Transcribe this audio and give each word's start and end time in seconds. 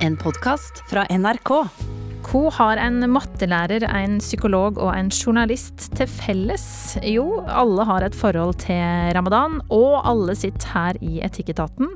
En 0.00 0.14
podkast 0.16 0.78
fra 0.88 1.02
NRK. 1.12 1.50
Hva 2.24 2.40
har 2.56 2.78
en 2.80 3.02
mattelærer, 3.12 3.84
en 3.84 4.14
psykolog 4.22 4.78
og 4.80 4.94
en 4.94 5.10
journalist 5.12 5.90
til 5.98 6.08
felles? 6.08 6.64
Jo, 7.04 7.42
alle 7.44 7.84
har 7.84 8.06
et 8.06 8.16
forhold 8.16 8.62
til 8.62 9.10
ramadan, 9.16 9.58
og 9.68 9.98
alle 10.08 10.32
sitter 10.38 10.72
her 10.72 11.00
i 11.04 11.20
Etikketaten. 11.26 11.92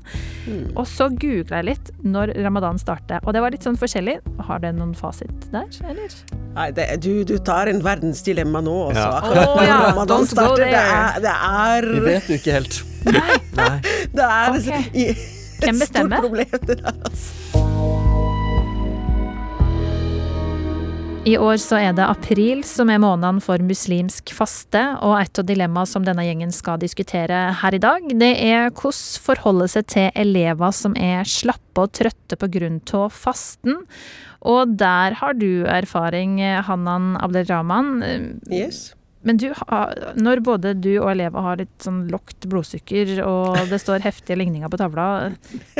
Og 0.74 0.84
så 0.90 1.08
googla 1.08 1.62
jeg 1.62 1.68
litt 1.70 1.90
når 2.04 2.34
ramadan 2.44 2.80
starter, 2.82 3.24
og 3.24 3.32
det 3.32 3.44
var 3.46 3.56
litt 3.56 3.64
sånn 3.64 3.80
forskjellig. 3.80 4.18
Har 4.50 4.60
det 4.60 4.74
noen 4.76 4.92
fasit 4.98 5.48
der, 5.54 5.72
eller? 5.88 6.20
Nei, 6.58 6.70
det, 6.76 6.90
du, 7.06 7.12
du 7.24 7.38
tar 7.40 7.72
en 7.72 7.80
verdensdilemma 7.84 8.60
nå, 8.68 8.78
også. 8.90 9.00
Ja. 9.00 9.10
Akkurat 9.22 9.54
når 9.54 9.70
ja, 9.70 9.82
Ramadan 9.88 10.28
starter, 10.28 10.66
det 10.68 10.84
er, 10.84 11.22
det 11.24 11.36
er, 11.40 11.92
Vi 11.94 12.04
vet 12.10 12.28
jo 12.28 12.42
ikke 12.42 12.60
helt. 12.60 12.82
Nei. 13.08 13.38
det 14.20 14.28
er 14.28 14.58
okay. 14.60 14.88
i, 14.92 15.12
et 15.64 15.86
stort 15.88 16.18
problem, 16.20 16.58
det 16.68 16.82
der, 16.84 16.98
altså. 17.00 17.63
I 21.24 21.38
år 21.40 21.56
så 21.56 21.78
er 21.80 21.94
det 21.96 22.04
april 22.04 22.58
som 22.68 22.90
er 22.92 22.98
måneden 23.00 23.38
for 23.40 23.62
muslimsk 23.64 24.28
faste, 24.36 24.80
og 25.00 25.14
et 25.22 25.38
av 25.40 25.46
dilemmaene 25.48 25.88
som 25.88 26.04
denne 26.04 26.20
gjengen 26.26 26.50
skal 26.52 26.76
diskutere 26.82 27.38
her 27.62 27.76
i 27.76 27.80
dag, 27.80 28.04
det 28.20 28.28
er 28.44 28.66
hvordan 28.68 29.22
forholde 29.24 29.68
seg 29.72 29.86
til 29.88 30.10
elever 30.20 30.74
som 30.76 30.92
er 31.00 31.24
slappe 31.24 31.80
og 31.80 31.94
trøtte 31.96 32.36
av 32.36 33.14
fasten. 33.16 33.78
Og 34.44 34.74
der 34.76 35.16
har 35.16 35.32
du 35.40 35.64
erfaring, 35.64 36.42
Hanan 36.68 37.16
Abdelrahman. 37.16 38.04
Yes. 38.52 38.92
Men 39.24 39.40
du, 39.40 39.48
når 40.20 40.44
både 40.44 40.74
du 40.76 40.98
og 40.98 41.08
elever 41.14 41.40
har 41.40 41.56
litt 41.62 41.72
sånn 41.80 42.04
lågt 42.12 42.44
blodsukker, 42.52 43.16
og 43.24 43.64
det 43.72 43.80
står 43.80 44.04
heftige 44.04 44.36
ligninger 44.42 44.68
på 44.68 44.76
tavla, 44.76 45.32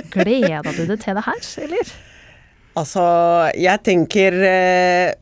gleder 0.09 0.73
du 0.73 0.87
deg 0.89 0.97
til 1.05 1.21
det 1.21 1.27
her, 1.29 1.45
eller? 1.67 1.93
Altså, 2.81 3.03
jeg 3.61 3.85
tenker 3.87 4.35
eh, 4.49 5.13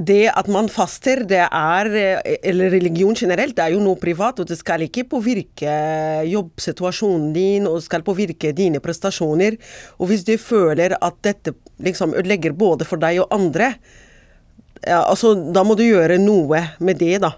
det 0.00 0.30
at 0.32 0.48
man 0.48 0.70
faster, 0.72 1.20
det 1.28 1.42
er 1.44 1.90
eh, 1.92 2.36
Eller 2.42 2.72
religion 2.72 3.14
generelt, 3.14 3.56
det 3.56 3.64
er 3.64 3.74
jo 3.74 3.82
noe 3.84 4.00
privat, 4.00 4.40
og 4.40 4.48
det 4.48 4.56
skal 4.58 4.86
ikke 4.86 5.04
påvirke 5.10 5.74
jobbsituasjonen 6.28 7.32
din, 7.34 7.66
og 7.68 7.76
det 7.76 7.86
skal 7.88 8.06
påvirke 8.06 8.54
dine 8.56 8.80
prestasjoner. 8.80 9.58
Og 9.98 10.08
hvis 10.08 10.24
du 10.24 10.36
føler 10.40 10.96
at 10.96 11.20
dette 11.24 11.54
liksom 11.82 12.14
ødelegger 12.14 12.56
både 12.56 12.88
for 12.88 12.96
deg 12.96 13.20
og 13.20 13.36
andre, 13.36 13.74
ja, 14.82 15.04
altså, 15.04 15.34
da 15.54 15.62
må 15.62 15.76
du 15.78 15.84
gjøre 15.84 16.18
noe 16.18 16.64
med 16.80 16.98
det, 16.98 17.20
da. 17.22 17.36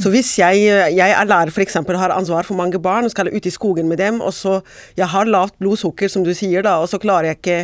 Så 0.00 0.10
hvis 0.10 0.32
jeg, 0.40 0.64
jeg 0.96 1.12
er 1.12 1.28
lærer 1.28 1.52
f.eks. 1.52 1.76
har 1.76 2.14
ansvar 2.16 2.48
for 2.48 2.56
mange 2.58 2.80
barn 2.80 3.04
og 3.04 3.12
skal 3.12 3.28
ut 3.30 3.46
i 3.46 3.52
skogen 3.52 3.88
med 3.88 4.00
dem, 4.00 4.22
og 4.24 4.32
så 4.34 4.60
jeg 4.96 5.06
har 5.12 5.28
lavt 5.28 5.58
blodsukker, 5.60 6.08
som 6.08 6.24
du 6.24 6.32
sier, 6.34 6.64
da, 6.64 6.78
og 6.80 6.88
så 6.88 6.98
klarer 6.98 7.30
jeg 7.30 7.38
ikke 7.38 7.60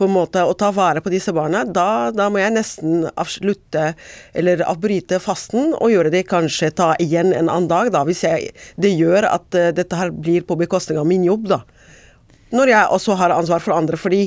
på 0.00 0.08
en 0.08 0.14
måte 0.14 0.42
å 0.48 0.56
ta 0.56 0.70
vare 0.72 1.02
på 1.04 1.12
disse 1.12 1.34
barna, 1.36 1.66
da, 1.68 2.08
da 2.14 2.30
må 2.32 2.40
jeg 2.40 2.54
nesten 2.56 3.04
avslutte 3.20 3.90
eller 4.32 4.64
avbryte 4.64 5.20
fasten 5.20 5.74
og 5.76 5.92
gjøre 5.92 6.14
det 6.14 6.24
kanskje 6.30 6.72
ta 6.80 6.94
igjen 7.02 7.34
en 7.34 7.50
annen 7.50 7.68
dag, 7.70 7.92
da, 7.92 8.06
hvis 8.08 8.24
jeg, 8.24 8.54
det 8.80 8.94
gjør 8.96 9.28
at 9.28 9.60
uh, 9.60 9.68
dette 9.76 10.00
her 10.00 10.14
blir 10.14 10.46
på 10.48 10.56
bekostning 10.60 11.00
av 11.00 11.08
min 11.10 11.28
jobb, 11.28 11.50
da. 11.52 11.62
Når 12.50 12.72
jeg 12.72 12.90
også 12.96 13.14
har 13.20 13.36
ansvar 13.36 13.62
for 13.62 13.76
andre, 13.76 14.00
fordi 14.00 14.24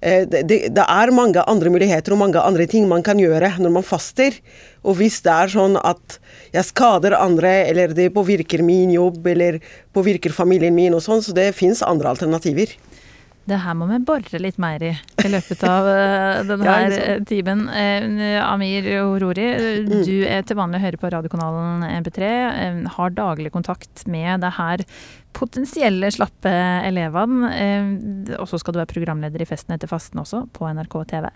det, 0.00 0.46
det, 0.48 0.58
det 0.72 0.84
er 0.88 1.10
mange 1.12 1.42
andre 1.44 1.68
muligheter 1.68 2.14
og 2.14 2.22
mange 2.22 2.40
andre 2.40 2.64
ting 2.64 2.86
man 2.88 3.02
kan 3.04 3.18
gjøre 3.20 3.50
når 3.60 3.74
man 3.74 3.84
faster. 3.84 4.32
Og 4.80 4.96
hvis 4.96 5.18
det 5.26 5.34
er 5.34 5.52
sånn 5.52 5.76
at 5.76 6.16
jeg 6.54 6.68
skader 6.70 7.18
andre, 7.18 7.50
eller 7.68 7.92
det 7.92 8.08
påvirker 8.14 8.64
min 8.64 8.94
jobb, 8.94 9.26
eller 9.28 9.60
påvirker 9.92 10.32
familien 10.32 10.72
min 10.72 10.96
og 10.96 11.04
sånn, 11.04 11.20
så 11.20 11.36
det 11.36 11.50
fins 11.58 11.84
andre 11.84 12.14
alternativer. 12.14 12.72
Det 13.50 13.58
her 13.64 13.74
må 13.74 13.88
vi 13.90 13.96
bore 14.06 14.38
litt 14.42 14.58
mer 14.62 14.82
i 14.86 14.90
i 15.24 15.28
løpet 15.32 15.62
av 15.66 15.88
eh, 15.90 16.42
denne 16.48 16.64
Ja, 16.68 16.76
eh, 16.94 17.22
timen. 17.26 17.64
Eh, 17.68 18.38
Amir 18.46 18.86
Horori, 19.02 19.46
eh, 19.50 19.80
du 19.90 20.12
er 20.24 20.44
til 20.46 20.56
vanlig 20.60 20.78
å 20.78 20.84
høre 20.86 21.00
på 21.02 21.10
radiokanalen 21.12 21.82
MP3. 22.04 22.30
eh, 22.30 22.78
Har 22.96 23.10
daglig 23.16 23.50
kontakt 23.52 24.06
med 24.06 24.44
det 24.46 24.52
her 24.60 24.84
potensielle 25.36 26.10
slappe 26.12 26.50
elevene. 26.86 27.50
eh, 27.54 28.36
Og 28.40 28.46
så 28.48 28.58
skal 28.60 28.74
du 28.74 28.80
være 28.80 28.90
programleder 28.92 29.42
i 29.42 29.46
Festen 29.48 29.74
etter 29.74 29.88
fasten 29.90 30.20
også, 30.20 30.44
på 30.52 30.66
NRK 30.68 30.96
TV. 31.12 31.28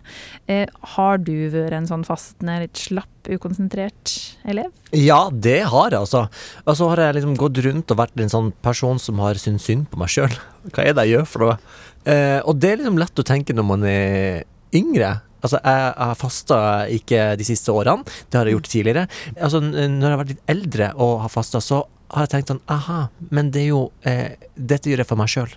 Eh, 0.49 0.67
Har 0.95 1.19
du 1.19 1.33
vært 1.51 1.73
en 1.73 1.87
sånn 1.87 2.05
fastende, 2.05 2.61
litt 2.65 2.77
slapp, 2.77 3.09
ukonsentrert 3.29 4.15
elev? 4.45 4.71
Ja, 4.93 5.31
det 5.31 5.63
har 5.71 5.91
jeg, 5.91 6.01
altså. 6.01 6.29
Og 6.67 6.77
så 6.77 6.89
har 6.91 6.97
jeg 7.07 7.15
liksom 7.21 7.37
gått 7.41 7.63
rundt 7.65 7.91
og 7.91 7.99
vært 7.99 8.21
en 8.21 8.29
sånn 8.33 8.53
person 8.63 8.99
som 8.99 9.19
har 9.25 9.35
syntes 9.41 9.65
synd 9.71 9.89
på 9.91 9.99
meg 9.99 10.09
sjøl. 10.13 10.35
Hva 10.73 10.85
er 10.85 10.93
det 10.97 11.07
jeg 11.07 11.17
gjør 11.19 11.27
for 11.31 11.47
noe? 11.47 11.59
Eh, 12.05 12.41
og 12.45 12.59
det 12.61 12.73
er 12.75 12.83
liksom 12.83 12.99
lett 13.01 13.19
å 13.23 13.25
tenke 13.25 13.55
når 13.57 13.65
man 13.65 13.85
er 13.89 14.45
yngre. 14.75 15.21
Altså, 15.45 15.59
jeg 15.61 15.95
har 16.01 16.15
fasta 16.17 16.59
ikke 16.89 17.25
de 17.37 17.45
siste 17.45 17.69
årene, 17.73 18.05
det 18.33 18.39
har 18.39 18.49
jeg 18.49 18.57
gjort 18.57 18.69
tidligere. 18.73 19.03
Altså, 19.37 19.61
når 19.61 20.07
jeg 20.07 20.13
har 20.15 20.21
vært 20.23 20.33
litt 20.33 20.47
eldre 20.55 20.87
og 20.97 21.19
har 21.21 21.33
fasta, 21.33 21.61
så 21.61 21.83
har 22.15 22.27
jeg 22.27 22.33
tenkt 22.37 22.53
sånn 22.53 22.63
aha, 22.71 23.09
men 23.35 23.51
det 23.55 23.65
er 23.65 23.71
jo 23.73 23.85
eh, 24.07 24.35
Dette 24.55 24.91
gjør 24.91 25.03
jeg 25.03 25.11
for 25.11 25.21
meg 25.21 25.31
sjøl. 25.33 25.55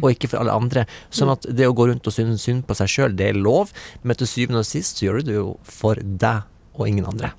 Og 0.00 0.08
ikke 0.14 0.30
for 0.32 0.40
alle 0.40 0.54
andre. 0.56 0.86
Sånn 1.12 1.28
at 1.28 1.44
det 1.52 1.66
å 1.68 1.74
gå 1.76 1.84
rundt 1.90 2.06
og 2.08 2.14
synes 2.16 2.46
synd 2.46 2.64
på 2.64 2.76
seg 2.78 2.88
sjøl, 2.88 3.16
det 3.16 3.26
er 3.28 3.36
lov, 3.36 3.74
men 4.02 4.16
til 4.16 4.30
syvende 4.30 4.62
og 4.62 4.68
sist 4.68 4.96
så 4.96 5.04
gjør 5.04 5.20
du 5.20 5.28
det 5.28 5.36
jo 5.36 5.50
for 5.68 6.00
deg 6.00 6.48
og 6.72 6.88
ingen 6.88 7.10
andre. 7.10 7.34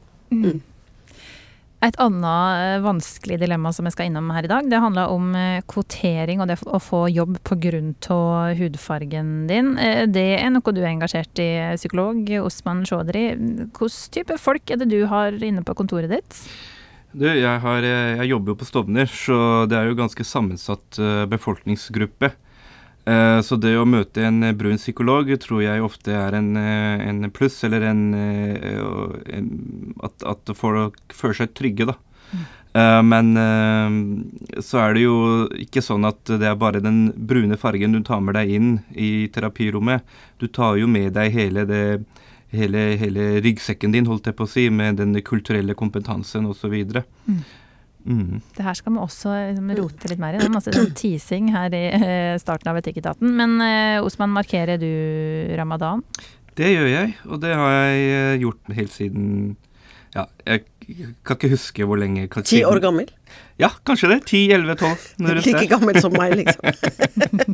Et 1.84 1.98
annet 2.00 2.60
eh, 2.62 2.82
vanskelig 2.86 3.40
dilemma 3.42 3.74
som 3.76 3.90
jeg 3.90 3.96
skal 3.96 4.08
innom 4.08 4.30
her 4.32 4.46
i 4.48 4.52
dag, 4.52 4.70
det 4.72 4.80
handler 4.80 5.12
om 5.12 5.34
eh, 5.36 5.64
kvotering 5.68 6.40
og 6.40 6.48
det 6.48 6.56
å 6.64 6.80
få 6.80 7.02
jobb 7.12 7.42
pga. 7.44 7.82
hudfargen 8.56 9.34
din. 9.50 9.74
Eh, 9.78 10.06
Det 10.08 10.40
er 10.40 10.54
noe 10.54 10.72
du 10.72 10.80
er 10.80 10.94
engasjert 10.94 11.42
i, 11.44 11.50
psykolog 11.76 12.30
Osman 12.46 12.86
Shodri. 12.88 13.34
Hvilken 13.36 14.14
type 14.16 14.38
folk 14.40 14.72
er 14.72 14.80
det 14.80 14.92
du 14.94 15.06
har 15.12 15.36
inne 15.44 15.66
på 15.66 15.76
kontoret 15.76 16.14
ditt? 16.14 16.46
Du, 17.14 17.28
jeg, 17.30 17.60
har, 17.62 17.86
eh, 17.86 18.16
jeg 18.24 18.32
jobber 18.32 18.54
jo 18.54 18.58
på 18.58 18.66
Stovner, 18.66 19.10
så 19.10 19.36
det 19.70 19.78
er 19.78 19.90
jo 19.90 19.98
ganske 20.00 20.26
sammensatt 20.26 20.98
eh, 20.98 21.26
befolkningsgruppe. 21.30 22.32
Eh, 23.06 23.40
Så 23.46 23.58
det 23.62 23.76
å 23.78 23.86
møte 23.86 24.24
en 24.26 24.42
brun 24.58 24.80
psykolog 24.82 25.30
tror 25.44 25.62
jeg 25.62 25.84
ofte 25.86 26.16
er 26.18 26.40
en, 26.40 26.56
en 26.58 27.30
pluss, 27.36 27.60
eller 27.68 27.86
en, 27.92 28.02
en 28.18 29.52
At, 30.02 30.26
at 30.26 30.54
folk 30.58 30.98
føler 31.14 31.44
seg 31.44 31.54
trygge, 31.54 31.92
da. 31.94 32.00
Men 33.06 33.36
så 34.66 34.80
er 34.82 34.96
det 34.96 35.04
jo 35.04 35.18
ikke 35.62 35.84
sånn 35.86 36.08
at 36.10 36.26
det 36.26 36.48
er 36.50 36.56
bare 36.58 36.80
den 36.82 37.12
brune 37.14 37.54
fargen 37.62 37.94
du 37.94 38.00
tar 38.02 38.24
med 38.26 38.34
deg 38.34 38.50
inn 38.50 38.72
i 38.98 39.28
terapirommet. 39.30 40.02
Du 40.42 40.48
tar 40.50 40.80
jo 40.82 40.88
med 40.90 41.14
deg 41.14 41.30
hele 41.36 41.68
det 41.70 41.84
hele, 42.54 42.86
hele 43.02 43.28
ryggsekken 43.44 43.94
din, 43.96 44.08
holdt 44.10 44.30
jeg 44.30 44.38
på 44.38 44.48
å 44.48 44.50
si, 44.50 44.70
med 44.74 45.02
den 45.02 45.18
kulturelle 45.26 45.76
kompetansen 45.78 46.48
osv. 46.50 46.74
Mm. 46.74 47.44
Mm. 48.04 48.42
Det 48.56 48.66
her 48.66 48.76
skal 48.76 48.96
vi 48.96 49.00
også 49.00 49.34
liksom, 49.50 49.74
rote 49.80 50.12
litt 50.12 50.22
mer 50.22 50.36
i. 50.36 50.42
Det 50.42 50.50
er 50.50 50.54
masse 50.54 50.74
sånn 50.76 50.94
teasing 50.98 51.52
her 51.56 51.74
i 51.76 51.84
eh, 51.96 52.36
starten 52.42 52.72
av 52.72 52.80
Etikketaten. 52.82 53.32
Men 53.38 53.56
eh, 53.64 54.04
Osman, 54.04 54.34
markerer 54.36 54.82
du 54.82 54.90
ramadan? 55.58 56.04
Det 56.58 56.70
gjør 56.70 56.90
jeg, 56.92 57.16
og 57.26 57.40
det 57.42 57.56
har 57.58 57.72
jeg 57.74 58.10
eh, 58.12 58.36
gjort 58.44 58.76
helt 58.78 58.94
siden 58.94 59.24
Ja, 60.14 60.28
jeg 60.46 60.68
kan 61.26 61.40
ikke 61.40 61.54
huske 61.56 61.88
hvor 61.88 61.98
lenge. 61.98 62.28
Ti 62.44 62.62
år 62.68 62.84
gammel. 62.84 63.10
Ja, 63.62 63.72
kanskje 63.88 64.12
det. 64.12 64.20
10-11-12. 64.28 65.08
Like 65.48 65.66
gammel 65.72 66.00
som 66.04 66.14
meg, 66.18 66.36
liksom. 66.44 66.62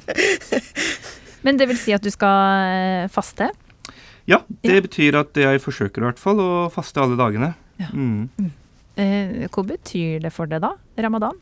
Men 1.45 1.59
det 1.59 1.69
vil 1.69 1.79
si 1.79 1.93
at 1.95 2.03
du 2.03 2.09
skal 2.11 2.65
eh, 2.67 3.11
faste? 3.13 3.47
Ja, 4.29 4.41
det 4.63 4.75
Ja. 4.75 4.81
betyr 4.85 5.15
at 5.23 5.33
jeg 5.41 5.61
forsøker 5.63 6.03
i 6.03 6.07
hvert 6.11 6.19
fall 6.21 6.37
å 6.43 6.49
faste 6.71 7.01
alle 7.01 7.17
dagene. 7.17 7.55
Ja. 7.81 7.87
Mm. 7.93 8.29
Eh, 8.99 9.47
Hva 9.49 9.63
betyr 9.65 10.21
det 10.21 10.31
for 10.35 10.45
deg 10.51 10.61
da, 10.61 10.73
ramadan? 11.01 11.33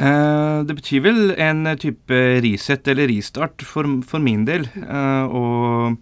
Eh, 0.00 0.62
det 0.64 0.76
betyr 0.78 1.02
vel 1.04 1.34
en 1.36 1.66
type 1.76 2.20
reset 2.40 2.86
eller 2.88 3.10
restart 3.10 3.60
for, 3.66 3.84
for 4.08 4.22
min 4.22 4.46
del. 4.48 4.64
Eh, 4.80 5.24
og 5.28 5.98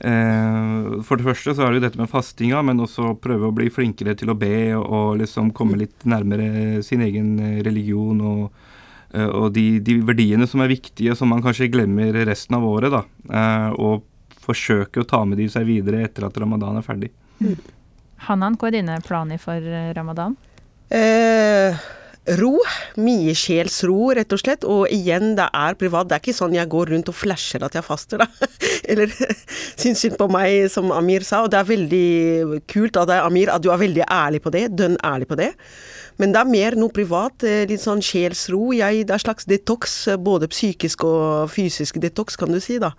eh, 0.00 1.02
for 1.04 1.20
det 1.20 1.26
første 1.26 1.52
så 1.56 1.66
er 1.66 1.74
det 1.74 1.80
jo 1.82 1.86
dette 1.88 2.00
med 2.00 2.08
fastinga, 2.12 2.62
men 2.64 2.80
også 2.80 3.12
prøve 3.20 3.50
å 3.50 3.54
bli 3.56 3.68
flinkere 3.72 4.14
til 4.16 4.32
å 4.32 4.38
be 4.38 4.72
og, 4.78 4.86
og 4.88 5.18
liksom 5.20 5.52
komme 5.56 5.76
litt 5.82 6.06
nærmere 6.08 6.80
sin 6.86 7.02
egen 7.04 7.34
eh, 7.44 7.58
religion 7.66 8.22
og, 8.24 8.46
eh, 9.12 9.26
og 9.28 9.50
de, 9.58 9.66
de 9.84 9.98
verdiene 10.06 10.48
som 10.48 10.62
er 10.64 10.72
viktige, 10.72 11.16
som 11.18 11.28
man 11.34 11.44
kanskje 11.44 11.68
glemmer 11.74 12.14
resten 12.30 12.56
av 12.56 12.64
året. 12.70 12.94
da, 12.94 13.04
eh, 13.28 13.68
Og 13.76 14.06
forsøke 14.50 15.02
å 15.02 15.08
ta 15.08 15.22
med 15.28 15.40
de 15.40 15.48
seg 15.52 15.66
videre 15.68 16.04
etter 16.06 16.26
at 16.28 16.36
ramadan 16.42 16.78
er 16.80 16.86
ferdig. 16.86 17.12
Hanan, 18.26 18.58
hva 18.60 18.68
er 18.68 18.80
dine 18.80 18.98
planer 19.06 19.40
for 19.40 19.56
eh, 19.56 19.92
ramadan? 19.96 20.36
Eh, 20.92 21.78
ro. 22.40 22.52
Mye 23.00 23.32
sjelsro, 23.38 24.10
rett 24.18 24.32
og 24.34 24.42
slett. 24.42 24.66
Og 24.68 24.90
igjen, 24.92 25.32
det 25.38 25.46
er 25.56 25.78
privat. 25.80 26.10
Det 26.10 26.18
er 26.18 26.24
ikke 26.24 26.36
sånn 26.36 26.56
jeg 26.58 26.70
går 26.70 26.92
rundt 26.94 27.12
og 27.12 27.16
flasher 27.16 27.64
at 27.64 27.78
jeg 27.78 27.86
faster, 27.86 28.24
da. 28.24 28.50
Eller 28.90 29.14
syns 29.80 30.02
synd 30.04 30.18
på 30.20 30.28
meg, 30.32 30.66
som 30.72 30.92
Amir 30.94 31.24
sa. 31.26 31.44
Og 31.46 31.52
det 31.52 31.62
er 31.62 31.70
veldig 31.70 32.60
kult 32.70 33.00
av 33.00 33.08
deg, 33.10 33.24
Amir, 33.24 33.54
at 33.54 33.64
du 33.64 33.70
er 33.72 33.80
veldig 33.80 34.04
ærlig 34.06 34.42
på 34.44 34.52
det. 34.54 34.66
Dønn 34.76 34.98
ærlig 35.06 35.30
på 35.30 35.40
det. 35.40 35.52
Men 36.20 36.34
det 36.34 36.40
er 36.42 36.50
mer 36.52 36.76
noe 36.76 36.92
privat, 36.92 37.44
eh, 37.48 37.64
litt 37.68 37.80
sånn 37.80 38.02
sjelsro. 38.04 38.74
Jeg, 38.76 39.06
det 39.08 39.14
er 39.16 39.22
slags 39.22 39.46
detox, 39.48 39.94
eh, 40.12 40.18
både 40.20 40.50
psykisk 40.52 41.06
og 41.08 41.48
fysisk 41.48 41.96
detox, 42.02 42.36
kan 42.36 42.52
du 42.52 42.60
si, 42.60 42.76
da. 42.82 42.92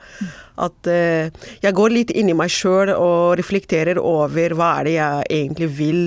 At 0.58 0.90
eh, 0.90 1.30
jeg 1.62 1.78
går 1.78 1.94
litt 1.94 2.14
inn 2.18 2.32
i 2.34 2.38
meg 2.38 2.50
sjøl 2.50 2.90
og 2.96 3.38
reflekterer 3.38 4.02
over 4.02 4.58
hva 4.58 4.72
er 4.80 4.90
det 4.90 4.96
jeg 4.96 5.30
egentlig 5.38 5.70
vil. 5.78 6.02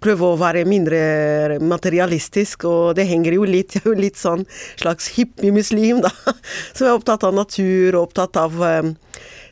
Prøve 0.00 0.32
å 0.32 0.40
være 0.40 0.64
mindre 0.68 1.58
materialistisk, 1.60 2.64
og 2.64 2.96
det 2.96 3.08
henger 3.10 3.36
jo 3.36 3.44
litt 3.44 3.74
Jeg 3.76 3.84
er 3.84 3.92
jo 3.92 4.00
litt 4.00 4.16
sånn 4.20 4.46
slags 4.80 5.12
hippie-muslim, 5.18 6.00
da. 6.06 6.14
Som 6.76 6.88
er 6.88 6.96
opptatt 6.96 7.28
av 7.28 7.36
natur 7.36 7.98
og 7.98 8.08
opptatt 8.08 8.40
av 8.40 8.60
eh, 8.64 8.92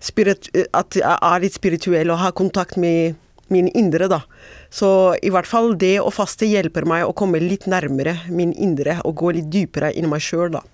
spirit, 0.01 0.49
at 0.73 0.97
jeg 0.97 1.05
er 1.05 1.45
litt 1.45 1.61
spirituell 1.61 2.17
og 2.17 2.23
har 2.25 2.37
kontakt 2.39 2.81
med 2.81 3.19
min 3.55 3.69
indre, 3.77 4.09
da. 4.11 4.23
Så 4.71 5.17
i 5.25 5.31
hvert 5.33 5.49
fall 5.49 5.75
det 5.81 5.97
å 6.03 6.11
faste 6.15 6.49
hjelper 6.49 6.87
meg 6.89 7.07
å 7.07 7.15
komme 7.17 7.41
litt 7.43 7.69
nærmere 7.71 8.19
min 8.29 8.53
indre 8.53 8.99
og 9.05 9.17
gå 9.23 9.35
litt 9.39 9.51
dypere 9.53 9.93
inn 9.97 10.09
i 10.09 10.13
meg 10.13 10.25
sjøl, 10.25 10.51
da. 10.59 10.65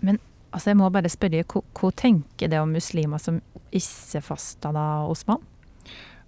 Men 0.00 0.18
altså, 0.52 0.70
jeg 0.72 0.80
må 0.80 0.90
bare 0.94 1.10
spørre, 1.12 1.44
hva, 1.48 1.64
hva 1.80 1.92
tenker 1.96 2.50
det 2.52 2.60
om 2.62 2.74
muslimer 2.76 3.22
som 3.22 3.40
ikke 3.74 4.22
faster 4.24 4.74
da, 4.76 4.88
Osman? 5.08 5.40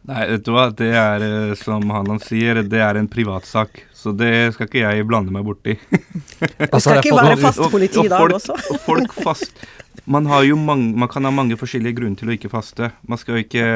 Nei, 0.08 0.22
vet 0.30 0.44
du 0.46 0.54
hva. 0.54 0.70
Det 0.72 0.88
er 0.96 1.22
eh, 1.26 1.50
som 1.60 1.84
Hanan 1.92 2.20
sier, 2.24 2.62
det 2.64 2.80
er 2.80 2.96
en 2.96 3.08
privatsak. 3.10 3.82
Så 3.92 4.14
det 4.16 4.54
skal 4.54 4.68
ikke 4.68 4.80
jeg 4.80 5.04
blande 5.08 5.32
meg 5.34 5.44
borti. 5.44 5.76
Det 6.40 6.70
Altså, 6.70 6.94
skal 6.94 7.04
ikke 7.04 7.20
være 7.20 7.40
fast 7.42 7.66
politi 7.72 8.00
i 8.06 8.08
dag 8.08 8.32
også. 8.32 8.56
og 8.72 8.80
folk 8.86 9.12
fast 9.12 9.66
man, 10.10 10.26
har 10.26 10.46
jo 10.48 10.56
mange, 10.56 10.94
man 10.96 11.08
kan 11.10 11.24
ha 11.28 11.32
mange 11.34 11.58
forskjellige 11.60 11.98
grunner 11.98 12.16
til 12.20 12.30
å 12.30 12.36
ikke 12.36 12.50
faste. 12.52 12.90
Man 13.08 13.20
skal 13.20 13.36
jo 13.36 13.44
ikke 13.44 13.66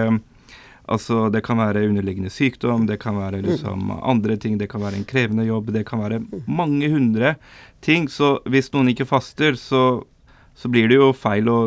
Altså, 0.85 1.31
det 1.33 1.41
kan 1.47 1.57
være 1.57 1.87
underliggende 1.89 2.33
sykdom, 2.33 2.87
det 2.87 2.99
kan 3.01 3.17
være 3.17 3.41
liksom 3.45 3.89
andre 4.03 4.37
ting, 4.37 4.59
det 4.61 4.69
kan 4.73 4.83
være 4.85 4.99
en 5.01 5.07
krevende 5.09 5.47
jobb, 5.47 5.73
det 5.73 5.87
kan 5.89 6.03
være 6.03 6.21
mange 6.47 6.91
hundre 6.93 7.37
ting. 7.85 8.09
Så 8.13 8.39
hvis 8.45 8.69
noen 8.75 8.93
ikke 8.93 9.09
faster, 9.09 9.57
så, 9.57 10.03
så 10.53 10.69
blir 10.69 10.91
det 10.93 11.01
jo 11.01 11.15
feil 11.17 11.49
å 11.49 11.59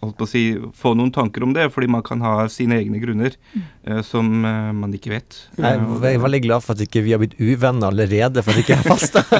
holdt 0.00 0.16
på 0.16 0.24
å 0.24 0.30
si, 0.30 0.42
få 0.80 0.94
noen 0.96 1.12
tanker 1.12 1.44
om 1.44 1.52
det, 1.56 1.66
fordi 1.74 1.88
man 1.92 2.04
kan 2.04 2.22
ha 2.24 2.46
sine 2.52 2.78
egne 2.80 3.00
grunner 3.02 3.34
uh, 3.52 4.00
som 4.06 4.30
uh, 4.46 4.70
man 4.76 4.94
ikke 4.96 5.12
vet. 5.12 5.36
Jeg 5.58 5.80
Eh, 5.80 6.06
er 6.14 6.22
veldig 6.22 6.42
glad 6.46 6.64
for 6.64 6.72
at 6.76 6.84
ikke 6.84 7.02
vi 7.04 7.12
har 7.12 7.20
blitt 7.20 7.36
uvenner 7.40 7.90
allerede 7.90 8.44
for 8.44 8.56
at 8.56 8.62
ikke 8.62 8.78
jeg 8.78 8.84
faster. 8.88 9.24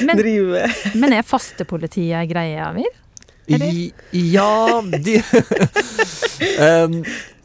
Men, 0.00 0.16
sant? 0.18 0.96
men 0.98 1.12
er 1.14 1.22
fastepolitiet 1.26 2.28
greia, 2.30 2.70
Amir? 2.70 2.88
Eller? 3.50 3.72
I, 3.72 4.22
ja 4.32 4.80
de, 4.80 5.18
um, 6.66 7.00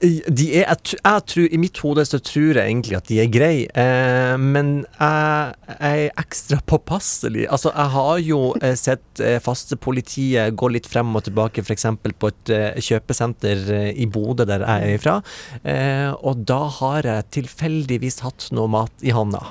de 0.05 0.47
er, 0.59 0.65
jeg, 0.65 0.97
jeg 0.99 1.23
tror, 1.31 1.47
I 1.47 1.59
mitt 1.59 1.79
hode 1.83 2.03
så 2.07 2.19
tror 2.23 2.59
jeg 2.59 2.67
egentlig 2.67 2.97
at 2.97 3.07
de 3.09 3.19
er 3.21 3.31
greie, 3.31 3.69
eh, 3.71 4.35
men 4.41 4.73
jeg, 4.83 5.55
jeg 5.71 6.05
er 6.09 6.21
ekstra 6.21 6.59
påpasselig. 6.67 7.45
Altså, 7.49 7.71
jeg 7.71 7.93
har 7.95 8.19
jo 8.25 8.39
eh, 8.59 8.75
sett 8.79 9.23
eh, 9.23 9.39
faste 9.43 9.79
politiet 9.81 10.55
gå 10.59 10.69
litt 10.73 10.89
frem 10.89 11.15
og 11.15 11.25
tilbake, 11.27 11.63
f.eks. 11.63 11.87
på 12.19 12.31
et 12.31 12.53
eh, 12.53 12.81
kjøpesenter 12.89 13.65
eh, 13.79 13.89
i 13.95 14.09
Bodø, 14.11 14.45
der 14.47 14.65
jeg 14.65 14.91
er 14.91 14.99
ifra, 14.99 15.17
eh, 15.63 16.11
og 16.19 16.45
da 16.47 16.61
har 16.81 17.09
jeg 17.09 17.31
tilfeldigvis 17.39 18.21
hatt 18.25 18.49
noe 18.55 18.71
mat 18.71 19.05
i 19.05 19.15
hånda 19.15 19.43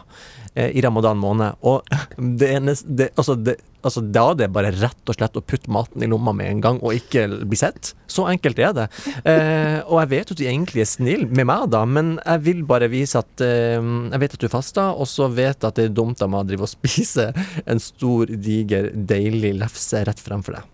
i 0.54 0.82
ramadan 0.84 1.18
måned. 1.18 1.60
Og 1.66 1.82
det 2.16 2.50
eneste 2.54 2.94
det, 2.94 3.08
altså, 3.18 3.34
det, 3.34 3.56
altså, 3.84 4.02
da 4.14 4.24
er 4.32 4.38
det 4.38 4.50
bare 4.54 4.72
rett 4.74 5.10
og 5.10 5.16
slett 5.16 5.36
å 5.38 5.42
putte 5.44 5.72
maten 5.72 6.02
i 6.04 6.08
lomma 6.10 6.34
med 6.36 6.50
en 6.50 6.62
gang 6.64 6.80
og 6.82 6.96
ikke 6.96 7.26
bli 7.44 7.58
sett. 7.58 7.92
Så 8.10 8.26
enkelt 8.30 8.60
er 8.62 8.74
det. 8.76 8.86
Eh, 9.26 9.80
og 9.82 9.98
jeg 10.02 10.10
vet 10.12 10.32
at 10.34 10.40
de 10.40 10.48
egentlig 10.48 10.84
er 10.84 10.90
snill 10.90 11.24
med 11.28 11.48
meg, 11.50 11.66
da, 11.74 11.84
men 11.88 12.14
jeg 12.20 12.44
vil 12.46 12.62
bare 12.68 12.90
vise 12.92 13.20
at 13.20 13.44
eh, 13.44 13.78
jeg 13.82 14.22
vet 14.22 14.36
at 14.36 14.44
du 14.44 14.48
faster, 14.52 14.94
og 14.94 15.08
så 15.10 15.28
vet 15.32 15.56
jeg 15.56 15.68
at 15.68 15.80
det 15.80 15.88
er 15.88 15.96
dumt 15.96 16.22
av 16.24 16.32
meg 16.32 16.44
å 16.44 16.48
drive 16.48 16.68
og 16.68 16.72
spise 16.76 17.30
en 17.64 17.82
stor, 17.82 18.30
diger, 18.30 18.90
deilig 18.94 19.54
lefse 19.60 20.04
rett 20.06 20.22
fremfor 20.22 20.58
deg. 20.58 20.72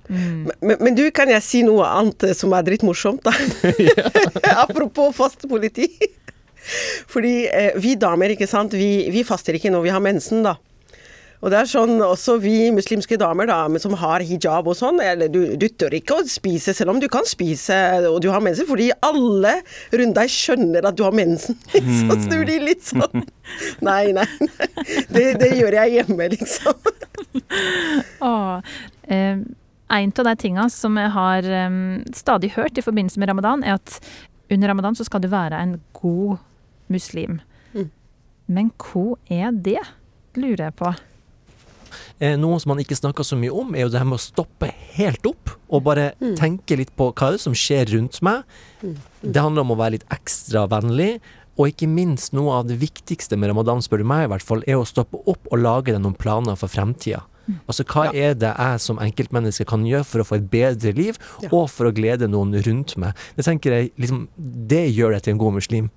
men, 0.61 0.77
men 0.81 0.97
du, 0.99 1.07
kan 1.15 1.31
jeg 1.33 1.47
si 1.47 1.65
noe 1.67 1.89
annet 1.89 2.31
eh, 2.31 2.37
som 2.37 2.55
er 2.57 2.67
drittmorsomt, 2.67 3.27
da? 3.27 3.35
Apropos 4.65 5.15
fast 5.17 5.49
politi. 5.49 5.89
Fordi 7.11 7.35
eh, 7.49 7.77
vi 7.81 7.97
damer, 8.01 8.35
ikke 8.35 8.49
sant, 8.51 8.77
vi, 8.77 9.09
vi 9.13 9.25
faster 9.27 9.57
ikke 9.57 9.73
når 9.73 9.87
vi 9.87 9.95
har 9.95 10.05
mensen, 10.05 10.45
da. 10.47 10.57
Og 11.41 11.49
det 11.49 11.57
er 11.57 11.69
sånn, 11.71 11.95
også 12.05 12.35
vi 12.43 12.69
muslimske 12.75 13.17
damer 13.21 13.49
da, 13.49 13.63
som 13.81 13.95
har 13.97 14.21
hijab 14.29 14.67
og 14.69 14.77
sånn, 14.77 15.01
eller 15.01 15.31
du, 15.33 15.55
du 15.57 15.67
tør 15.73 15.95
ikke 15.97 16.19
å 16.21 16.25
spise, 16.29 16.75
selv 16.77 16.93
om 16.93 17.01
du 17.01 17.07
kan 17.13 17.25
spise 17.29 17.77
og 18.11 18.19
du 18.21 18.29
har 18.33 18.45
mensen, 18.45 18.69
fordi 18.69 18.91
alle 19.07 19.55
rundt 19.97 20.19
deg 20.19 20.33
skjønner 20.35 20.91
at 20.91 20.99
du 20.99 21.05
har 21.07 21.17
mensen. 21.17 21.57
Så 21.97 22.19
det 22.29 22.43
blir 22.43 22.67
litt 22.69 22.85
sånn 22.85 23.25
Nei, 23.89 24.13
nei. 24.17 24.27
nei. 24.45 24.69
Det, 25.09 25.25
det 25.41 25.55
gjør 25.57 25.79
jeg 25.81 25.97
hjemme, 25.97 26.29
liksom. 26.37 26.93
Åh, 28.29 28.77
eh, 29.09 29.41
en 29.91 30.13
av 30.21 30.29
de 30.29 30.37
tinga 30.45 30.69
som 30.71 31.01
jeg 31.01 31.15
har 31.17 31.49
eh, 31.49 31.81
stadig 32.21 32.53
hørt 32.59 32.77
i 32.77 32.85
forbindelse 32.85 33.23
med 33.23 33.33
ramadan, 33.33 33.65
er 33.65 33.81
at 33.81 33.97
under 34.53 34.75
ramadan 34.75 34.99
så 34.99 35.09
skal 35.09 35.25
du 35.25 35.31
være 35.33 35.57
en 35.57 35.79
god 35.97 36.37
muslim. 36.91 37.41
Mm. 37.75 37.91
Men 38.51 38.73
hva 38.83 39.15
er 39.31 39.55
det, 39.55 39.81
lurer 40.39 40.67
jeg 40.69 40.77
på. 40.81 40.93
Eh, 42.21 42.37
noe 42.39 42.59
som 42.63 42.71
man 42.75 42.83
ikke 42.83 42.99
snakker 42.99 43.27
så 43.27 43.39
mye 43.39 43.55
om, 43.55 43.73
er 43.75 43.87
jo 43.87 43.93
det 43.93 43.99
her 44.03 44.07
med 44.09 44.21
å 44.21 44.23
stoppe 44.23 44.69
helt 44.95 45.25
opp 45.27 45.55
og 45.71 45.85
bare 45.87 46.11
tenke 46.39 46.77
litt 46.79 46.93
på 46.99 47.09
hva 47.15 47.31
er 47.31 47.39
det 47.39 47.43
som 47.43 47.57
skjer 47.57 47.91
rundt 47.95 48.21
meg. 48.27 48.45
Det 49.23 49.43
handler 49.43 49.65
om 49.65 49.75
å 49.75 49.79
være 49.81 49.99
litt 49.99 50.09
ekstra 50.13 50.67
vennlig. 50.71 51.17
Og 51.61 51.69
ikke 51.73 51.89
minst 51.91 52.33
noe 52.33 52.55
av 52.61 52.69
det 52.71 52.79
viktigste 52.81 53.37
med 53.37 53.51
ramadan, 53.51 53.83
spør 53.85 54.01
du 54.01 54.07
meg 54.09 54.25
i 54.25 54.31
hvert 54.33 54.45
fall, 54.47 54.63
er 54.71 54.79
å 54.81 54.87
stoppe 54.89 55.19
opp 55.29 55.51
og 55.51 55.61
lage 55.61 55.93
deg 55.93 56.01
noen 56.01 56.17
planer 56.17 56.57
for 56.57 56.73
fremtida. 56.73 57.25
Altså 57.67 57.85
hva 57.91 58.07
er 58.15 58.37
det 58.39 58.53
jeg 58.53 58.81
som 58.81 59.01
enkeltmenneske 59.03 59.67
kan 59.69 59.83
gjøre 59.85 60.07
for 60.07 60.23
å 60.23 60.27
få 60.29 60.39
et 60.39 60.47
bedre 60.53 60.93
liv, 60.95 61.19
Ja. 61.43 61.49
og 61.53 61.69
for 61.69 61.91
å 61.91 61.93
glede 61.93 62.29
noen 62.31 62.55
rundt 62.55 62.97
meg. 62.97 63.15
Det 63.37 63.45
tenker 63.45 63.73
jeg 63.75 63.93
liksom, 63.99 64.29
det 64.39 64.95
gjør 64.95 65.13
deg 65.17 65.23
til 65.23 65.33
en 65.35 65.43
god 65.43 65.55
muslim. 65.59 65.91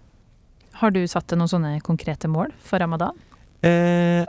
Har 0.84 0.92
du 0.92 1.00
satt 1.08 1.30
deg 1.32 1.40
noen 1.40 1.48
sånne 1.52 1.74
konkrete 1.86 2.28
mål 2.28 2.52
for 2.60 2.84
ramadan? 2.84 3.16
Eh, 3.64 4.28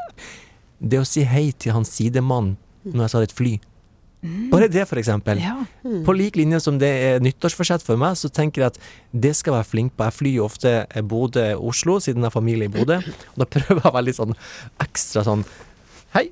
det 0.78 1.00
å 1.00 1.06
si 1.08 1.24
hei 1.26 1.48
til 1.58 1.74
hans 1.74 1.90
sidemann 1.90 2.52
når 2.86 3.00
jeg 3.08 3.14
tar 3.14 3.26
et 3.26 3.34
fly. 3.34 3.54
Bare 4.52 4.70
det, 4.72 4.86
for 4.88 4.96
eksempel. 5.00 5.40
Ja. 5.42 5.56
På 6.06 6.14
lik 6.16 6.38
linje 6.38 6.60
som 6.64 6.78
det 6.80 6.88
er 7.08 7.24
nyttårsforsett 7.24 7.82
for 7.84 8.00
meg, 8.00 8.14
så 8.16 8.30
tenker 8.32 8.62
jeg 8.62 8.72
at 8.72 8.78
det 9.12 9.34
skal 9.36 9.52
jeg 9.52 9.58
være 9.58 9.68
flink 9.72 9.96
på. 9.96 10.06
Jeg 10.06 10.16
flyr 10.16 10.36
jo 10.38 10.46
ofte 10.46 10.72
Bodø-Oslo, 11.10 11.98
siden 12.00 12.22
jeg 12.24 12.30
har 12.30 12.36
familie 12.38 12.70
i 12.70 12.72
Bodø. 12.72 13.00
Og 13.34 13.42
da 13.42 13.48
prøver 13.50 13.82
jeg 13.82 13.90
å 13.90 13.92
være 13.98 14.06
litt 14.08 14.20
sånn 14.20 14.38
ekstra 14.86 15.26
sånn 15.26 15.44
Hei! 16.14 16.28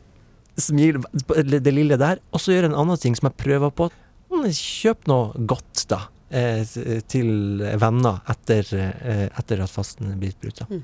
Smil, 0.60 1.00
det 1.42 1.72
lille 1.72 1.98
der. 2.00 2.22
Og 2.32 2.40
så 2.40 2.54
gjør 2.54 2.68
jeg 2.68 2.72
en 2.72 2.80
annen 2.84 3.00
ting 3.00 3.18
som 3.18 3.28
jeg 3.28 3.40
prøver 3.42 3.72
på. 3.74 3.90
Mm, 4.32 4.48
Kjøp 4.56 5.08
noe 5.10 5.46
godt, 5.50 5.84
da. 5.90 6.04
Eh, 6.32 7.00
Til 7.08 7.62
venner 7.80 8.20
etter, 8.32 8.68
eh, 8.74 9.26
etter 9.38 9.62
at 9.64 9.70
fasten 9.70 10.12
er 10.12 10.20
blitt 10.20 10.40
brutt. 10.42 10.62
da. 10.64 10.80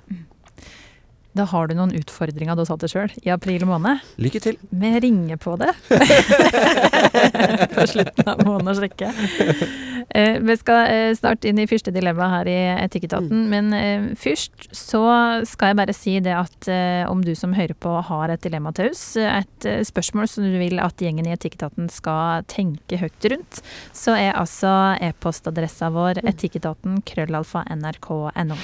Da 1.38 1.44
har 1.46 1.68
du 1.70 1.76
noen 1.78 1.92
utfordringer 1.94 2.56
du 2.58 2.64
satt 2.66 2.82
deg 2.82 2.90
sjøl 2.90 3.12
i 3.22 3.30
april 3.30 3.62
måned. 3.68 4.02
Lykke 4.18 4.40
til. 4.42 4.56
Vi 4.74 4.90
ringer 5.04 5.38
på 5.38 5.54
det 5.60 5.70
på 7.76 7.84
slutten 7.92 8.26
av 8.32 8.42
måneden 8.42 8.72
og 8.72 8.80
sjekke. 8.80 9.12
Eh, 10.18 10.38
vi 10.42 10.56
skal 10.58 10.90
eh, 10.90 11.12
snart 11.14 11.46
inn 11.46 11.60
i 11.62 11.68
første 11.70 11.92
dilemma 11.94 12.26
her 12.32 12.50
i 12.50 12.56
Etikketaten, 12.86 13.44
men 13.52 13.70
eh, 13.76 14.08
først 14.18 14.70
så 14.74 15.04
skal 15.46 15.72
jeg 15.72 15.78
bare 15.78 15.94
si 15.96 16.16
det 16.24 16.34
at 16.34 16.70
eh, 16.72 17.04
om 17.06 17.22
du 17.22 17.34
som 17.38 17.54
hører 17.54 17.76
på 17.78 17.92
har 18.08 18.34
et 18.34 18.42
dilemma 18.42 18.72
til 18.74 18.90
oss, 18.90 19.04
et 19.20 19.68
eh, 19.68 19.84
spørsmål 19.86 20.30
som 20.32 20.48
du 20.48 20.58
vil 20.58 20.82
at 20.82 20.98
gjengen 21.04 21.28
i 21.28 21.34
Etikketaten 21.36 21.90
skal 21.92 22.46
tenke 22.50 22.98
høyt 22.98 23.30
rundt, 23.30 23.62
så 23.94 24.16
er 24.18 24.34
altså 24.34 24.74
e-postadressa 25.04 25.92
vår 25.94 26.24
etikketaten 26.26 27.02
krøllalfa 27.06 27.66
nrk.no. 27.76 28.58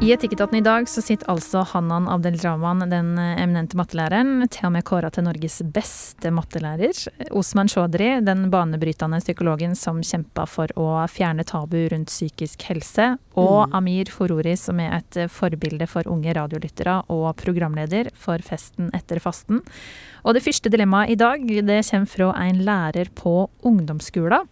I 0.00 0.12
Etikketaten 0.12 0.56
i 0.56 0.62
dag 0.64 0.86
så 0.88 1.02
sitter 1.04 1.28
altså 1.28 1.60
Hanan 1.74 2.06
Abdelrahman, 2.08 2.86
den 2.88 3.18
eminente 3.20 3.76
mattelæreren, 3.76 4.46
til 4.48 4.70
og 4.70 4.72
med 4.72 4.86
kåra 4.88 5.10
til 5.12 5.26
Norges 5.26 5.58
beste 5.74 6.32
mattelærer. 6.32 6.96
Osman 7.36 7.68
Chaudhry, 7.68 8.22
den 8.24 8.46
banebrytende 8.48 9.20
psykologen 9.20 9.76
som 9.76 10.00
kjempa 10.00 10.46
for 10.48 10.72
å 10.80 11.04
fjerne 11.04 11.44
tabu 11.44 11.76
rundt 11.92 12.08
psykisk 12.08 12.64
helse. 12.70 13.10
Og 13.36 13.76
Amir 13.76 14.08
Forori, 14.08 14.56
som 14.56 14.80
er 14.80 15.02
et 15.02 15.20
forbilde 15.28 15.84
for 15.92 16.08
unge 16.08 16.32
radiolyttere 16.32 17.02
og 17.12 17.34
programleder 17.44 18.08
for 18.16 18.40
Festen 18.40 18.88
etter 18.96 19.20
fasten. 19.20 19.60
Og 20.24 20.32
det 20.32 20.46
første 20.48 20.72
dilemmaet 20.72 21.12
i 21.12 21.20
dag, 21.20 21.44
det 21.44 21.82
kommer 21.92 22.14
fra 22.16 22.32
en 22.48 22.64
lærer 22.64 23.12
på 23.20 23.50
ungdomsskolen. 23.68 24.48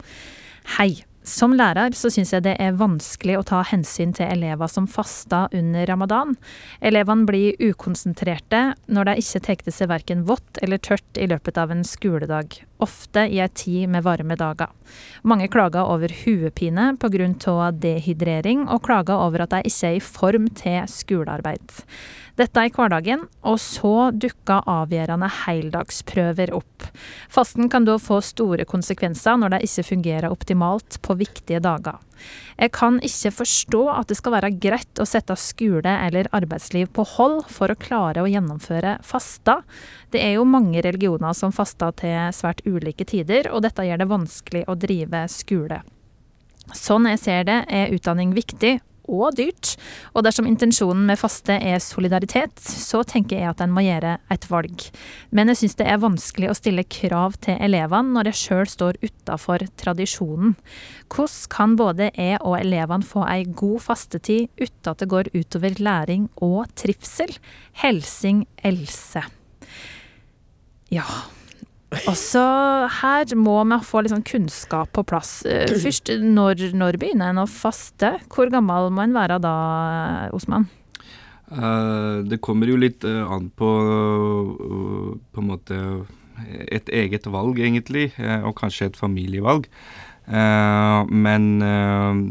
Hei. 0.77 0.91
Som 1.29 1.53
lærer 1.53 1.93
så 1.93 2.09
syns 2.09 2.31
jeg 2.33 2.41
det 2.47 2.55
er 2.57 2.77
vanskelig 2.79 3.35
å 3.37 3.43
ta 3.45 3.59
hensyn 3.69 4.15
til 4.17 4.25
elever 4.31 4.69
som 4.71 4.87
faster 4.89 5.51
under 5.53 5.85
ramadan. 5.85 6.33
Elevene 6.81 7.27
blir 7.29 7.59
ukonsentrerte 7.61 8.61
når 8.89 9.11
de 9.11 9.15
ikke 9.21 9.41
tar 9.45 9.61
til 9.61 9.75
seg 9.75 9.91
verken 9.91 10.23
vått 10.25 10.57
eller 10.63 10.81
tørt 10.81 11.19
i 11.21 11.27
løpet 11.29 11.59
av 11.61 11.73
en 11.75 11.85
skoledag, 11.85 12.57
ofte 12.81 13.27
i 13.29 13.41
ei 13.43 13.49
tid 13.53 13.91
med 13.93 14.07
varme 14.07 14.39
dager. 14.39 14.73
Mange 15.21 15.51
klager 15.53 15.85
over 15.85 16.09
hodepine 16.23 16.95
pga. 16.97 17.71
dehydrering, 17.77 18.65
og 18.65 18.81
klager 18.87 19.21
over 19.21 19.45
at 19.45 19.53
de 19.53 19.69
ikke 19.69 19.87
er 19.87 19.99
i 19.99 20.01
form 20.01 20.49
til 20.57 20.81
skolearbeid. 20.89 21.83
Dette 22.39 22.61
i 22.63 22.69
hverdagen, 22.71 23.25
og 23.43 23.57
så 23.59 24.11
dukker 24.15 24.63
avgjørende 24.71 25.27
heldagsprøver 25.41 26.53
opp. 26.55 26.85
Fasten 27.27 27.67
kan 27.71 27.83
da 27.83 27.97
få 27.99 28.21
store 28.23 28.63
konsekvenser 28.69 29.35
når 29.41 29.57
det 29.57 29.59
ikke 29.67 29.87
fungerer 29.89 30.31
optimalt 30.31 31.01
på 31.03 31.17
viktige 31.19 31.59
dager. 31.59 31.99
Jeg 32.55 32.71
kan 32.75 33.01
ikke 33.03 33.33
forstå 33.41 33.83
at 33.91 34.07
det 34.07 34.19
skal 34.21 34.37
være 34.37 34.53
greit 34.55 35.03
å 35.03 35.07
sette 35.07 35.35
skole 35.39 35.97
eller 36.07 36.31
arbeidsliv 36.35 36.87
på 36.95 37.03
hold 37.17 37.41
for 37.51 37.71
å 37.71 37.79
klare 37.79 38.23
å 38.23 38.31
gjennomføre 38.31 38.97
fasta. 39.03 39.59
Det 40.15 40.23
er 40.23 40.37
jo 40.37 40.47
mange 40.47 40.79
religioner 40.85 41.35
som 41.35 41.51
faster 41.55 41.91
til 41.99 42.19
svært 42.35 42.63
ulike 42.63 43.07
tider, 43.07 43.51
og 43.51 43.67
dette 43.67 43.83
gjør 43.83 43.99
det 43.99 44.13
vanskelig 44.15 44.67
å 44.67 44.79
drive 44.79 45.27
skole. 45.31 45.83
Sånn 46.75 47.07
jeg 47.09 47.19
ser 47.19 47.47
det, 47.49 47.63
er 47.67 47.91
utdanning 47.95 48.31
viktig, 48.35 48.77
og 49.09 49.37
dyrt. 49.39 49.73
Og 50.13 50.23
dersom 50.25 50.47
intensjonen 50.49 51.07
med 51.09 51.19
faste 51.19 51.57
er 51.57 51.81
solidaritet, 51.83 52.55
så 52.61 53.01
tenker 53.07 53.39
jeg 53.39 53.49
at 53.51 53.63
en 53.65 53.73
må 53.73 53.83
gjøre 53.85 54.17
et 54.31 54.47
valg. 54.51 54.85
Men 55.35 55.51
jeg 55.51 55.61
syns 55.63 55.79
det 55.79 55.89
er 55.89 56.03
vanskelig 56.03 56.51
å 56.51 56.57
stille 56.57 56.85
krav 56.85 57.39
til 57.43 57.57
elevene 57.59 58.15
når 58.15 58.31
jeg 58.31 58.41
sjøl 58.43 58.69
står 58.69 59.01
utafor 59.03 59.65
tradisjonen. 59.81 60.55
Hvordan 61.09 61.49
kan 61.49 61.75
både 61.79 62.11
jeg 62.13 62.39
og 62.43 62.59
elevene 62.59 63.05
få 63.07 63.25
ei 63.29 63.43
god 63.47 63.81
fastetid 63.85 64.49
uten 64.59 64.91
at 64.91 65.01
det 65.01 65.09
går 65.11 65.31
utover 65.33 65.81
læring 65.81 66.29
og 66.45 66.69
trivsel? 66.79 67.33
Helsing 67.81 68.45
Else. 68.63 69.25
Ja. 70.89 71.05
Og 71.89 72.15
så 72.17 72.43
her 72.99 73.31
må 73.37 73.55
vi 73.65 73.79
få 73.85 74.03
litt 74.03 74.13
sånn 74.13 74.25
kunnskap 74.27 74.91
på 74.93 75.03
plass. 75.09 75.39
Eh, 75.49 75.71
først, 75.81 76.11
når, 76.21 76.69
når 76.77 76.99
begynner 77.01 77.33
en 77.33 77.41
å 77.41 77.47
faste? 77.49 78.13
Hvor 78.29 78.51
gammel 78.53 78.91
må 78.93 79.07
en 79.07 79.15
være 79.17 79.39
da, 79.41 79.55
Osman? 80.35 80.67
Uh, 81.49 82.21
det 82.29 82.37
kommer 82.45 82.69
jo 82.69 82.77
litt 82.77 83.01
uh, 83.09 83.25
an 83.33 83.47
på 83.57 83.69
på 85.33 85.41
en 85.41 85.47
måte 85.49 85.79
et 86.69 86.91
eget 86.93 87.25
valg, 87.27 87.57
egentlig, 87.59 88.13
og 88.45 88.53
kanskje 88.55 88.85
et 88.87 88.97
familievalg. 88.97 89.65
men 91.09 91.45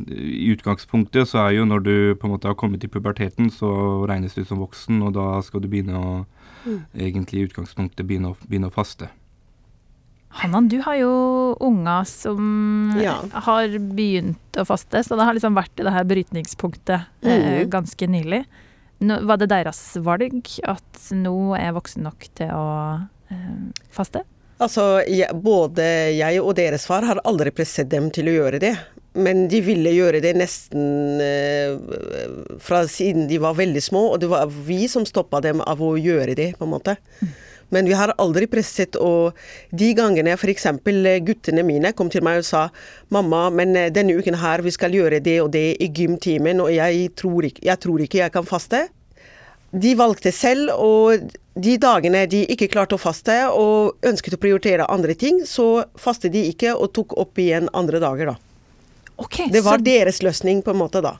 i 0.08 0.48
utgangspunktet 0.54 1.28
så 1.28 1.42
er 1.42 1.50
jo 1.58 1.66
når 1.66 1.82
du 1.84 2.14
på 2.16 2.24
en 2.24 2.32
måte 2.32 2.48
har 2.48 2.56
kommet 2.56 2.84
i 2.84 2.88
puberteten, 2.88 3.50
så 3.50 3.68
regnes 4.08 4.32
du 4.32 4.44
som 4.48 4.62
voksen, 4.62 5.02
og 5.02 5.12
da 5.18 5.42
skal 5.44 5.60
du 5.60 5.68
begynne 5.68 5.98
å 5.98 6.24
mm. 6.64 6.80
egentlig 6.94 7.42
i 7.42 7.48
utgangspunktet 7.50 8.06
begynne 8.06 8.32
å, 8.32 8.38
begynne 8.48 8.70
å 8.70 8.74
faste. 8.74 9.10
Hannan, 10.28 10.68
du 10.68 10.78
har 10.84 10.98
jo 11.00 11.12
unger 11.64 12.04
som 12.04 12.94
ja. 13.00 13.16
har 13.32 13.78
begynt 13.96 14.58
å 14.60 14.64
faste, 14.68 15.00
så 15.02 15.16
det 15.16 15.24
har 15.26 15.36
liksom 15.36 15.56
vært 15.56 15.80
i 15.80 15.86
det 15.86 15.94
her 15.94 16.08
brytningspunktet 16.08 17.08
mm. 17.24 17.30
eh, 17.32 17.62
ganske 17.70 18.10
nylig. 18.10 18.42
Nå, 18.98 19.20
var 19.26 19.40
det 19.40 19.50
deres 19.52 19.80
valg 20.04 20.52
at 20.68 21.08
nå 21.14 21.36
er 21.56 21.68
jeg 21.68 21.78
voksen 21.78 22.06
nok 22.06 22.28
til 22.38 22.52
å 22.54 22.68
eh, 23.32 23.88
faste? 23.94 24.24
Altså, 24.58 25.00
jeg, 25.06 25.30
både 25.38 25.84
jeg 26.18 26.42
og 26.42 26.56
deres 26.58 26.86
far 26.90 27.06
har 27.06 27.22
aldri 27.26 27.52
presset 27.54 27.90
dem 27.90 28.10
til 28.14 28.30
å 28.30 28.38
gjøre 28.40 28.62
det. 28.62 28.74
Men 29.18 29.46
de 29.50 29.60
ville 29.64 29.90
gjøre 29.94 30.20
det 30.22 30.34
nesten 30.38 31.22
eh, 31.22 31.74
fra 32.62 32.84
siden 32.90 33.26
de 33.30 33.40
var 33.42 33.56
veldig 33.58 33.82
små, 33.82 34.04
og 34.12 34.22
det 34.22 34.30
var 34.30 34.50
vi 34.50 34.84
som 34.90 35.06
stoppa 35.08 35.40
dem 35.42 35.62
av 35.64 35.82
å 35.82 35.94
gjøre 35.98 36.36
det, 36.38 36.52
på 36.58 36.66
en 36.66 36.74
måte. 36.74 36.98
Mm. 37.22 37.36
Men 37.74 37.88
vi 37.88 37.96
har 37.96 38.14
aldri 38.16 38.46
presset, 38.48 38.96
og 38.96 39.36
de 39.70 39.90
gangene 39.96 40.36
f.eks. 40.36 40.68
guttene 41.26 41.64
mine 41.66 41.92
kom 41.92 42.10
til 42.10 42.24
meg 42.24 42.40
og 42.40 42.46
sa 42.48 42.68
'mamma, 43.10 43.50
men 43.50 43.76
eh, 43.76 43.90
denne 43.90 44.16
uken 44.16 44.40
her 44.40 44.62
vi 44.62 44.70
skal 44.70 44.92
gjøre 44.92 45.20
det 45.20 45.40
og 45.42 45.52
det 45.52 45.76
i 45.80 45.88
gymtimen, 45.88 46.60
og 46.60 46.72
jeg 46.72 47.10
tror, 47.16 47.44
ikke, 47.44 47.64
jeg 47.64 47.78
tror 47.78 48.00
ikke 48.00 48.18
jeg 48.18 48.32
kan 48.32 48.44
faste'. 48.44 48.88
De 49.70 49.94
valgte 49.94 50.32
selv, 50.32 50.70
og 50.80 51.28
de 51.54 51.76
dagene 51.76 52.24
de 52.30 52.46
ikke 52.48 52.70
klarte 52.72 52.96
å 52.96 53.00
faste 53.02 53.36
og 53.52 53.98
ønsket 54.06 54.38
å 54.38 54.40
prioritere 54.40 54.88
andre 54.88 55.14
ting, 55.14 55.42
så 55.44 55.84
fastet 55.98 56.32
de 56.32 56.46
ikke 56.48 56.72
og 56.72 56.94
tok 56.96 57.16
opp 57.20 57.38
igjen 57.38 57.68
andre 57.76 58.00
dager, 58.00 58.32
da. 58.32 58.36
Okay, 59.18 59.50
det 59.50 59.64
var 59.66 59.80
så... 59.80 59.84
deres 59.84 60.22
løsning, 60.22 60.62
på 60.62 60.72
en 60.72 60.80
måte, 60.80 61.02
da. 61.04 61.18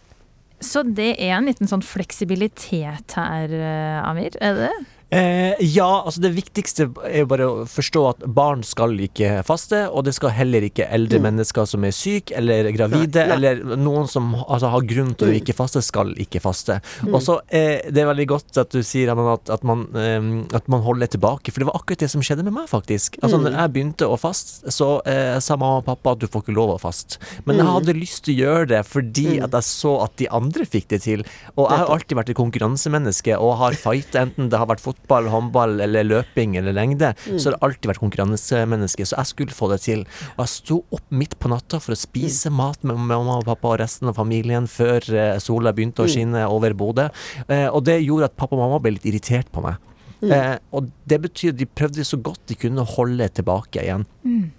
Så 0.65 0.83
det 0.83 1.13
er 1.19 1.37
en 1.37 1.47
liten 1.47 1.69
sånn 1.71 1.85
fleksibilitet 1.85 3.15
her, 3.19 3.53
eh, 3.53 3.99
Amir? 4.07 4.39
Er 4.41 4.57
det? 4.57 4.73
Eh, 5.11 5.55
ja, 5.65 6.03
altså 6.05 6.21
det 6.21 6.35
viktigste 6.37 6.91
er 7.09 7.23
jo 7.23 7.29
bare 7.31 7.47
å 7.49 7.63
forstå 7.69 8.01
at 8.11 8.25
barn 8.37 8.61
skal 8.67 8.93
ikke 9.01 9.39
faste, 9.49 9.87
og 9.89 10.05
det 10.05 10.13
skal 10.19 10.35
heller 10.37 10.67
ikke 10.67 10.85
eldre 10.85 11.17
mm. 11.17 11.25
mennesker 11.31 11.69
som 11.71 11.87
er 11.89 11.95
syke 11.97 12.35
eller 12.37 12.69
gravide, 12.77 13.25
nei, 13.25 13.39
nei. 13.41 13.53
eller 13.55 13.79
noen 13.81 14.09
som 14.11 14.35
altså, 14.43 14.69
har 14.75 14.85
grunn 14.91 15.15
til 15.17 15.31
å 15.31 15.33
mm. 15.33 15.39
ikke 15.41 15.57
faste, 15.57 15.81
skal 15.87 16.13
ikke 16.21 16.43
faste. 16.45 16.77
Mm. 17.07 17.15
Og 17.17 17.25
så 17.25 17.39
eh, 17.49 17.89
Det 17.89 18.03
er 18.03 18.11
veldig 18.11 18.27
godt 18.35 18.61
at 18.61 18.75
du 18.75 18.83
sier 18.85 19.15
at, 19.15 19.49
at, 19.55 19.65
man, 19.65 19.87
eh, 19.97 20.29
at, 20.53 20.69
man, 20.69 20.85
holder 20.85 21.09
tilbake, 21.17 21.55
for 21.55 21.65
det 21.65 21.71
var 21.71 21.81
akkurat 21.81 22.05
det 22.05 22.11
som 22.13 22.25
skjedde 22.25 22.45
med 22.45 22.59
meg, 22.59 22.69
faktisk. 22.69 23.17
Altså 23.23 23.41
mm. 23.41 23.47
når 23.47 23.59
jeg 23.63 23.75
begynte 23.79 24.11
å 24.13 24.21
faste, 24.21 24.75
så 24.75 24.91
eh, 25.09 25.39
sa 25.41 25.57
mamma 25.57 25.81
og 25.81 25.89
pappa 25.89 26.13
at 26.13 26.21
du 26.21 26.29
får 26.29 26.45
ikke 26.45 26.59
lov 26.59 26.75
å 26.77 26.79
faste. 26.85 27.17
Men 27.47 27.57
jeg 27.57 27.65
mm. 27.65 27.73
hadde 27.79 27.97
lyst 27.97 28.27
til 28.29 28.37
å 28.37 28.45
gjøre 28.45 28.71
det 28.75 28.85
fordi 28.85 29.39
at 29.41 29.57
jeg 29.57 29.71
så 29.73 29.97
at 30.05 30.19
de 30.21 30.29
andre 30.37 30.69
fikk 30.69 30.93
det 30.93 31.01
til. 31.09 31.25
Og 31.57 31.65
jeg 31.65 31.81
har 31.81 31.97
alltid 31.97 32.21
vært 32.21 32.37
et 32.37 32.41
konkurransemenneske 32.45 33.41
og 33.41 33.57
har 33.65 33.81
fighta, 33.81 34.29
enten 34.29 34.53
det 34.53 34.61
har 34.61 34.69
vært 34.69 34.85
fotball 34.85 34.98
fotball, 35.09 35.29
håndball 35.29 35.81
eller 35.81 36.05
løping 36.05 36.57
eller 36.57 36.73
lengde, 36.73 37.15
mm. 37.27 37.39
så 37.39 37.49
har 37.49 37.57
det 37.57 37.65
alltid 37.65 37.89
vært 37.89 38.03
konkurransemenneske. 38.03 39.07
Så 39.07 39.17
jeg 39.17 39.27
skulle 39.27 39.57
få 39.57 39.71
det 39.73 39.81
til. 39.83 40.05
Og 40.37 40.45
jeg 40.45 40.53
sto 40.53 40.85
opp 40.91 41.11
midt 41.11 41.39
på 41.39 41.49
natta 41.49 41.81
for 41.81 41.95
å 41.95 41.99
spise 41.99 42.51
mm. 42.51 42.57
mat 42.57 42.85
med 42.85 42.99
mamma 42.99 43.39
og 43.39 43.47
pappa 43.49 43.73
og 43.73 43.81
resten 43.81 44.09
av 44.09 44.19
familien 44.19 44.69
før 44.69 45.03
eh, 45.15 45.39
sola 45.41 45.73
begynte 45.73 46.05
å 46.05 46.09
mm. 46.09 46.13
skinne 46.13 46.45
over 46.49 46.77
Bodø. 46.77 47.09
Eh, 47.49 47.69
og 47.69 47.85
det 47.89 48.01
gjorde 48.03 48.29
at 48.29 48.37
pappa 48.37 48.57
og 48.57 48.67
mamma 48.67 48.83
ble 48.83 48.97
litt 48.97 49.09
irritert 49.09 49.51
på 49.53 49.65
meg. 49.65 49.81
Mm. 50.21 50.33
Eh, 50.35 50.55
og 50.75 50.91
det 51.09 51.21
betyr 51.25 51.55
at 51.55 51.61
de 51.61 51.69
prøvde 51.69 52.05
så 52.05 52.19
godt 52.21 52.49
de 52.51 52.59
kunne 52.59 52.85
holde 52.97 53.29
tilbake 53.33 53.85
igjen. 53.85 54.07
Mm. 54.27 54.51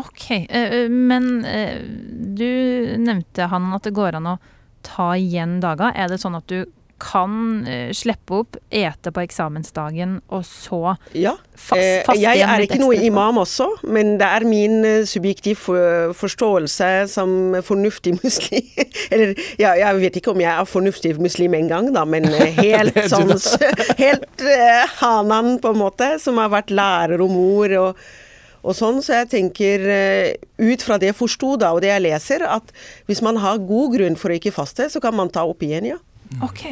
Ok, 0.00 0.30
eh, 0.48 0.88
men 0.88 1.44
eh, 1.44 1.82
du 2.32 2.48
nevnte 2.98 3.50
han 3.52 3.74
at 3.76 3.84
det 3.84 3.92
går 3.94 4.16
an 4.18 4.30
å 4.34 4.38
ta 4.82 5.12
igjen 5.14 5.60
dager. 5.62 5.92
Er 5.94 6.08
det 6.10 6.18
sånn 6.22 6.38
at 6.38 6.48
du 6.50 6.64
kan 7.02 7.32
uh, 7.66 7.90
slippe 7.96 8.38
opp, 8.42 8.56
ete 8.70 9.12
på 9.14 9.24
eksamensdagen, 9.24 10.20
og 10.32 10.44
så 10.46 10.94
ja. 11.18 11.34
fast, 11.50 12.06
fast 12.06 12.20
Jeg 12.20 12.42
er 12.46 12.64
ikke 12.64 12.80
noe 12.82 12.96
imam 13.02 13.42
også, 13.42 13.68
men 13.90 14.14
det 14.20 14.28
er 14.28 14.46
min 14.48 14.78
uh, 14.86 15.02
subjektiv 15.08 15.66
forståelse 16.18 16.90
som 17.12 17.58
fornuftig 17.66 18.14
muslim. 18.22 18.70
Eller 19.10 19.34
ja, 19.60 19.74
jeg 19.80 20.02
vet 20.02 20.18
ikke 20.20 20.34
om 20.34 20.42
jeg 20.42 20.52
er 20.52 20.68
fornuftig 20.68 21.16
muslim 21.22 21.58
engang, 21.58 21.90
da, 21.94 22.06
men 22.06 22.28
uh, 22.30 22.42
helt 22.62 22.98
sånn 23.10 23.32
Helt 23.98 24.42
hanan, 25.00 25.56
på 25.62 25.72
en 25.72 25.80
måte, 25.80 26.14
som 26.22 26.38
har 26.40 26.52
vært 26.52 26.72
lærer 26.74 27.22
og 27.24 27.32
mor. 27.32 27.78
og 27.82 28.04
og 28.62 28.76
sånn, 28.78 29.00
Så 29.02 29.16
jeg 29.16 29.26
tenker, 29.32 29.82
ut 30.62 30.82
fra 30.86 30.94
det 30.94 31.08
jeg 31.08 31.16
forsto 31.18 31.56
da, 31.58 31.72
og 31.74 31.80
det 31.82 31.88
jeg 31.90 32.04
leser, 32.04 32.44
at 32.46 32.68
hvis 33.10 33.18
man 33.26 33.40
har 33.42 33.58
god 33.58 33.96
grunn 33.96 34.14
for 34.14 34.30
å 34.30 34.36
ikke 34.38 34.52
faste, 34.54 34.86
så 34.86 35.02
kan 35.02 35.16
man 35.18 35.32
ta 35.34 35.42
opp 35.50 35.64
igjen, 35.66 35.88
ja. 35.90 35.98
Ok. 36.40 36.64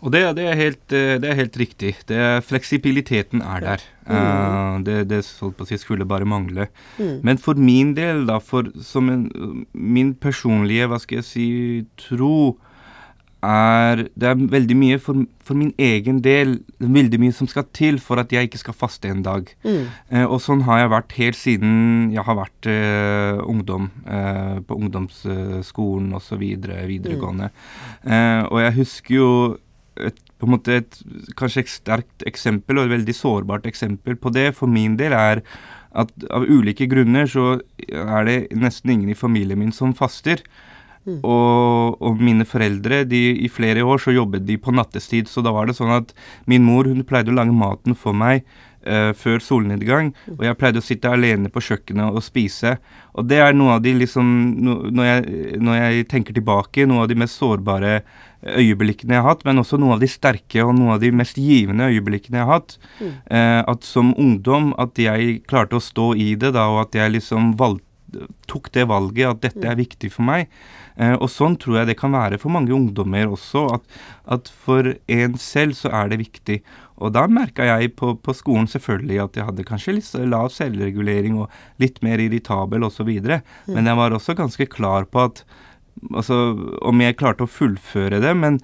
Og 0.00 0.12
det, 0.14 0.22
det, 0.38 0.46
er 0.48 0.56
helt, 0.56 0.92
eh, 0.96 1.16
det, 1.20 1.28
er 1.28 1.38
helt, 1.38 1.56
riktig. 1.60 1.94
Er, 2.08 2.40
fleksibiliteten 2.44 3.42
er 3.44 3.64
der. 3.64 3.84
Mm. 4.08 4.16
Uh, 4.16 4.80
det, 4.86 4.96
det 5.10 5.20
si, 5.24 5.78
skulle 5.78 6.08
bare 6.08 6.24
mangle. 6.24 6.68
Mm. 6.98 7.20
Men 7.22 7.38
for 7.38 7.60
min 7.60 7.94
del, 7.96 8.24
da, 8.28 8.38
for 8.40 8.70
som 8.82 9.10
en, 9.12 9.28
min 9.72 10.14
personlige, 10.14 10.88
hva 10.88 10.98
skal 11.02 11.20
jeg 11.20 11.28
si, 11.28 11.48
tro 12.08 12.56
er 13.42 14.08
Det 14.14 14.28
er 14.28 14.42
veldig 14.52 14.76
mye 14.76 14.98
for, 15.02 15.24
for, 15.44 15.56
min 15.58 15.72
egen 15.78 16.20
del 16.24 16.58
veldig 16.78 17.20
mye 17.20 17.34
som 17.36 17.48
skal 17.50 17.66
til 17.76 17.98
for 18.02 18.20
at 18.20 18.32
jeg 18.32 18.48
ikke 18.48 18.60
skal 18.60 18.76
faste 18.76 19.08
en 19.08 19.22
dag. 19.24 19.48
Mm. 19.64 19.86
Eh, 20.10 20.26
og 20.26 20.40
sånn 20.44 20.64
har 20.68 20.82
jeg 20.82 20.92
vært 20.94 21.16
helt 21.18 21.40
siden 21.40 21.74
jeg 22.14 22.24
har 22.26 22.38
vært 22.38 22.70
eh, 22.70 23.40
ungdom. 23.44 23.90
Eh, 24.06 24.60
på 24.66 24.76
ungdomsskolen 24.76 26.12
osv. 26.16 26.38
videre, 26.40 26.84
videregående. 26.88 27.50
Mm. 28.04 28.46
og 28.50 28.58
jeg 28.60 28.76
husker 28.78 29.14
jo 29.14 29.30
et, 30.00 30.16
på 30.38 30.46
en 30.46 30.54
måte 30.54 30.76
et 30.80 30.98
kanskje 31.36 31.64
et 31.64 31.72
sterkt 31.72 32.24
eksempel, 32.28 32.78
og 32.78 32.88
et 32.88 32.94
veldig 32.96 33.14
sårbart 33.16 33.68
eksempel 33.68 34.16
på 34.16 34.32
det 34.32 34.50
for 34.56 34.70
min 34.70 34.96
del, 35.00 35.12
er 35.12 35.42
at 35.90 36.12
av 36.30 36.46
ulike 36.46 36.86
grunner 36.90 37.26
så 37.28 37.58
er 37.90 38.26
det 38.28 38.38
nesten 38.54 38.94
ingen 38.94 39.10
i 39.10 39.18
familien 39.18 39.58
min 39.58 39.74
som 39.74 39.94
faster. 39.96 40.42
Mm. 41.08 41.20
Og, 41.24 41.96
og, 41.96 42.18
mine 42.20 42.44
foreldre, 42.44 43.04
de, 43.08 43.20
i 43.40 43.48
flere 43.48 43.84
år 43.86 44.02
så 44.02 44.12
jobbet 44.12 44.44
de 44.48 44.58
på 44.60 44.74
nattestid, 44.76 45.30
så 45.30 45.44
da 45.44 45.52
var 45.56 45.70
det 45.70 45.78
sånn 45.78 45.94
at 45.94 46.12
min 46.50 46.66
mor 46.66 46.88
hun 46.88 47.06
pleide 47.08 47.32
å 47.32 47.38
lage 47.38 47.56
maten 47.56 47.96
for 47.96 48.16
meg 48.16 48.44
uh, 48.86 49.10
før 49.16 49.40
solnedgang. 49.44 50.12
Og 50.36 50.44
jeg 50.44 50.58
pleide 50.60 50.82
å 50.82 50.84
sitte 50.84 51.12
alene 51.12 51.52
på 51.52 51.62
kjøkkenet 51.64 52.16
og 52.16 52.24
spise. 52.24 52.76
Og 53.16 53.28
det 53.30 53.40
er 53.42 53.56
noe 53.56 53.78
av 53.78 53.84
de 53.84 53.94
liksom 53.96 54.32
no, 54.60 54.80
når, 54.92 55.10
jeg, 55.10 55.60
når 55.64 55.80
jeg 55.80 56.08
tenker 56.12 56.36
tilbake, 56.36 56.88
noe 56.88 57.06
av 57.06 57.10
de 57.10 57.18
mest 57.22 57.40
sårbare 57.40 58.00
øyeblikkene 58.40 59.16
jeg 59.16 59.20
har 59.20 59.34
hatt, 59.34 59.44
men 59.44 59.60
også 59.60 59.76
noe 59.80 59.98
av 59.98 60.00
de 60.00 60.08
sterke 60.08 60.64
og 60.64 60.72
noe 60.78 60.94
av 60.94 61.02
de 61.02 61.10
mest 61.12 61.36
givende 61.36 61.90
øyeblikkene 61.92 62.40
jeg 62.40 62.48
har 62.48 62.60
hatt. 62.60 62.78
Mm. 63.00 63.12
Uh, 63.28 63.60
at 63.72 63.88
som 63.88 64.14
ungdom 64.20 64.74
at 64.80 65.00
jeg 65.00 65.40
klarte 65.48 65.80
å 65.80 65.84
stå 65.84 66.12
i 66.16 66.34
det, 66.40 66.54
da, 66.56 66.68
og 66.72 66.86
at 66.86 67.00
jeg 67.00 67.16
liksom 67.16 67.54
valgte 67.60 67.89
tok 68.50 68.70
det 68.74 68.86
valget 68.90 69.30
at 69.30 69.42
dette 69.44 69.66
er 69.66 69.78
viktig 69.78 70.10
for 70.14 70.26
meg. 70.26 70.50
Eh, 71.00 71.14
og 71.14 71.28
sånn 71.32 71.56
tror 71.60 71.80
jeg 71.80 71.90
det 71.90 71.98
kan 72.00 72.14
være 72.14 72.38
for 72.40 72.52
mange 72.52 72.74
ungdommer 72.76 73.30
også, 73.32 73.66
at, 73.76 73.98
at 74.36 74.50
for 74.64 74.92
en 75.10 75.38
selv 75.40 75.78
så 75.78 75.92
er 76.02 76.12
det 76.12 76.20
viktig. 76.22 76.60
Og 77.00 77.14
da 77.16 77.24
merka 77.32 77.64
jeg 77.64 77.94
på, 77.96 78.12
på, 78.20 78.34
skolen 78.36 78.68
selvfølgelig 78.68 79.22
at 79.24 79.38
jeg 79.38 79.48
hadde 79.48 79.66
kanskje 79.68 79.96
litt 79.96 80.12
lav 80.28 80.50
selvregulering 80.52 81.38
og 81.40 81.48
litt 81.80 82.02
mer 82.04 82.20
irritabel 82.20 82.84
osv. 82.86 83.08
Mm. 83.08 83.72
Men 83.72 83.88
jeg 83.88 84.00
var 84.02 84.16
også 84.16 84.36
ganske 84.38 84.68
klar 84.72 85.08
på 85.08 85.24
at 85.30 85.44
altså, 86.12 86.40
om 86.84 87.02
jeg 87.02 87.18
klarte 87.20 87.46
å 87.46 87.50
fullføre 87.50 88.20
det, 88.22 88.34
men 88.36 88.60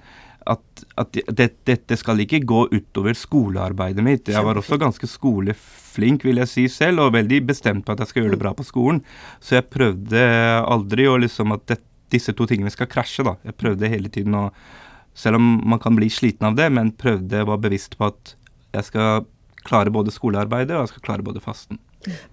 at, 0.47 0.83
at 0.99 1.19
det, 1.37 1.49
dette 1.67 1.97
skal 1.99 2.21
ikke 2.23 2.41
gå 2.47 2.63
utover 2.71 3.17
skolearbeidet 3.17 4.05
mitt. 4.05 4.31
Jeg 4.31 4.45
var 4.45 4.59
også 4.59 4.79
ganske 4.81 5.09
skoleflink, 5.09 6.25
vil 6.27 6.41
jeg 6.41 6.51
si 6.51 6.65
selv, 6.71 7.05
og 7.05 7.15
veldig 7.17 7.41
bestemt 7.49 7.85
på 7.85 7.95
at 7.95 8.03
jeg 8.03 8.11
skal 8.11 8.23
gjøre 8.23 8.35
det 8.37 8.41
bra 8.45 8.53
på 8.57 8.65
skolen. 8.67 9.03
Så 9.43 9.57
jeg 9.59 9.69
prøvde 9.73 10.25
aldri 10.63 11.07
å 11.09 11.17
liksom 11.21 11.55
at 11.55 11.67
det, 11.71 11.81
disse 12.13 12.31
to 12.35 12.47
tingene 12.47 12.71
skal 12.71 12.89
krasje, 12.91 13.25
da. 13.27 13.35
Jeg 13.43 13.57
prøvde 13.59 13.91
hele 13.91 14.11
tiden 14.13 14.37
å 14.37 14.49
Selv 15.17 15.39
om 15.39 15.45
man 15.65 15.79
kan 15.81 15.95
bli 15.97 16.11
sliten 16.13 16.45
av 16.45 16.53
det, 16.53 16.67
men 16.69 16.91
prøvde 16.93 17.39
å 17.41 17.47
være 17.47 17.63
bevisst 17.63 17.95
på 17.97 18.05
at 18.05 18.35
jeg 18.75 18.85
skal 18.85 19.23
klare 19.65 19.89
både 19.89 20.13
skolearbeidet 20.13 20.75
og 20.75 20.83
jeg 20.83 20.91
skal 20.91 21.05
klare 21.07 21.25
både 21.25 21.41
fasten. 21.41 21.79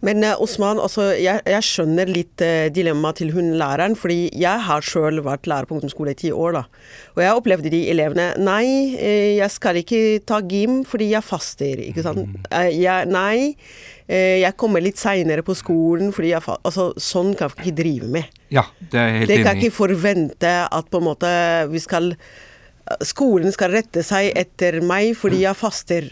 Men 0.05 0.25
uh, 0.25 0.35
Osman, 0.43 0.81
altså, 0.83 1.09
jeg, 1.19 1.43
jeg, 1.49 1.67
skjønner 1.67 2.11
litt 2.11 2.45
uh, 2.45 2.67
dilemmaet 2.75 3.21
til 3.23 3.33
hun 3.35 3.55
læreren. 3.61 3.97
fordi 3.99 4.29
jeg 4.33 4.67
har 4.69 4.85
sjøl 4.85 5.23
vært 5.25 5.49
lærer 5.51 5.69
på 5.69 5.79
ungdomsskole 5.79 6.15
i 6.15 6.21
ti 6.25 6.33
år. 6.33 6.59
da. 6.59 6.65
Og 7.17 7.25
jeg 7.25 7.41
opplevde 7.41 7.73
de 7.73 7.83
elevene 7.93 8.31
Nei, 8.39 8.67
uh, 8.99 9.33
jeg 9.41 9.51
skal 9.55 9.81
ikke 9.81 10.05
ta 10.27 10.41
gym 10.41 10.83
fordi 10.89 11.13
jeg 11.15 11.27
faster. 11.27 11.85
ikke 11.89 12.07
sant? 12.07 12.39
Uh, 12.51 12.71
jeg, 12.71 13.11
nei, 13.11 13.55
jeg 14.05 14.53
kommer 14.61 14.83
litt 14.85 14.99
seinere 15.01 15.41
på 15.41 15.55
skolen 15.57 16.11
fordi 16.13 16.35
jeg 16.35 16.45
faster. 16.45 16.65
Altså, 16.69 16.91
sånn 17.01 17.33
kan 17.39 17.53
vi 17.55 17.65
ikke 17.65 17.79
drive 17.79 18.11
med. 18.19 18.41
Ja, 18.53 18.67
det 18.79 19.01
er 19.01 19.15
helt 19.15 19.23
enig. 19.23 19.31
Det 19.31 19.47
kan 19.47 19.61
ikke 19.63 19.79
forvente 19.79 20.57
at 20.69 20.91
på 20.93 21.01
en 21.01 21.09
måte 21.09 21.31
vi 21.73 21.81
skal 21.83 22.13
Skolen 23.01 23.49
skal 23.49 23.73
rette 23.73 24.03
seg 24.05 24.35
etter 24.37 24.83
meg 24.85 25.15
fordi 25.17 25.39
jeg 25.47 25.57
faster 25.57 26.11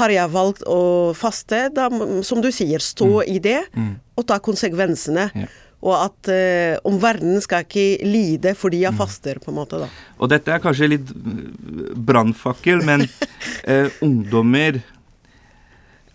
har 0.00 0.14
jeg 0.14 0.32
valgt 0.32 0.64
å 0.66 1.12
faste, 1.16 1.68
da, 1.74 1.88
som 2.26 2.42
du 2.42 2.50
sier, 2.54 2.82
stå 2.82 3.10
mm. 3.20 3.28
i 3.30 3.36
det 3.42 3.60
mm. 3.74 3.92
og 4.18 4.26
ta 4.30 4.40
konsekvensene. 4.42 5.28
Ja. 5.34 5.50
Og 5.84 5.92
at 5.98 6.30
uh, 6.32 6.80
omverdenen 6.88 7.42
skal 7.44 7.66
ikke 7.66 8.06
lide 8.08 8.54
fordi 8.56 8.80
jeg 8.86 8.94
mm. 8.94 9.00
faster, 9.02 9.40
på 9.42 9.52
en 9.52 9.58
måte. 9.60 9.82
da. 9.84 9.90
Og 10.18 10.32
dette 10.32 10.54
er 10.54 10.62
kanskje 10.64 10.94
litt 10.96 11.12
brannfakkel, 12.08 12.82
men 12.88 13.04
eh, 13.70 13.92
ungdommer 14.04 14.80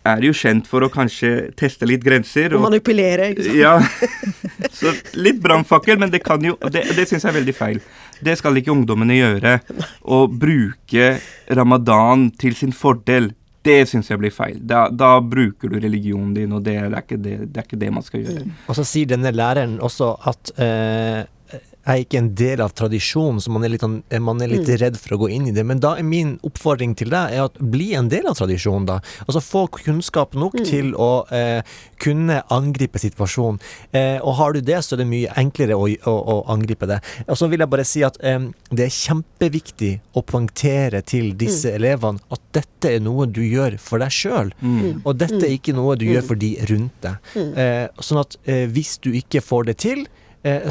er 0.09 0.23
jo 0.23 0.33
kjent 0.35 0.67
for 0.69 0.85
å 0.85 0.89
kanskje 0.91 1.51
teste 1.59 1.87
litt 1.87 2.03
grenser. 2.03 2.53
Og, 2.55 2.63
og 2.63 2.69
manipulere, 2.69 3.31
ikke 3.33 3.45
sant. 3.45 3.59
Ja. 3.59 3.77
Så 4.79 4.93
litt 5.19 5.41
brannfakkel, 5.43 5.99
men 6.01 6.11
det 6.13 6.23
kan 6.25 6.43
jo 6.43 6.55
Det, 6.71 6.85
det 6.95 7.05
syns 7.09 7.25
jeg 7.25 7.31
er 7.31 7.39
veldig 7.39 7.55
feil. 7.55 7.81
Det 8.23 8.35
skal 8.39 8.57
ikke 8.59 8.73
ungdommene 8.73 9.19
gjøre. 9.19 9.59
Å 10.01 10.23
bruke 10.31 11.11
ramadan 11.55 12.29
til 12.39 12.57
sin 12.57 12.73
fordel 12.75 13.31
det 13.67 13.79
syns 13.89 14.09
jeg 14.11 14.21
blir 14.21 14.33
feil. 14.33 14.59
Da, 14.63 14.85
da, 14.91 15.17
bruker 15.19 15.71
du 15.71 15.79
religionen 15.79 16.31
din, 16.37 16.53
og 16.55 16.63
det, 16.63 16.77
det, 16.79 17.01
er 17.01 17.17
det, 17.17 17.35
det, 17.49 17.57
er 17.57 17.67
ikke 17.67 17.81
det, 17.81 17.91
man 17.93 18.05
skal 18.05 18.23
gjøre. 18.23 18.45
Og 18.71 18.77
så 18.77 18.85
sier 18.87 19.09
denne 19.09 19.33
læreren 19.35 19.77
også 19.83 20.13
at 20.31 20.53
eh, 20.63 21.21
er 21.93 22.03
ikke 22.03 22.19
en 22.19 22.31
del 22.37 22.61
av 22.63 22.73
tradisjonen, 22.77 23.39
så 23.41 23.51
man 23.53 23.65
er 23.65 23.73
litt, 23.73 23.83
sånn, 23.83 23.99
man 24.23 24.41
er 24.43 24.51
litt 24.51 24.67
mm. 24.67 24.75
redd 24.81 24.97
for 24.99 25.15
å 25.15 25.19
gå 25.23 25.29
inn 25.35 25.47
i 25.49 25.53
det. 25.55 25.63
Men 25.67 25.81
da 25.83 25.95
er 25.99 26.07
min 26.07 26.35
oppfordring 26.45 26.95
til 26.99 27.11
deg 27.13 27.35
er 27.35 27.45
at 27.47 27.57
bli 27.59 27.91
en 27.97 28.11
del 28.11 28.27
av 28.29 28.37
tradisjonen, 28.39 28.87
da. 28.89 28.99
Altså 29.25 29.41
få 29.43 29.65
kunnskap 29.79 30.35
nok 30.37 30.59
mm. 30.59 30.65
til 30.67 30.91
å 30.99 31.09
eh, 31.35 31.61
kunne 32.01 32.41
angripe 32.53 33.01
situasjonen. 33.01 33.59
Eh, 33.95 34.17
og 34.19 34.37
har 34.39 34.55
du 34.55 34.61
det, 34.65 34.81
så 34.85 34.95
er 34.95 35.03
det 35.03 35.09
mye 35.11 35.33
enklere 35.39 35.77
å, 35.79 35.87
å, 35.89 36.15
å 36.35 36.37
angripe 36.53 36.89
det. 36.89 36.99
Og 37.27 37.39
så 37.39 37.49
vil 37.51 37.63
jeg 37.63 37.73
bare 37.73 37.87
si 37.87 38.05
at 38.07 38.19
eh, 38.23 38.49
det 38.69 38.87
er 38.87 38.95
kjempeviktig 38.99 39.93
å 40.19 40.25
poengtere 40.25 41.03
til 41.07 41.33
disse 41.39 41.71
mm. 41.71 41.79
elevene 41.79 42.25
at 42.35 42.45
dette 42.59 42.95
er 42.95 43.03
noe 43.03 43.27
du 43.29 43.41
gjør 43.45 43.79
for 43.81 44.03
deg 44.03 44.13
sjøl. 44.13 44.53
Mm. 44.61 45.01
Og 45.03 45.11
dette 45.17 45.41
er 45.41 45.49
mm. 45.49 45.57
ikke 45.57 45.77
noe 45.77 45.97
du 45.99 46.07
gjør 46.09 46.31
for 46.31 46.39
de 46.39 46.53
rundt 46.69 47.03
deg. 47.05 47.35
Eh, 47.35 47.85
sånn 48.03 48.23
at 48.23 48.39
eh, 48.45 48.65
hvis 48.69 48.97
du 49.03 49.11
ikke 49.17 49.43
får 49.43 49.71
det 49.71 49.79
til, 49.83 50.07
Eh, 50.07 50.18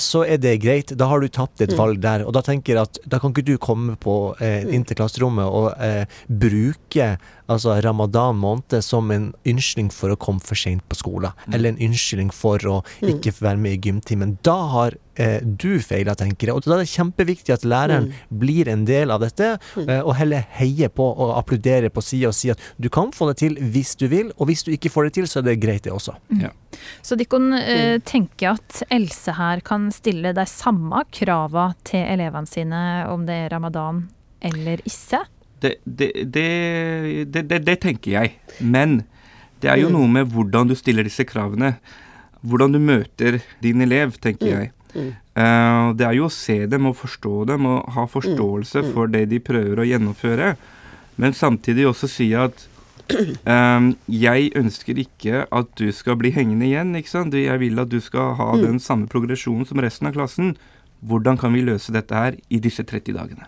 så 0.01 0.23
er 0.25 0.39
det 0.41 0.55
greit. 0.63 0.95
Da 0.97 1.11
har 1.11 1.21
du 1.21 1.29
tatt 1.29 1.61
et 1.61 1.75
mm. 1.75 1.79
valg 1.79 2.01
der. 2.01 2.25
Og 2.25 2.33
da 2.37 2.43
tenker 2.45 2.75
jeg 2.75 2.89
at 2.89 3.01
da 3.05 3.21
kan 3.21 3.35
ikke 3.35 3.45
du 3.45 3.57
komme 3.61 3.99
på 4.01 4.35
eh, 4.45 4.65
inn 4.73 4.87
til 4.89 4.97
klasserommet 4.97 5.45
og 5.45 5.73
eh, 5.85 6.05
bruke 6.29 7.17
altså 7.49 7.79
ramadan 7.85 8.37
måned 8.41 8.81
som 8.85 9.11
en 9.13 9.31
unnskyldning 9.49 9.91
for 9.95 10.13
å 10.13 10.19
komme 10.21 10.45
for 10.45 10.59
sent 10.59 10.85
på 10.89 10.99
skolen. 10.99 11.37
Mm. 11.47 11.55
Eller 11.55 11.73
en 11.73 11.83
unnskyldning 11.89 12.33
for 12.35 12.65
å 12.69 12.79
mm. 12.85 13.11
ikke 13.15 13.35
være 13.41 13.63
med 13.65 13.77
i 13.77 13.83
gymtimen. 13.89 14.37
Da 14.47 14.57
har 14.75 14.97
eh, 14.97 15.08
du 15.43 15.79
feiler, 15.83 16.15
tenker 16.19 16.51
jeg. 16.51 16.57
Og 16.57 16.67
da 16.67 16.77
er 16.77 16.85
det 16.85 16.93
kjempeviktig 16.93 17.55
at 17.55 17.67
læreren 17.69 18.09
mm. 18.09 18.19
blir 18.41 18.71
en 18.71 18.85
del 18.89 19.13
av 19.15 19.23
dette, 19.25 19.57
mm. 19.75 19.89
eh, 19.89 20.03
og 20.03 20.15
heller 20.19 20.45
heier 20.59 20.93
på 20.95 21.07
og 21.09 21.35
applauderer 21.39 21.93
på 21.93 22.05
sida 22.05 22.31
og 22.31 22.37
sier 22.39 22.59
at 22.59 22.69
du 22.79 22.91
kan 22.93 23.11
få 23.15 23.31
det 23.31 23.39
til 23.43 23.59
hvis 23.75 23.95
du 23.99 24.07
vil, 24.13 24.33
og 24.37 24.51
hvis 24.51 24.65
du 24.67 24.73
ikke 24.75 24.93
får 24.95 25.09
det 25.09 25.17
til, 25.19 25.31
så 25.31 25.41
er 25.41 25.51
det 25.51 25.59
greit, 25.63 25.85
det 25.87 25.95
også. 25.95 26.17
Mm. 26.31 26.45
Ja. 26.47 26.53
Så 27.03 27.19
Dikon 27.19 27.53
eh, 27.57 27.99
tenker 28.07 28.57
at 28.57 28.83
Else 28.95 29.35
her 29.39 29.63
kan 29.67 29.89
stille 29.95 30.35
de 30.37 30.47
samme 30.49 31.03
krava 31.15 31.73
til 31.89 32.05
elevene 32.05 32.51
sine 32.51 32.83
om 33.11 33.27
det 33.29 33.43
er 33.45 33.53
ramadan 33.55 34.07
eller 34.45 34.83
ikke? 34.87 35.25
Det, 35.59 35.75
det, 35.85 36.13
det, 36.31 37.47
det, 37.67 37.77
tenker 37.83 38.13
jeg. 38.13 38.35
Men 38.61 39.01
det 39.63 39.73
er 39.73 39.81
jo 39.83 39.89
mm. 39.91 39.97
noe 39.97 40.11
med 40.19 40.35
hvordan 40.35 40.71
du 40.71 40.77
stiller 40.79 41.07
disse 41.07 41.27
kravene. 41.27 41.75
Hvordan 42.47 42.77
du 42.77 42.79
møter 42.79 43.41
din 43.65 43.83
elev, 43.83 44.15
tenker 44.23 44.69
mm. 44.95 45.11
Uh, 45.39 45.95
det 45.95 46.07
er 46.09 46.17
jo 46.17 46.27
å 46.27 46.35
se 46.35 46.65
dem 46.67 46.89
og 46.91 46.97
forstå 46.99 47.45
dem 47.53 47.67
og 47.71 47.93
ha 47.95 48.09
forståelse 48.11 48.83
for 48.91 49.11
det 49.13 49.29
de 49.31 49.39
prøver 49.39 49.79
å 49.79 49.87
gjennomføre. 49.87 50.57
Men 51.19 51.35
samtidig 51.35 51.87
også 51.87 52.09
si 52.11 52.27
at 52.35 52.65
um, 53.47 53.93
jeg 54.11 54.51
ønsker 54.59 54.99
ikke 55.03 55.45
at 55.47 55.71
du 55.79 55.89
skal 55.95 56.19
bli 56.21 56.33
hengende 56.35 56.67
igjen. 56.69 56.95
ikke 56.99 57.13
sant? 57.13 57.35
Jeg 57.39 57.63
vil 57.63 57.79
at 57.79 57.93
du 57.93 58.01
skal 58.03 58.35
ha 58.39 58.51
den 58.59 58.81
samme 58.83 59.07
progresjonen 59.11 59.67
som 59.69 59.83
resten 59.83 60.11
av 60.11 60.17
klassen. 60.19 60.57
Hvordan 61.07 61.39
kan 61.39 61.55
vi 61.55 61.63
løse 61.67 61.95
dette 61.95 62.15
her 62.15 62.39
i 62.51 62.59
disse 62.63 62.83
30 62.83 63.15
dagene? 63.15 63.47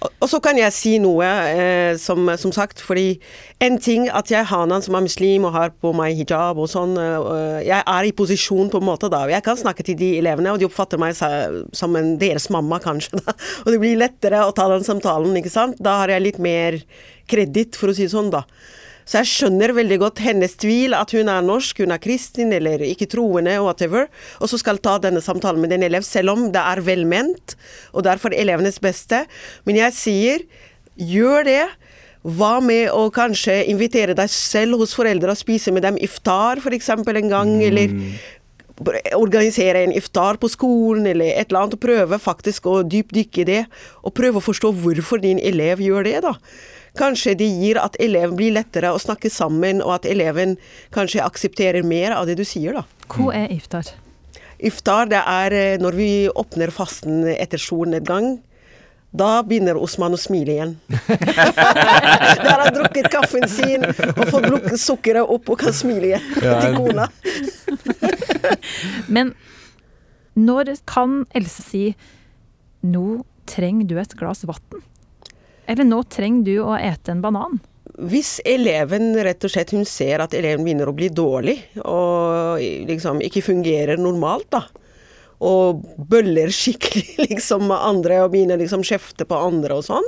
Og 0.00 0.28
så 0.28 0.38
kan 0.40 0.56
jeg 0.56 0.72
si 0.72 0.94
noe, 1.02 1.26
eh, 1.26 1.92
som, 2.00 2.28
som, 2.40 2.52
sagt, 2.56 2.80
fordi 2.80 3.18
en 3.60 3.76
ting 3.80 4.06
at 4.08 4.30
jeg 4.32 4.46
har 4.48 4.62
Hanan 4.62 4.84
som 4.84 4.96
er 4.96 5.04
muslim 5.04 5.44
og 5.48 5.52
har 5.56 5.74
på 5.76 5.92
meg 5.96 6.16
hijab 6.16 6.60
og 6.60 6.70
sånn, 6.72 6.96
eh, 7.00 7.60
jeg 7.68 7.84
er 7.84 8.08
i 8.08 8.14
posisjon 8.16 8.72
på 8.72 8.80
en 8.80 8.88
måte 8.88 9.10
da. 9.12 9.26
Jeg 9.28 9.44
kan 9.44 9.60
snakke 9.60 9.84
til 9.84 9.98
de 10.00 10.14
elevene, 10.22 10.54
og 10.54 10.60
de 10.60 10.68
oppfatter 10.68 11.00
meg 11.00 11.16
som 11.16 11.96
en 12.00 12.14
deres 12.20 12.48
mamma, 12.52 12.80
kanskje. 12.80 13.20
da. 13.20 13.36
Og 13.64 13.72
det 13.74 13.80
blir 13.82 14.00
lettere 14.00 14.44
å 14.46 14.54
ta 14.56 14.70
den 14.72 14.86
samtalen, 14.86 15.36
ikke 15.36 15.52
sant. 15.52 15.80
Da 15.84 15.98
har 16.02 16.12
jeg 16.14 16.24
litt 16.24 16.40
mer 16.40 16.80
kreditt, 17.30 17.76
for 17.76 17.92
å 17.92 17.96
si 17.96 18.08
det 18.08 18.14
sånn, 18.14 18.32
da. 18.32 18.46
Så 19.08 19.20
jeg 19.20 19.30
skjønner 19.30 19.74
veldig 19.74 19.98
godt 20.02 20.22
hennes 20.22 20.54
tvil, 20.60 20.94
at 20.96 21.12
hun 21.16 21.30
er 21.32 21.44
norsk, 21.44 21.82
hun 21.82 21.94
er 21.94 22.02
kristen 22.02 22.52
eller 22.56 22.82
ikke 22.86 23.08
troende, 23.10 23.56
whatever, 23.64 24.08
og 24.38 24.50
så 24.52 24.60
skal 24.60 24.80
ta 24.82 24.98
denne 25.02 25.22
samtalen 25.24 25.62
med 25.62 25.74
en 25.74 25.86
elev, 25.88 26.06
selv 26.06 26.34
om 26.34 26.48
det 26.54 26.62
er 26.62 26.82
velment, 26.86 27.56
og 27.92 28.06
det 28.06 28.14
er 28.14 28.22
for 28.22 28.36
elevenes 28.36 28.80
beste. 28.82 29.24
Men 29.66 29.80
jeg 29.82 29.96
sier, 29.98 30.44
gjør 31.00 31.46
det. 31.48 31.62
Hva 32.20 32.58
med 32.60 32.90
å 32.92 33.06
kanskje 33.16 33.62
invitere 33.72 34.12
deg 34.12 34.28
selv 34.28 34.82
hos 34.82 34.92
foreldre 34.92 35.32
og 35.32 35.40
spise 35.40 35.72
med 35.72 35.86
dem 35.86 35.96
iftar 36.04 36.60
f.eks. 36.60 36.90
en 36.92 37.30
gang, 37.32 37.54
mm. 37.56 37.62
eller 37.64 37.94
organisere 39.16 39.84
en 39.84 39.94
iftar 39.96 40.36
på 40.40 40.48
skolen 40.52 41.06
eller 41.06 41.32
et 41.32 41.48
eller 41.48 41.62
annet, 41.62 41.76
og 41.76 41.82
prøve 41.82 42.18
faktisk 42.20 42.68
å 42.68 42.80
dypdykke 42.84 43.42
i 43.42 43.48
det. 43.48 43.62
Og 44.04 44.14
prøve 44.16 44.40
å 44.40 44.44
forstå 44.44 44.72
hvorfor 44.82 45.24
din 45.24 45.40
elev 45.40 45.80
gjør 45.84 46.06
det, 46.08 46.18
da. 46.26 46.34
Kanskje 46.98 47.36
de 47.38 47.46
gir 47.46 47.78
at 47.78 47.96
eleven 48.02 48.36
blir 48.38 48.54
lettere 48.56 48.90
å 48.92 49.00
snakke 49.00 49.30
sammen, 49.30 49.82
og 49.84 50.00
at 50.00 50.08
eleven 50.10 50.56
kanskje 50.94 51.24
aksepterer 51.24 51.86
mer 51.86 52.16
av 52.16 52.26
det 52.30 52.38
du 52.40 52.44
sier, 52.44 52.74
da. 52.74 52.84
Hva 53.10 53.34
er 53.36 53.52
iftar? 53.54 53.92
Iftar 54.60 55.08
det 55.10 55.20
er 55.24 55.56
eh, 55.56 55.80
når 55.80 55.96
vi 55.96 56.10
åpner 56.28 56.72
fasten 56.74 57.24
etter 57.32 57.60
solnedgang. 57.60 58.38
Da 59.10 59.40
begynner 59.42 59.78
Osman 59.80 60.14
å 60.14 60.20
smile 60.20 60.52
igjen. 60.54 60.74
Der 61.10 62.46
har 62.46 62.60
han 62.62 62.74
drukket 62.76 63.08
kaffen 63.10 63.46
sin 63.50 63.82
og 63.82 64.20
fått 64.30 64.46
lukket 64.46 64.78
sukkeret 64.78 65.32
opp 65.34 65.50
og 65.50 65.58
kan 65.64 65.74
smile 65.74 66.12
igjen 66.12 66.28
til 66.38 66.76
kona. 66.76 67.08
Men 69.14 69.32
når 70.38 70.76
kan 70.86 71.24
Else 71.34 71.64
si 71.66 71.84
'nå 72.86 73.24
trenger 73.50 73.88
du 73.90 73.98
et 73.98 74.14
glass 74.16 74.46
vann'? 74.46 74.84
Eller 75.70 75.86
nå 75.86 76.02
trenger 76.10 76.46
du 76.46 76.56
å 76.66 76.74
ete 76.76 77.14
en 77.14 77.22
banan? 77.22 77.60
hvis 78.00 78.38
eleven 78.48 79.12
rett 79.24 79.44
og 79.44 79.52
slett 79.52 79.72
hun 79.74 79.84
ser 79.88 80.22
at 80.24 80.34
eleven 80.36 80.64
begynner 80.64 80.88
å 80.88 80.96
bli 80.96 81.10
dårlig, 81.12 81.56
og 81.84 82.60
liksom 82.88 83.20
ikke 83.24 83.42
fungerer 83.44 84.00
normalt, 84.00 84.48
da, 84.52 84.64
og 85.44 85.82
bøller 86.10 86.52
skikkelig 86.52 87.26
liksom 87.30 87.66
med 87.70 87.88
andre 87.90 88.22
og 88.24 88.32
begynner 88.34 88.60
liksom 88.60 88.84
kjefte 88.86 89.26
på 89.28 89.40
andre 89.48 89.80
og 89.80 89.86
sånn, 89.88 90.06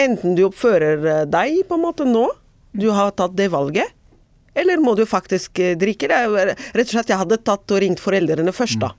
enten 0.00 0.36
du 0.38 0.44
oppfører 0.48 1.24
deg 1.28 1.62
på 1.68 1.78
en 1.78 1.86
måte 1.86 2.08
nå, 2.08 2.28
du 2.76 2.90
har 2.94 3.14
tatt 3.16 3.36
det 3.38 3.48
valget, 3.52 3.94
eller 4.58 4.80
må 4.82 4.96
du 4.98 5.04
faktisk 5.06 5.60
drikke? 5.78 6.08
Det 6.10 6.18
rett 6.74 6.88
og 6.88 6.90
slett 6.90 7.12
jeg 7.12 7.20
hadde 7.20 7.36
tatt 7.46 7.70
og 7.70 7.78
ringt 7.78 8.00
foreldrene 8.02 8.50
først, 8.54 8.80
da. 8.82 8.90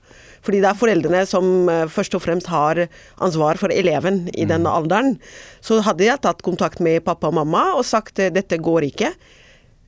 Fordi 0.42 0.60
det 0.62 0.70
er 0.70 0.78
foreldrene 0.80 1.24
som 1.28 1.68
eh, 1.68 1.86
først 1.92 2.14
og 2.16 2.22
fremst 2.24 2.46
har 2.48 2.86
ansvar 3.20 3.58
for 3.60 3.68
eleven 3.74 4.22
i 4.34 4.44
Mm. 4.46 4.48
denne 4.54 4.70
alderen. 4.72 5.18
Så 5.60 5.82
hadde 5.84 6.06
jeg 6.06 6.20
tatt 6.22 6.42
kontakt 6.42 6.80
med 6.80 7.04
pappa 7.04 7.28
og 7.28 7.34
mamma 7.34 7.74
og 7.76 7.84
sagt 7.84 8.18
eh, 8.18 8.30
dette 8.30 8.56
går 8.58 8.88
ikke. 8.88 9.12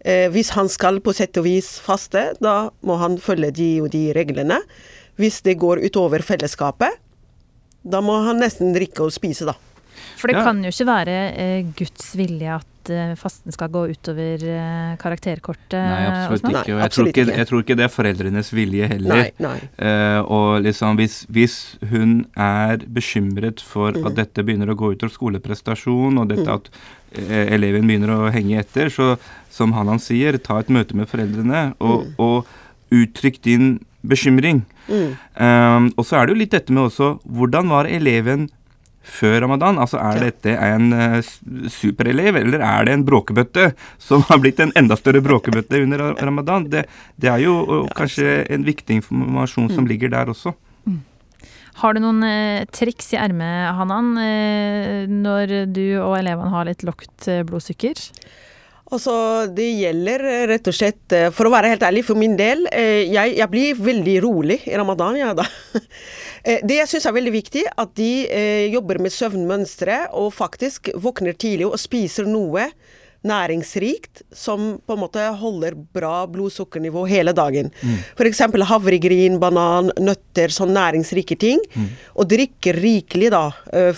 Eh, 0.05 0.29
hvis 0.35 0.51
han 0.57 0.69
skal 0.69 1.01
på 1.01 1.15
sett 1.15 1.37
og 1.39 1.45
vis 1.45 1.79
faste, 1.81 2.35
da 2.43 2.71
må 2.83 2.99
han 2.99 3.17
følge 3.19 3.53
de 3.55 3.81
og 3.83 3.91
de 3.95 4.13
reglene. 4.13 4.61
Hvis 5.17 5.41
det 5.43 5.59
går 5.59 5.81
utover 5.87 6.21
fellesskapet, 6.25 6.91
da 7.85 8.01
må 8.01 8.21
han 8.27 8.41
nesten 8.43 8.75
drikke 8.75 9.05
og 9.07 9.13
spise, 9.13 9.47
da. 9.47 9.55
For 10.23 10.31
det 10.31 10.37
Ja. 10.39 10.45
kan 10.47 10.61
jo 10.63 10.71
ikke 10.71 10.87
være 10.87 11.15
eh, 11.35 11.65
Guds 11.75 12.13
vilje 12.15 12.53
at 12.55 12.91
eh, 12.95 13.15
fasten 13.19 13.51
skal 13.55 13.71
gå 13.75 13.81
utover 13.91 14.43
eh, 14.47 14.93
karakterkortet. 15.03 15.75
Nei, 15.75 16.05
absolutt? 16.13 16.45
Nei, 16.47 16.53
ikke. 16.53 16.61
Og 16.63 16.67
jeg 16.69 16.77
tror 16.77 16.85
absolutt 16.87 17.11
ikke, 17.13 17.25
ikke. 17.27 17.37
jeg 17.41 17.49
tror 17.51 17.63
ikke 17.65 17.77
det 17.81 17.85
er 17.89 17.93
foreldrenes 17.97 18.53
vilje 18.55 18.89
heller. 18.93 19.17
Nei, 19.17 19.33
nei. 19.43 19.59
Eh, 19.83 20.21
og 20.23 20.63
liksom 20.63 20.97
hvis, 21.01 21.17
hvis 21.35 21.57
hun 21.91 22.15
er 22.39 22.87
bekymret 22.87 23.61
for 23.67 23.93
Mm. 23.99 24.07
at 24.07 24.15
dette 24.21 24.45
begynner 24.47 24.71
å 24.71 24.79
gå 24.79 24.93
utover 24.95 25.11
skoleprestasjon, 25.13 26.19
og 26.23 26.29
dette 26.31 26.49
at 26.55 26.71
eh, 27.19 27.53
eleven 27.59 27.87
begynner 27.91 28.15
å 28.15 28.31
henge 28.33 28.59
etter, 28.63 28.91
så 28.95 29.17
som 29.51 29.73
Hanan 29.77 29.99
sier, 30.01 30.39
ta 30.39 30.61
et 30.63 30.71
møte 30.73 30.95
med 30.95 31.09
foreldrene 31.11 31.75
og, 31.81 32.07
Mm. 32.07 32.15
og 32.19 32.47
uttrykk 32.93 33.43
din 33.43 33.81
bekymring. 34.07 34.63
Mm. 34.89 35.13
Um, 35.39 35.93
og 35.97 36.05
så 36.07 36.19
er 36.19 36.27
det 36.27 36.35
jo 36.35 36.41
litt 36.41 36.51
dette 36.55 36.73
med 36.75 36.89
også 36.91 37.21
hvordan 37.27 37.69
var 37.71 37.87
eleven 37.87 38.49
før 39.03 39.41
ramadan? 39.45 39.79
Altså 39.79 39.99
Er 39.99 40.17
Ja. 40.21 40.31
dette 40.31 40.57
en 40.57 40.93
eh, 40.93 41.23
superelev, 41.69 42.37
eller 42.37 42.61
er 42.61 42.85
det 42.85 42.93
en 42.95 43.05
bråkebøtte 43.05 43.73
som 43.99 44.23
har 44.29 44.39
blitt 44.39 44.61
en 44.61 44.73
enda 44.77 44.97
større 44.97 45.21
bråkebøtte 45.23 45.83
under 45.83 46.15
ramadan? 46.23 46.69
Det, 46.71 46.87
det 47.19 47.29
er 47.31 47.39
jo 47.45 47.55
uh, 47.67 47.89
kanskje 47.97 48.47
en 48.51 48.65
viktig 48.65 49.01
informasjon 49.03 49.69
Mm. 49.71 49.75
som 49.75 49.87
ligger 49.87 50.09
der 50.11 50.27
også. 50.33 50.55
Har 51.81 51.95
du 51.95 52.01
noen 52.05 52.23
eh, 52.23 52.65
triks 52.69 53.15
i 53.15 53.17
ermet, 53.17 53.73
Hanan, 53.75 54.11
eh, 54.21 55.07
når 55.09 55.73
du 55.73 55.97
og 56.03 56.19
elevene 56.19 56.51
har 56.53 56.67
litt 56.69 56.83
lavt 56.85 57.29
eh, 57.33 57.41
blodsukker? 57.49 57.97
Altså, 58.93 59.15
det 59.49 59.69
gjelder 59.81 60.25
eh, 60.29 60.43
rett 60.51 60.69
og 60.69 60.77
slett 60.77 61.15
eh, 61.17 61.31
For 61.33 61.49
å 61.49 61.53
være 61.55 61.73
helt 61.73 61.85
ærlig, 61.87 62.05
for 62.05 62.19
min 62.19 62.35
del, 62.37 62.67
eh, 62.75 63.09
jeg, 63.09 63.37
jeg 63.39 63.53
blir 63.53 63.79
veldig 63.81 64.17
rolig 64.25 64.59
i 64.69 64.77
ramadan, 64.77 65.17
ja 65.21 65.33
da. 65.37 65.47
Det 66.43 66.75
jeg 66.75 66.91
syns 66.91 67.05
er 67.07 67.15
veldig 67.15 67.31
viktig, 67.37 67.61
at 67.79 67.93
de 67.95 68.09
jobber 68.73 68.99
med 68.99 69.13
søvnmønstre 69.15 70.09
og 70.19 70.33
faktisk 70.35 70.89
våkner 70.99 71.37
tidlig 71.39 71.69
og 71.69 71.79
spiser 71.79 72.27
noe 72.27 72.65
næringsrikt 73.23 74.25
som 74.35 74.81
på 74.83 74.97
en 74.97 75.03
måte 75.05 75.29
holder 75.39 75.77
bra 75.95 76.25
blodsukkernivå 76.27 77.05
hele 77.07 77.31
dagen. 77.39 77.71
F.eks. 78.19 78.43
havregryn, 78.73 79.39
banan, 79.39 79.93
nøtter, 80.03 80.51
sånn 80.51 80.75
næringsrike 80.75 81.39
ting. 81.39 81.63
Og 82.19 82.27
drikke 82.35 82.75
rikelig 82.75 83.31
da, 83.37 83.45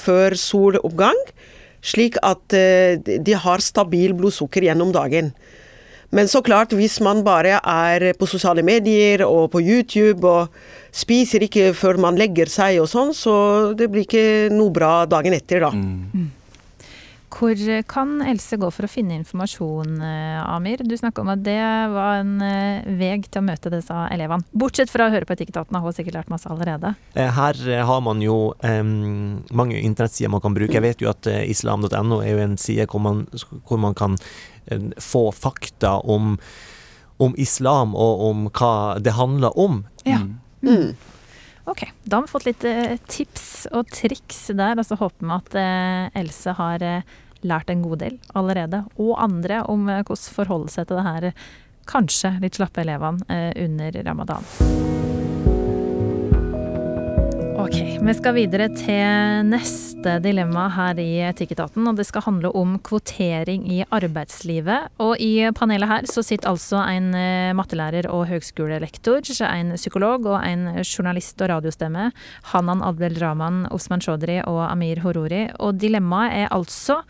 før 0.05 0.37
soloppgang, 0.37 1.25
slik 1.85 2.17
at 2.25 2.57
eh, 2.57 2.97
de 2.99 3.37
har 3.37 3.65
stabil 3.65 4.17
blodsukker 4.17 4.65
gjennom 4.67 4.93
dagen. 4.95 5.35
Men 6.15 6.29
så 6.31 6.41
klart, 6.47 6.73
hvis 6.77 7.01
man 7.03 7.25
bare 7.27 7.59
er 7.59 8.13
på 8.15 8.29
sosiale 8.31 8.63
medier 8.63 9.25
og 9.27 9.51
på 9.51 9.63
YouTube 9.65 10.23
og 10.31 10.55
spiser 10.95 11.43
ikke 11.43 11.73
før 11.75 11.99
man 11.99 12.19
legger 12.21 12.51
seg 12.53 12.79
og 12.83 12.87
sånn, 12.93 13.11
så 13.17 13.35
det 13.75 13.89
blir 13.91 14.07
ikke 14.07 14.53
noe 14.55 14.71
bra 14.75 14.93
dagen 15.11 15.35
etter, 15.35 15.67
da. 15.67 15.73
Hvor 17.35 17.59
kan 17.91 18.21
Else 18.23 18.57
gå 18.61 18.69
for 18.71 18.87
å 18.87 18.91
finne 18.91 19.17
informasjon, 19.19 19.97
eh, 20.07 20.39
Amir? 20.45 20.85
Du 20.87 20.95
snakka 20.97 21.25
om 21.25 21.33
at 21.33 21.43
det 21.43 21.59
var 21.91 22.21
en 22.21 22.37
veg 23.01 23.27
til 23.27 23.43
å 23.43 23.47
møte 23.49 23.73
disse 23.75 23.97
elevene. 24.15 24.47
Bortsett 24.55 24.93
fra 24.93 25.09
å 25.09 25.13
høre 25.13 25.27
på 25.27 25.35
Etikketaten, 25.35 25.75
har 25.75 25.83
hun 25.83 25.97
sikkert 25.97 26.21
lært 26.21 26.31
masse 26.31 26.47
allerede. 26.51 26.95
Eh, 27.15 27.33
Her 27.35 27.59
eh, 27.69 27.83
har 27.85 28.05
man 28.07 28.23
jo 28.23 28.55
um, 28.63 29.43
mange 29.51 29.81
internettsider 29.81 30.31
man 30.31 30.45
kan 30.45 30.55
bruke. 30.55 30.77
Jeg 30.79 30.87
vet 30.87 31.03
jo 31.03 31.11
at 31.11 31.27
eh, 31.27 31.43
islam.no 31.51 32.21
er 32.23 32.31
jo 32.37 32.45
en 32.45 32.57
side 32.61 32.87
hvor 32.93 33.03
man, 33.03 33.27
hvor 33.67 33.83
man 33.83 33.99
kan 33.99 34.15
eh, 34.71 34.93
få 35.03 35.27
fakta 35.35 35.99
om, 36.07 36.37
om 37.19 37.35
islam 37.37 37.99
og 37.99 38.25
om 38.31 38.47
hva 38.55 39.01
det 39.03 39.19
handler 39.19 39.59
om. 39.59 39.83
Ja. 40.07 40.23
Mm. 40.63 40.95
Ok, 41.65 41.87
da 42.05 42.19
har 42.19 42.27
vi 42.27 42.33
fått 42.33 42.47
litt 42.47 42.65
eh, 42.69 42.97
tips 43.09 43.67
og 43.73 43.89
triks 43.89 44.47
der, 44.53 44.77
og 44.77 44.85
så 44.85 44.99
håper 45.01 45.25
vi 45.25 45.33
at 45.33 45.55
eh, 45.57 46.21
Else 46.21 46.53
har 46.59 46.85
eh, 46.85 47.15
lært 47.45 47.71
en 47.71 47.85
god 47.85 48.03
del 48.05 48.19
allerede, 48.35 48.85
og 48.97 49.17
andre 49.23 49.63
om 49.71 49.89
eh, 49.89 50.03
hvordan 50.03 50.37
forholde 50.39 50.73
seg 50.75 50.89
til 50.89 51.01
det 51.01 51.09
her 51.09 51.31
kanskje 51.89 52.39
litt 52.41 52.57
slappe 52.57 52.85
elevene 52.85 53.27
eh, 53.29 53.51
under 53.65 54.01
ramadan. 54.05 55.14
Ok, 57.65 57.79
vi 58.05 58.13
skal 58.13 58.35
videre 58.37 58.67
til 58.77 59.47
neste 59.49 60.19
dilemma 60.21 60.67
her 60.75 60.99
i 61.01 61.23
Etikketaten, 61.25 61.87
og 61.89 61.97
det 61.97 62.05
skal 62.05 62.27
handle 62.27 62.51
om 62.53 62.75
kvotering 62.85 63.65
i 63.73 63.79
arbeidslivet. 63.89 64.91
Og 65.01 65.15
i 65.17 65.47
panelet 65.57 65.89
her 65.89 66.11
så 66.11 66.21
sitter 66.27 66.51
altså 66.51 66.83
en 66.85 67.15
eh, 67.17 67.55
mattelærer 67.57 68.11
og 68.13 68.27
høgskolelektor, 68.29 69.25
en 69.49 69.73
psykolog 69.79 70.29
og 70.35 70.45
en 70.45 70.67
journalist 70.83 71.41
og 71.41 71.55
radiostemme, 71.55 72.11
Hanan 72.53 72.85
Adel 72.85 73.17
Rahman, 73.23 73.65
Osman 73.73 74.05
Chaudhry 74.05 74.43
og 74.45 74.67
Amir 74.69 75.01
Horori. 75.01 75.47
Og 75.57 75.81
dilemmaet 75.81 76.43
er 76.45 76.53
altså 76.53 77.01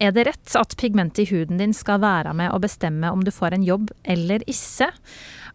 er 0.00 0.10
det 0.16 0.26
rett 0.26 0.58
at 0.58 0.74
pigmentet 0.80 1.22
i 1.22 1.30
huden 1.30 1.60
din 1.60 1.76
skal 1.76 2.02
være 2.02 2.34
med 2.34 2.50
å 2.50 2.58
bestemme 2.58 3.12
om 3.14 3.22
du 3.22 3.30
får 3.30 3.54
en 3.54 3.66
jobb 3.66 3.92
eller 4.02 4.42
ikke? 4.48 4.90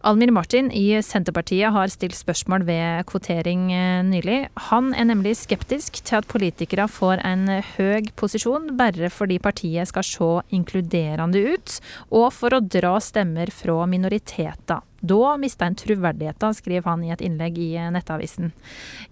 Almir 0.06 0.30
Martin 0.30 0.68
i 0.70 1.00
Senterpartiet 1.02 1.74
har 1.74 1.90
stilt 1.90 2.14
spørsmål 2.14 2.68
ved 2.68 3.08
kvotering 3.10 3.72
eh, 3.74 4.04
nylig. 4.06 4.36
Han 4.68 4.92
er 4.94 5.08
nemlig 5.10 5.34
skeptisk 5.40 5.98
til 6.06 6.20
at 6.20 6.28
politikere 6.30 6.86
får 6.86 7.24
en 7.26 7.50
høy 7.72 8.06
posisjon 8.14 8.76
bare 8.78 9.10
fordi 9.10 9.40
partiet 9.42 9.90
skal 9.90 10.06
se 10.06 10.28
inkluderende 10.54 11.42
ut, 11.56 11.80
og 12.14 12.28
for 12.38 12.54
å 12.54 12.62
dra 12.62 13.00
stemmer 13.02 13.50
fra 13.50 13.82
minoriteter. 13.90 14.86
Da 15.06 15.36
mista 15.38 15.66
en 15.66 15.76
troverdigheta, 15.78 16.52
skriver 16.54 16.90
han 16.90 17.04
i 17.06 17.12
et 17.14 17.22
innlegg 17.26 17.58
i 17.62 17.70
Nettavisen. 17.94 18.52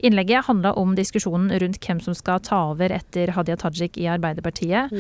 Innlegget 0.04 0.48
handla 0.48 0.74
om 0.80 0.96
diskusjonen 0.98 1.52
rundt 1.62 1.80
hvem 1.84 2.00
som 2.02 2.16
skal 2.18 2.42
ta 2.46 2.60
over 2.72 2.94
etter 2.96 3.34
Hadia 3.36 3.58
Tajik 3.60 4.00
i 4.02 4.08
Arbeiderpartiet. 4.10 4.94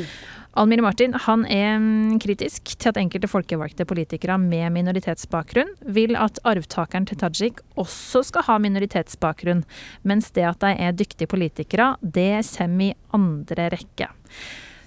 Almir 0.60 0.84
Martin 0.86 1.16
han 1.26 1.46
er 1.50 1.80
mm, 1.82 2.20
kritisk 2.22 2.76
til 2.76 2.92
at 2.92 3.00
enkelte 3.02 3.30
folkevalgte 3.32 3.88
politikere 3.90 4.38
med 4.42 4.76
minoritetsbakgrunn 4.76 5.72
vil 5.96 6.18
at 6.20 6.38
arvtakeren 6.46 7.08
til 7.10 7.22
Tajik 7.24 7.64
også 7.80 8.22
skal 8.30 8.46
ha 8.50 8.60
minoritetsbakgrunn, 8.62 9.64
mens 10.06 10.30
det 10.36 10.46
at 10.52 10.62
de 10.62 10.76
er 10.78 10.94
dyktige 10.94 11.32
politikere, 11.32 11.96
det 12.02 12.44
kommer 12.54 12.92
i 12.92 12.94
andre 13.18 13.72
rekke. 13.74 14.12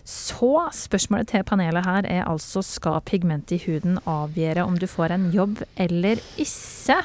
Så 0.07 0.51
spørsmålet 0.71 1.33
til 1.33 1.43
panelet 1.47 1.83
her 1.83 2.07
er 2.07 2.29
altså 2.31 2.63
skal 2.63 3.01
pigment 3.09 3.51
i 3.51 3.59
huden 3.65 3.99
avgjøre 4.07 4.63
om 4.63 4.77
du 4.79 4.87
får 4.87 5.17
en 5.17 5.31
jobb 5.35 5.65
eller 5.83 6.21
ikke? 6.39 7.01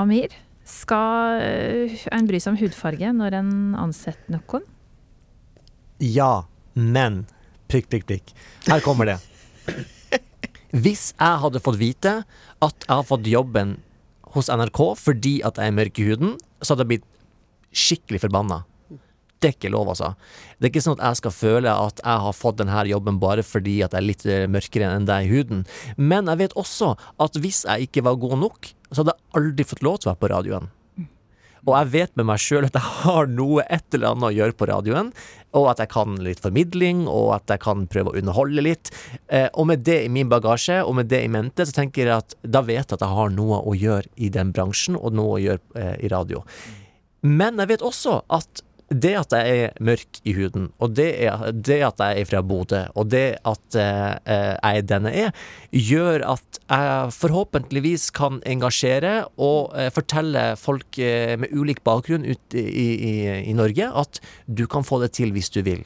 Amir, 0.00 0.32
skal 0.64 1.42
øh, 1.44 1.96
en 2.16 2.28
bry 2.28 2.40
seg 2.40 2.54
om 2.54 2.60
hudfarge 2.60 3.12
når 3.12 3.36
en 3.38 3.50
ansetter 3.78 4.32
noen? 4.32 4.64
Ja, 6.00 6.46
men 6.72 7.26
prikk, 7.68 7.90
prikk, 7.92 8.06
prikk. 8.08 8.32
Her 8.66 8.80
kommer 8.84 9.12
det. 9.12 9.18
Hvis 10.72 11.10
jeg 11.14 11.42
hadde 11.44 11.62
fått 11.64 11.78
vite 11.80 12.14
at 12.64 12.88
jeg 12.88 12.94
har 12.94 13.06
fått 13.06 13.28
jobben 13.28 13.76
hos 14.34 14.48
NRK 14.52 14.80
fordi 15.00 15.38
at 15.46 15.60
jeg 15.60 15.68
er 15.68 15.76
mørk 15.76 16.00
i 16.00 16.08
huden, 16.08 16.34
så 16.60 16.72
hadde 16.72 16.86
jeg 16.86 16.92
blitt 16.94 17.06
skikkelig 17.76 18.24
forbanna. 18.24 18.62
Det 19.40 19.50
er 19.50 19.56
ikke 19.56 19.72
lov, 19.72 19.90
altså. 19.92 20.14
Det 20.56 20.68
er 20.68 20.72
ikke 20.72 20.84
sånn 20.86 20.96
at 20.96 21.10
jeg 21.10 21.20
skal 21.20 21.34
føle 21.36 21.72
at 21.72 22.00
jeg 22.00 22.22
har 22.24 22.36
fått 22.36 22.60
denne 22.62 22.86
jobben 22.88 23.18
bare 23.20 23.44
fordi 23.44 23.78
at 23.84 23.92
jeg 23.92 24.00
er 24.00 24.06
litt 24.06 24.24
eh, 24.24 24.46
mørkere 24.48 24.94
enn 24.96 25.08
deg 25.08 25.26
i 25.26 25.32
huden. 25.34 25.66
Men 25.96 26.32
jeg 26.32 26.40
vet 26.44 26.56
også 26.56 26.94
at 27.22 27.36
hvis 27.42 27.66
jeg 27.68 27.90
ikke 27.90 28.06
var 28.06 28.16
god 28.22 28.40
nok, 28.46 28.72
så 28.90 29.02
hadde 29.02 29.16
jeg 29.16 29.36
aldri 29.42 29.68
fått 29.68 29.84
lov 29.84 30.00
til 30.00 30.08
å 30.08 30.14
være 30.14 30.22
på 30.24 30.32
radioen. 30.32 30.72
Og 31.66 31.74
jeg 31.74 31.90
vet 31.96 32.12
med 32.14 32.28
meg 32.28 32.38
sjøl 32.38 32.68
at 32.68 32.76
jeg 32.78 32.94
har 33.02 33.26
noe 33.26 33.64
et 33.66 33.96
eller 33.96 34.12
annet 34.12 34.28
å 34.28 34.34
gjøre 34.36 34.54
på 34.56 34.68
radioen, 34.70 35.10
og 35.58 35.66
at 35.72 35.82
jeg 35.82 35.90
kan 35.90 36.14
litt 36.22 36.40
formidling, 36.44 37.04
og 37.10 37.32
at 37.40 37.50
jeg 37.50 37.62
kan 37.64 37.88
prøve 37.90 38.12
å 38.12 38.20
underholde 38.20 38.62
litt. 38.62 38.92
Eh, 39.26 39.48
og 39.52 39.66
med 39.72 39.82
det 39.86 39.98
i 40.04 40.12
min 40.12 40.30
bagasje, 40.30 40.78
og 40.86 40.94
med 41.00 41.10
det 41.10 41.24
i 41.26 41.32
mente, 41.32 41.66
så 41.66 41.74
tenker 41.80 42.06
jeg 42.06 42.14
at 42.14 42.36
da 42.46 42.62
vet 42.66 42.84
jeg 42.84 43.00
at 43.00 43.02
jeg 43.02 43.18
har 43.18 43.34
noe 43.34 43.58
å 43.66 43.74
gjøre 43.74 44.06
i 44.14 44.30
den 44.32 44.54
bransjen, 44.54 44.98
og 44.98 45.18
noe 45.18 45.36
å 45.36 45.42
gjøre 45.42 45.82
eh, 45.82 45.96
i 46.06 46.12
radio. 46.12 46.44
Men 47.26 47.58
jeg 47.58 47.72
vet 47.74 47.84
også 47.84 48.20
at 48.30 48.62
det 48.86 49.14
at 49.18 49.34
jeg 49.34 49.62
er 49.64 49.78
mørk 49.82 50.20
i 50.22 50.34
huden, 50.36 50.68
og 50.78 50.94
det, 50.94 51.08
er, 51.26 51.48
det 51.50 51.80
at 51.82 51.98
jeg 52.02 52.20
er 52.20 52.28
fra 52.28 52.42
Bodø, 52.46 52.84
og 52.94 53.10
det 53.10 53.24
at 53.42 53.78
eh, 53.82 54.12
jeg 54.22 54.82
er 54.82 54.86
den 54.86 55.08
jeg 55.10 55.26
er, 55.26 55.42
gjør 55.72 56.26
at 56.36 56.60
jeg 56.70 57.16
forhåpentligvis 57.16 58.10
kan 58.14 58.38
engasjere 58.46 59.16
og 59.42 59.74
eh, 59.74 59.90
fortelle 59.94 60.52
folk 60.60 61.00
eh, 61.02 61.34
med 61.40 61.50
ulik 61.50 61.82
bakgrunn 61.86 62.28
ut 62.28 62.54
i, 62.54 62.62
i, 62.62 63.14
i 63.50 63.56
Norge 63.58 63.90
at 63.90 64.22
du 64.46 64.66
kan 64.70 64.86
få 64.86 65.02
det 65.02 65.16
til 65.18 65.34
hvis 65.34 65.50
du 65.50 65.64
vil. 65.66 65.82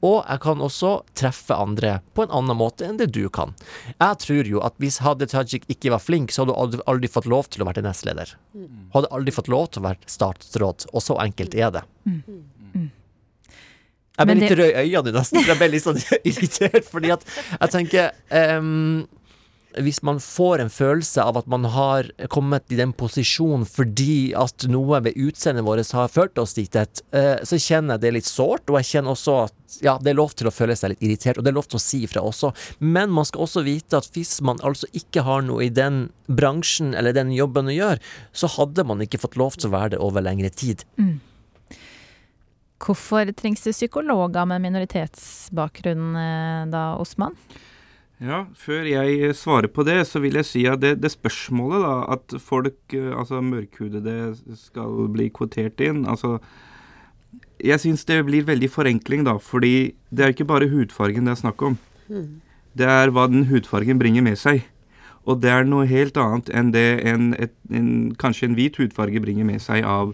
Og 0.00 0.22
jeg 0.24 0.40
kan 0.40 0.62
også 0.64 0.92
treffe 1.18 1.54
andre 1.56 1.98
på 2.16 2.24
en 2.24 2.32
annen 2.38 2.56
måte 2.56 2.86
enn 2.88 2.96
det 3.00 3.10
du 3.14 3.28
kan. 3.28 3.54
Jeg 4.00 4.18
tror 4.24 4.48
jo 4.48 4.62
at 4.64 4.76
hvis 4.82 4.98
Hadia 5.04 5.28
Tajik 5.30 5.66
ikke 5.72 5.92
var 5.92 6.00
flink, 6.02 6.32
så 6.32 6.42
hadde 6.44 6.54
hun 6.56 6.62
aldri, 6.64 6.80
aldri 6.86 7.10
fått 7.12 7.28
lov 7.30 7.50
til 7.52 7.62
å 7.64 7.68
være 7.68 7.84
nestleder. 7.84 8.36
Hun 8.56 8.90
hadde 8.96 9.12
aldri 9.12 9.34
fått 9.36 9.50
lov 9.52 9.68
til 9.70 9.82
å 9.82 9.88
være 9.90 10.10
statsråd, 10.10 10.88
og 10.92 11.04
så 11.04 11.18
enkelt 11.26 11.54
er 11.54 11.74
det. 11.78 11.84
Jeg 14.16 14.24
ble 14.30 14.34
litt 14.38 14.48
det- 14.48 14.56
rød 14.58 14.70
i 14.72 14.84
øynene 14.96 15.12
nesten, 15.12 15.42
for 15.42 15.52
jeg 15.52 15.58
ble 15.60 15.68
litt 15.74 15.84
sånn 15.84 15.98
irritert, 16.30 16.86
fordi 16.88 17.10
at 17.12 17.26
jeg 17.60 17.72
tenker 17.74 18.14
ehm, 18.32 19.02
hvis 19.82 20.02
man 20.06 20.18
får 20.22 20.62
en 20.62 20.70
følelse 20.72 21.22
av 21.22 21.38
at 21.40 21.48
man 21.50 21.66
har 21.72 22.08
kommet 22.32 22.72
i 22.72 22.78
den 22.78 22.94
posisjonen 22.96 23.66
fordi 23.68 24.32
at 24.38 24.66
noe 24.72 25.00
ved 25.04 25.18
utseendet 25.20 25.66
vårt 25.66 25.92
har 25.96 26.12
ført 26.12 26.38
oss 26.40 26.56
dit, 26.56 26.76
eh, 26.76 27.36
så 27.42 27.58
kjenner 27.60 27.96
jeg 27.96 28.04
det 28.04 28.12
litt 28.18 28.28
sårt, 28.28 28.66
og 28.70 28.80
jeg 28.80 28.90
kjenner 28.92 29.14
også 29.14 29.36
at 29.44 29.78
ja, 29.84 29.96
det 30.00 30.12
er 30.12 30.18
lov 30.18 30.32
til 30.38 30.48
å 30.48 30.54
føle 30.54 30.76
seg 30.78 30.94
litt 30.94 31.04
irritert, 31.04 31.38
og 31.38 31.46
det 31.46 31.52
er 31.52 31.58
lov 31.58 31.68
til 31.70 31.80
å 31.80 31.82
si 31.82 32.02
ifra 32.06 32.24
også, 32.24 32.52
men 32.80 33.12
man 33.12 33.28
skal 33.28 33.46
også 33.46 33.64
vite 33.66 34.00
at 34.00 34.10
hvis 34.16 34.38
man 34.46 34.62
altså 34.66 34.88
ikke 34.96 35.26
har 35.26 35.44
noe 35.46 35.66
i 35.66 35.72
den 35.72 36.06
bransjen 36.26 36.94
eller 36.96 37.16
den 37.16 37.32
jobben 37.34 37.70
å 37.70 37.76
gjøre, 37.76 38.02
så 38.32 38.50
hadde 38.56 38.86
man 38.88 39.02
ikke 39.04 39.20
fått 39.22 39.38
lov 39.40 39.58
til 39.58 39.70
å 39.70 39.76
være 39.76 39.96
det 39.96 40.02
over 40.02 40.24
lengre 40.24 40.50
tid. 40.54 40.86
Hvorfor 42.82 43.30
trengs 43.32 43.64
det 43.64 43.72
psykologer 43.72 44.44
med 44.48 44.62
minoritetsbakgrunn 44.66 46.18
eh, 46.20 46.66
da, 46.72 46.82
Osman? 47.00 47.36
Ja, 48.16 48.46
før 48.56 48.86
jeg 48.88 49.34
svarer 49.36 49.68
på 49.68 49.84
det, 49.84 49.98
så 50.08 50.22
vil 50.24 50.38
jeg 50.38 50.48
si 50.48 50.62
at 50.70 50.80
det, 50.80 50.94
det 51.02 51.10
spørsmålet 51.12 51.82
da, 51.84 51.96
at 52.14 52.36
folk, 52.40 52.78
eh, 52.96 53.10
altså 53.12 53.42
mørkhudede, 53.44 54.32
skal 54.56 55.10
bli 55.12 55.28
kvotert 55.28 55.82
inn 55.84 56.06
altså, 56.08 56.38
Jeg 57.60 57.80
syns 57.80 58.04
det 58.08 58.22
blir 58.24 58.48
veldig 58.48 58.70
forenkling, 58.72 59.26
da, 59.28 59.36
fordi 59.36 59.92
det 60.08 60.24
er 60.24 60.32
ikke 60.32 60.48
bare 60.48 60.68
hudfargen 60.68 61.28
det 61.28 61.34
er 61.34 61.42
snakk 61.44 61.62
om. 61.62 61.76
Det 62.76 62.88
er 62.88 63.12
hva 63.12 63.26
den 63.28 63.46
hudfargen 63.48 63.98
bringer 64.00 64.24
med 64.24 64.36
seg. 64.40 64.64
Og 65.26 65.40
det 65.42 65.50
er 65.50 65.64
noe 65.64 65.88
helt 65.88 66.16
annet 66.20 66.50
enn 66.54 66.72
det 66.72 66.86
en, 67.08 67.32
et, 67.40 67.54
en, 67.72 68.14
kanskje 68.20 68.48
en 68.48 68.56
hvit 68.56 68.76
hudfarge 68.78 69.20
bringer 69.24 69.48
med 69.48 69.60
seg 69.64 69.84
av 69.84 70.12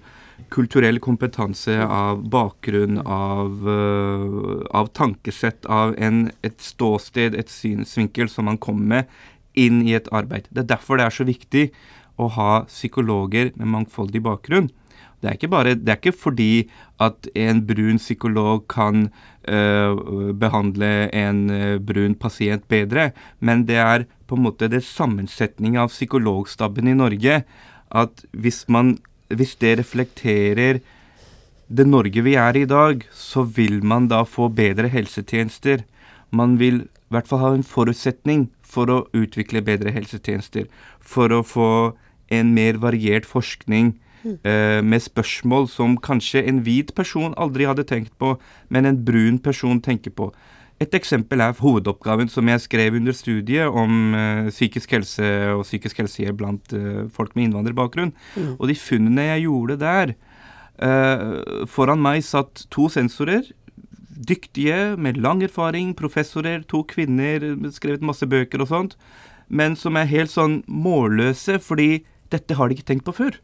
kulturell 0.51 0.99
kompetanse, 1.03 1.77
av 1.85 2.23
bakgrunn, 2.31 2.99
av, 3.07 3.69
øh, 3.69 4.63
av 4.71 4.91
tankesett, 4.97 5.67
av 5.67 5.95
en, 5.99 6.31
et 6.43 6.61
ståsted, 6.61 7.35
et 7.39 7.51
synsvinkel 7.51 8.29
som 8.29 8.49
man 8.51 8.59
kommer 8.59 8.87
med 8.87 9.05
inn 9.55 9.83
i 9.87 9.95
et 9.95 10.09
arbeid. 10.13 10.49
Det 10.51 10.65
er 10.65 10.71
derfor 10.77 10.99
det 10.99 11.07
er 11.07 11.17
så 11.17 11.27
viktig 11.29 11.67
å 12.21 12.29
ha 12.33 12.53
psykologer 12.69 13.53
med 13.57 13.71
mangfoldig 13.73 14.23
bakgrunn. 14.25 14.71
Det 15.23 15.31
er 15.31 15.51
bare, 15.51 15.77
det 15.79 15.93
er 15.93 16.01
ikke 16.01 16.19
fordi 16.19 16.69
at 16.99 17.29
en 17.39 17.61
brun 17.67 18.01
psykolog 18.01 18.65
kan 18.67 19.05
øh, 19.47 20.33
behandle 20.35 21.11
en 21.15 21.45
øh, 21.51 21.79
brun 21.79 22.17
pasient 22.19 22.67
bedre, 22.69 23.13
men 23.39 23.63
det 23.69 23.79
er 23.79 24.07
på 24.27 24.35
en 24.35 24.43
måte 24.49 24.67
det 24.73 24.83
sammensetningen 24.83 25.79
av 25.85 25.95
psykologstaben 25.95 26.91
i 26.91 26.97
Norge 26.99 27.45
at 27.93 28.25
hvis, 28.33 28.65
man, 28.73 28.97
hvis 29.37 29.57
det 29.61 29.79
reflekterer 29.81 30.81
det 31.73 31.87
Norge 31.89 32.23
vi 32.25 32.35
er 32.37 32.57
i 32.57 32.65
i 32.67 32.69
dag, 32.69 33.05
så 33.13 33.43
vil 33.43 33.81
man 33.85 34.09
da 34.09 34.23
få 34.29 34.49
bedre 34.53 34.89
helsetjenester. 34.93 35.85
Man 36.31 36.59
vil 36.61 36.83
i 36.85 37.13
hvert 37.13 37.29
fall 37.29 37.41
ha 37.41 37.53
en 37.55 37.65
forutsetning 37.65 38.51
for 38.63 38.91
å 38.93 39.03
utvikle 39.17 39.65
bedre 39.65 39.93
helsetjenester. 39.93 40.69
For 41.01 41.33
å 41.33 41.43
få 41.45 41.69
en 42.33 42.55
mer 42.57 42.79
variert 42.81 43.29
forskning 43.29 43.95
eh, 44.25 44.81
med 44.85 45.05
spørsmål 45.05 45.69
som 45.69 45.99
kanskje 46.01 46.45
en 46.49 46.63
hvit 46.65 46.95
person 46.97 47.37
aldri 47.37 47.69
hadde 47.69 47.85
tenkt 47.89 48.17
på, 48.21 48.37
men 48.69 48.89
en 48.89 49.01
brun 49.05 49.39
person 49.39 49.81
tenker 49.81 50.15
på. 50.17 50.31
Et 50.83 50.95
eksempel 50.99 51.43
er 51.45 51.55
hovedoppgaven 51.59 52.31
som 52.33 52.49
jeg 52.51 52.65
skrev 52.65 52.97
under 52.99 53.15
studiet 53.15 53.71
om 53.71 54.15
eh, 54.19 54.51
psykisk 54.51 54.97
helse 54.97 55.31
og 55.55 55.65
psykisk 55.67 56.03
helsehjelp 56.03 56.41
blant 56.41 56.75
eh, 56.77 57.05
folk 57.13 57.37
med 57.37 57.49
innvandrerbakgrunn. 57.49 58.13
Og 58.59 58.69
de 58.71 58.79
funnene 58.79 59.29
jeg 59.29 59.45
gjorde 59.47 59.79
der 59.83 60.15
uh, 60.83 61.67
Foran 61.71 62.03
meg 62.03 62.25
satt 62.27 62.65
to 62.73 62.89
sensorer. 62.93 63.45
Dyktige, 64.23 64.95
med 64.99 65.19
lang 65.19 65.43
erfaring, 65.43 65.93
professorer, 65.99 66.63
to 66.69 66.83
kvinner, 66.89 67.45
skrevet 67.75 68.05
masse 68.07 68.27
bøker 68.29 68.63
og 68.63 68.71
sånt. 68.71 68.97
Men 69.53 69.77
som 69.79 69.99
er 69.99 70.11
helt 70.11 70.33
sånn 70.33 70.61
målløse, 70.71 71.59
fordi 71.63 72.05
dette 72.33 72.57
har 72.57 72.69
de 72.69 72.79
ikke 72.79 72.89
tenkt 72.93 73.07
på 73.09 73.17
før. 73.17 73.39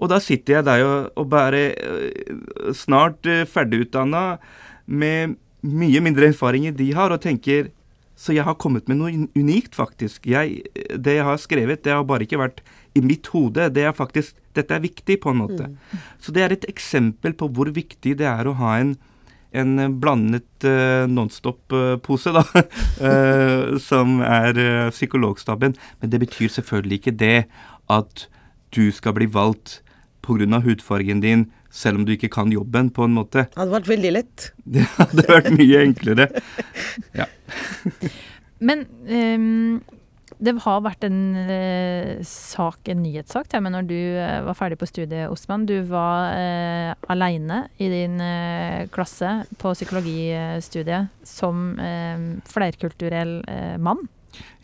Og 0.00 0.08
da 0.12 0.20
sitter 0.22 0.58
jeg 0.58 0.68
der 0.68 0.86
og, 0.86 1.12
og 1.20 1.30
bare 1.32 1.62
uh, 1.76 2.72
snart 2.76 3.26
uh, 3.28 3.44
ferdigutdanna 3.48 4.24
med 4.90 5.36
mye 5.66 6.00
mindre 6.04 6.30
erfaringer 6.30 6.74
de 6.76 6.90
har, 6.96 7.12
og 7.12 7.22
tenker 7.22 7.70
Så 8.20 8.34
jeg 8.36 8.44
har 8.44 8.58
kommet 8.60 8.84
med 8.84 8.98
noe 9.00 9.28
unikt, 9.32 9.72
faktisk. 9.72 10.26
Jeg, 10.28 10.60
det 10.76 11.14
jeg 11.14 11.24
har 11.24 11.38
skrevet, 11.40 11.80
det 11.80 11.94
har 11.94 12.04
bare 12.04 12.26
ikke 12.26 12.36
vært 12.36 12.58
i 12.92 13.00
mitt 13.00 13.30
hode. 13.32 13.70
Det 13.72 13.86
er 13.88 13.96
faktisk 13.96 14.36
Dette 14.52 14.74
er 14.74 14.82
viktig, 14.82 15.20
på 15.22 15.30
en 15.30 15.38
måte. 15.38 15.70
Så 16.20 16.32
det 16.34 16.42
er 16.42 16.52
et 16.52 16.66
eksempel 16.68 17.32
på 17.32 17.48
hvor 17.48 17.70
viktig 17.72 18.16
det 18.18 18.26
er 18.26 18.50
å 18.50 18.56
ha 18.58 18.74
en 18.80 18.96
en 19.50 19.98
blandet 20.00 20.64
uh, 20.64 21.06
Nonstop-pose, 21.10 22.32
da, 22.34 22.44
uh, 23.02 23.76
som 23.88 24.20
er 24.22 24.58
uh, 24.58 24.90
psykologstaben. 24.94 25.74
Men 26.00 26.12
det 26.12 26.20
betyr 26.22 26.52
selvfølgelig 26.54 27.00
ikke 27.00 27.16
det 27.18 27.38
at 27.90 28.26
du 28.74 28.90
skal 28.94 29.16
bli 29.16 29.26
valgt 29.26 29.80
pga. 30.22 30.60
hudfargen 30.62 31.20
din, 31.20 31.50
selv 31.70 32.00
om 32.00 32.06
du 32.06 32.14
ikke 32.16 32.32
kan 32.32 32.50
jobben, 32.52 32.90
på 32.94 33.06
en 33.06 33.14
måte. 33.16 33.46
Det 33.50 33.60
hadde 33.60 33.76
vært 33.78 33.92
veldig 33.92 34.12
lett. 34.16 34.50
Det 34.74 34.84
hadde 34.96 35.28
vært 35.28 35.54
mye 35.56 35.86
enklere. 35.86 36.28
Men 38.68 38.84
um, 39.08 39.80
det 40.40 40.54
har 40.64 40.82
vært 40.84 41.04
en 41.04 41.20
uh, 41.36 42.20
sak, 42.24 42.88
en 42.88 43.02
nyhetssak, 43.02 43.48
til 43.50 43.64
meg 43.64 43.74
når 43.74 43.88
du 43.88 43.96
uh, 43.96 44.40
var 44.46 44.56
ferdig 44.56 44.78
på 44.80 44.88
studiet, 44.88 45.28
Osman. 45.32 45.66
Du 45.68 45.76
var 45.88 46.36
uh, 46.36 46.92
aleine 47.12 47.62
i 47.80 47.90
din 47.92 48.20
uh, 48.20 48.86
klasse 48.92 49.32
på 49.60 49.74
psykologistudiet 49.76 51.10
som 51.26 51.78
eh, 51.78 52.18
flerkulturell 52.48 53.40
eh, 53.48 53.76
mann. 53.78 54.02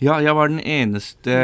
Ja, 0.03 0.19
jeg 0.23 0.35
var 0.37 0.51
den 0.51 0.61
eneste 0.61 1.37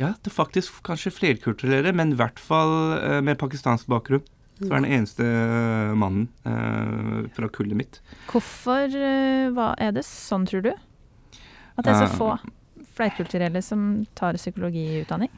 Ja, 0.00 0.14
det 0.18 0.32
er 0.32 0.34
faktisk 0.34 0.80
kanskje 0.86 1.12
flerkulturelle, 1.14 1.92
men 1.94 2.14
i 2.14 2.18
hvert 2.18 2.40
fall 2.42 2.96
eh, 2.98 3.20
med 3.24 3.38
pakistansk 3.38 3.86
bakgrunn. 3.90 4.24
Så 4.58 4.70
er 4.70 4.84
den 4.84 4.92
eneste 4.96 5.26
eh, 5.26 5.94
mannen 5.98 6.28
eh, 6.46 7.30
fra 7.34 7.48
kullet 7.50 7.78
mitt. 7.78 8.00
Hvorfor 8.30 8.90
eh, 8.90 9.48
hva 9.54 9.72
er 9.82 9.94
det 9.96 10.04
sånn, 10.06 10.46
tror 10.50 10.66
du? 10.66 10.70
At 11.74 11.86
det 11.86 11.94
er 11.94 12.04
så 12.06 12.12
få 12.14 12.30
flerkulturelle 12.94 13.62
som 13.62 14.04
tar 14.18 14.38
psykologiutdanning? 14.38 15.32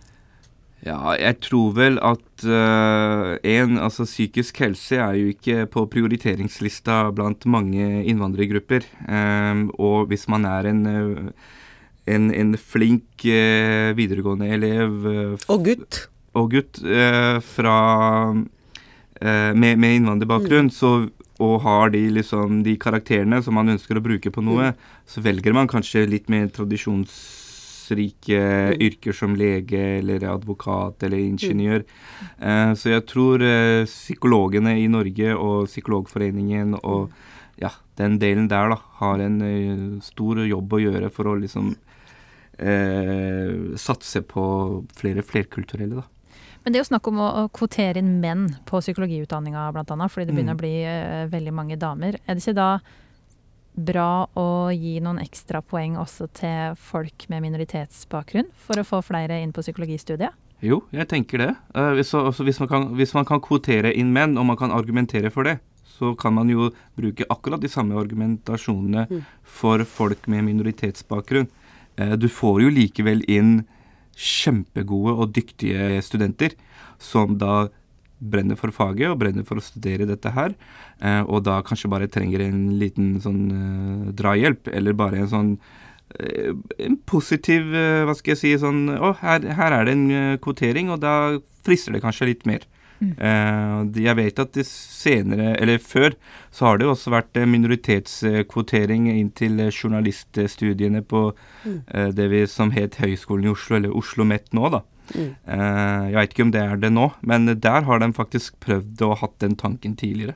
Ja, 0.84 1.16
jeg 1.16 1.40
tror 1.42 1.72
vel 1.74 1.96
at 2.04 2.44
uh, 2.44 3.34
en, 3.40 3.78
altså 3.80 4.04
psykisk 4.06 4.60
helse 4.60 4.98
er 5.00 5.16
jo 5.16 5.32
ikke 5.32 5.64
på 5.72 5.86
prioriteringslista 5.90 7.06
blant 7.16 7.46
mange 7.48 8.04
innvandrergrupper. 8.04 8.84
Um, 9.08 9.70
og 9.80 10.12
hvis 10.12 10.28
man 10.30 10.44
er 10.46 10.68
en, 10.70 10.82
eh, 10.86 11.32
en, 12.06 12.30
en 12.34 12.54
flink 12.58 13.24
eh, 13.26 13.90
videregående 13.98 14.48
elev 14.54 15.06
eh, 15.10 15.46
Og 15.52 15.64
gutt. 15.66 16.06
og 16.38 16.50
gutt 16.54 16.82
eh, 16.84 17.38
fra 17.42 17.78
eh, 19.20 19.52
med, 19.56 19.78
med 19.82 19.96
innvandrerbakgrunn, 20.00 20.70
mm. 20.70 21.08
og 21.42 21.56
har 21.66 21.90
de, 21.94 22.04
liksom, 22.20 22.62
de 22.66 22.76
karakterene 22.80 23.42
som 23.42 23.58
man 23.58 23.74
ønsker 23.74 23.98
å 23.98 24.04
bruke 24.04 24.30
på 24.32 24.44
noe, 24.44 24.72
så 25.06 25.24
velger 25.24 25.56
man 25.56 25.70
kanskje 25.70 26.06
litt 26.08 26.30
mer 26.32 26.46
tradisjonsrike 26.54 28.40
yrker 28.86 29.16
som 29.16 29.34
lege 29.38 29.98
eller 29.98 30.28
advokat 30.30 31.02
eller 31.06 31.18
ingeniør. 31.24 31.82
Eh, 32.38 32.72
så 32.78 32.94
jeg 32.94 33.06
tror 33.10 33.42
eh, 33.42 33.82
psykologene 33.88 34.76
i 34.78 34.86
Norge 34.92 35.34
og 35.34 35.66
Psykologforeningen 35.72 36.78
og 36.82 37.10
ja, 37.56 37.72
den 37.96 38.18
delen 38.20 38.48
der 38.52 38.70
da, 38.74 38.78
har 39.00 39.20
en 39.24 39.40
eh, 39.42 39.84
stor 40.04 40.44
jobb 40.44 40.76
å 40.76 40.82
gjøre 40.82 41.10
for 41.12 41.32
å 41.32 41.36
liksom 41.40 41.74
satse 43.76 44.22
på 44.24 44.42
flere 44.96 45.22
flerkulturelle, 45.22 46.00
da. 46.00 46.06
Men 46.66 46.74
det 46.74 46.80
er 46.80 46.82
jo 46.82 46.88
snakk 46.88 47.06
om 47.06 47.20
å, 47.22 47.26
kvotere 47.54 48.00
inn 48.02 48.16
menn 48.18 48.48
på 48.66 48.80
psykologiutdanninga 48.82 49.68
bl.a., 49.70 50.08
fordi 50.10 50.24
det 50.26 50.34
begynner 50.34 50.56
Mm. 50.56 50.58
å 50.58 50.62
bli 50.64 50.72
eh, 50.82 51.26
veldig 51.30 51.52
mange 51.54 51.76
damer. 51.78 52.16
Er 52.26 52.34
det 52.34 52.42
ikke 52.42 52.56
da 52.58 52.80
bra 53.76 54.26
å 54.34 54.72
gi 54.74 54.96
noen 55.04 55.20
ekstra 55.22 55.60
poeng 55.62 55.94
også 56.00 56.26
til 56.34 56.74
folk 56.74 57.28
med 57.30 57.44
minoritetsbakgrunn, 57.44 58.50
for 58.56 58.82
å 58.82 58.86
få 58.88 58.98
flere 59.06 59.38
inn 59.44 59.52
på 59.54 59.62
psykologistudiet? 59.62 60.34
Jo, 60.64 60.80
jeg 60.90 61.06
tenker 61.06 61.38
det. 61.38 61.52
Eh, 61.76 61.92
hvis, 62.00 62.10
altså, 62.18 62.42
hvis, 62.42 62.58
man 62.58 62.68
kan, 62.72 62.88
hvis 62.98 63.14
man 63.14 63.28
kan 63.30 63.40
kvotere 63.40 63.94
inn 63.94 64.10
menn, 64.10 64.34
og 64.34 64.48
man 64.50 64.58
kan 64.58 64.74
argumentere 64.74 65.30
for 65.30 65.46
det, 65.46 65.60
så 65.86 66.16
kan 66.18 66.34
man 66.34 66.50
jo 66.50 66.72
bruke 66.98 67.30
akkurat 67.30 67.62
de 67.62 67.70
samme 67.70 67.94
argumentasjonene 67.94 69.06
for 69.44 69.84
folk 69.86 70.26
med 70.26 70.42
minoritetsbakgrunn. 70.50 71.46
Eh, 71.96 72.14
du 72.20 72.28
får 72.28 72.62
jo 72.64 72.72
likevel 72.72 73.24
inn 73.30 73.64
kjempegode 74.16 75.16
og 75.16 75.32
dyktige 75.36 76.00
studenter 76.04 76.54
som 77.02 77.36
da 77.40 77.66
brenner 78.16 78.56
for 78.56 78.72
faget 78.72 79.10
og 79.10 79.18
brenner 79.20 79.44
for 79.44 79.60
å 79.60 79.64
studere 79.64 80.06
dette 80.08 80.30
her, 80.32 80.54
eh, 81.04 81.20
og 81.28 81.44
da 81.44 81.58
kanskje 81.64 81.90
bare 81.92 82.08
trenger 82.08 82.46
en 82.46 82.78
liten 82.80 83.18
sånn 83.20 83.42
eh, 83.52 84.06
drahjelp, 84.16 84.70
eller 84.72 84.96
bare 84.96 85.24
en 85.24 85.32
sånn 85.32 85.58
en 86.16 86.94
positiv 87.02 87.66
Hva 87.74 88.12
skal 88.14 88.30
jeg 88.30 88.38
si 88.38 88.50
sånn 88.62 88.86
Å, 88.94 89.08
her, 89.18 89.42
her 89.58 89.74
er 89.74 89.88
det 89.88 89.94
en 89.96 90.38
kvotering, 90.38 90.86
og 90.94 91.00
da 91.02 91.34
frister 91.66 91.92
det 91.92 92.00
kanskje 92.04 92.28
litt 92.30 92.44
mer. 92.46 92.62
Eh, 93.02 93.84
de- 93.92 94.02
jeg 94.06 94.16
vet 94.16 94.38
at 94.38 94.52
det 94.52 94.66
senere, 94.66 95.54
eller 95.60 95.78
før, 95.78 96.14
så 96.50 96.66
har 96.66 96.78
det 96.78 96.86
også 96.86 97.12
vært 97.12 97.36
eh, 97.36 97.46
minoritetskvotering 97.46 99.08
inn 99.12 99.30
til 99.30 99.60
eh, 99.60 99.70
journaliststudiene 99.70 101.02
på 101.02 101.34
mm. 101.64 102.14
det 102.16 102.28
vi 102.30 102.46
som 102.46 102.72
het 102.72 102.96
Høgskolen 102.96 103.44
i 103.44 103.52
Oslo, 103.52 103.76
eller 103.76 103.90
Oslo 103.90 104.22
OsloMet 104.22 104.52
nå, 104.56 104.70
da. 104.70 104.82
Mm. 105.14 105.34
jeg 105.46 106.14
vet 106.16 106.32
ikke 106.32 106.42
om 106.42 106.50
det 106.50 106.60
er 106.64 106.78
det 106.82 106.88
nå, 106.90 107.04
men 107.22 107.46
der 107.46 107.84
har 107.86 108.00
de 108.02 108.08
faktisk 108.12 108.56
prøvd 108.58 109.02
å 109.06 109.12
ha 109.12 109.20
hatt 109.20 109.36
den 109.38 109.54
tanken 109.54 109.94
tidligere. 109.94 110.34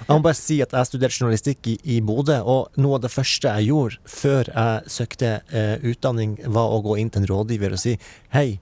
Jeg 0.00 0.08
må 0.08 0.22
bare 0.24 0.38
si 0.38 0.58
at 0.64 0.72
jeg 0.72 0.88
studerte 0.88 1.18
journalistikk 1.18 1.68
i, 1.68 1.76
i 1.96 2.00
Bodø, 2.04 2.38
og 2.40 2.80
noe 2.80 2.98
av 2.98 3.04
det 3.04 3.12
første 3.12 3.52
jeg 3.58 3.70
gjorde 3.70 4.00
før 4.08 4.50
jeg 4.52 4.92
søkte 4.96 5.32
eh, 5.52 5.76
utdanning, 5.92 6.38
var 6.52 6.72
å 6.72 6.82
gå 6.84 6.96
inn 7.00 7.12
til 7.12 7.24
en 7.24 7.30
rådgiver 7.30 7.76
og 7.76 7.82
si 7.82 7.96
hei, 8.34 8.60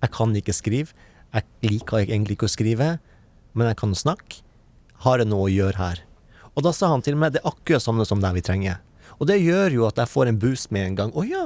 jeg 0.00 0.12
kan 0.14 0.34
ikke 0.36 0.54
skrive, 0.56 0.94
jeg 1.34 1.70
liker 1.70 2.04
egentlig 2.04 2.38
ikke 2.38 2.48
å 2.48 2.52
skrive, 2.52 2.92
men 3.54 3.70
jeg 3.70 3.80
kan 3.80 3.96
snakke. 3.96 4.42
Har 5.04 5.22
jeg 5.22 5.30
noe 5.30 5.48
å 5.48 5.52
gjøre 5.52 5.80
her? 5.80 6.04
Og 6.56 6.64
da 6.66 6.74
sa 6.76 6.90
han 6.92 7.04
til 7.04 7.16
meg 7.16 7.32
det 7.34 7.40
er 7.42 7.50
akkurat 7.50 7.84
samme 7.84 8.04
som 8.08 8.20
det 8.20 8.32
vi 8.36 8.44
trenger. 8.44 8.80
Og 9.20 9.28
det 9.30 9.40
gjør 9.40 9.76
jo 9.76 9.88
at 9.88 10.00
jeg 10.00 10.10
får 10.10 10.30
en 10.30 10.40
boost 10.40 10.72
med 10.74 10.90
en 10.90 10.98
gang. 10.98 11.12
Å 11.16 11.24
ja, 11.28 11.44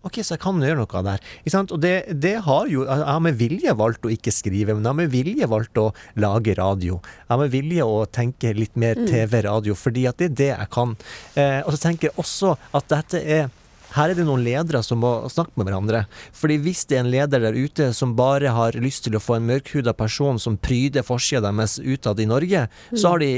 Ok, 0.00 0.22
så 0.24 0.32
jeg 0.32 0.40
kan 0.40 0.56
gjøre 0.64 0.80
noe 0.80 1.00
der. 1.04 1.24
Og 1.60 1.80
det, 1.82 1.92
det 2.24 2.32
har 2.46 2.68
jo 2.72 2.86
Jeg 2.86 3.04
har 3.04 3.20
med 3.20 3.36
vilje 3.36 3.74
valgt 3.76 4.06
å 4.08 4.12
ikke 4.12 4.32
skrive, 4.32 4.72
men 4.72 4.80
jeg 4.80 4.88
har 4.88 4.96
med 4.96 5.12
vilje 5.12 5.48
valgt 5.50 5.76
å 5.76 5.90
lage 6.16 6.54
radio. 6.56 6.96
Jeg 7.04 7.28
har 7.28 7.40
med 7.42 7.52
vilje 7.52 7.84
å 7.84 7.98
tenke 8.08 8.54
litt 8.56 8.80
mer 8.80 8.96
TV-radio, 8.96 9.76
fordi 9.76 10.06
at 10.08 10.16
det 10.16 10.30
er 10.30 10.38
det 10.40 10.48
jeg 10.54 10.70
kan. 10.72 10.96
Eh, 11.36 11.60
og 11.66 11.74
så 11.74 11.82
tenker 11.84 12.08
jeg 12.08 12.16
også 12.16 12.54
at 12.72 12.88
dette 12.88 13.20
er 13.20 13.50
her 13.96 14.10
er 14.10 14.18
det 14.18 14.26
noen 14.28 14.44
ledere 14.46 14.82
som 14.86 15.02
må 15.02 15.12
snakke 15.32 15.56
med 15.58 15.68
hverandre. 15.68 16.04
Fordi 16.36 16.58
hvis 16.62 16.84
det 16.88 16.98
er 16.98 17.04
en 17.04 17.12
leder 17.12 17.42
der 17.42 17.56
ute 17.58 17.90
som 17.96 18.16
bare 18.18 18.52
har 18.54 18.78
lyst 18.78 19.06
til 19.06 19.16
å 19.18 19.22
få 19.22 19.38
en 19.38 19.48
mørkhuda 19.50 19.94
person 19.98 20.38
som 20.42 20.58
pryder 20.60 21.06
forsida 21.06 21.50
deres 21.50 21.78
utad 21.82 22.20
i 22.22 22.28
Norge, 22.30 22.66
så 22.94 23.14
har 23.14 23.24
de 23.24 23.32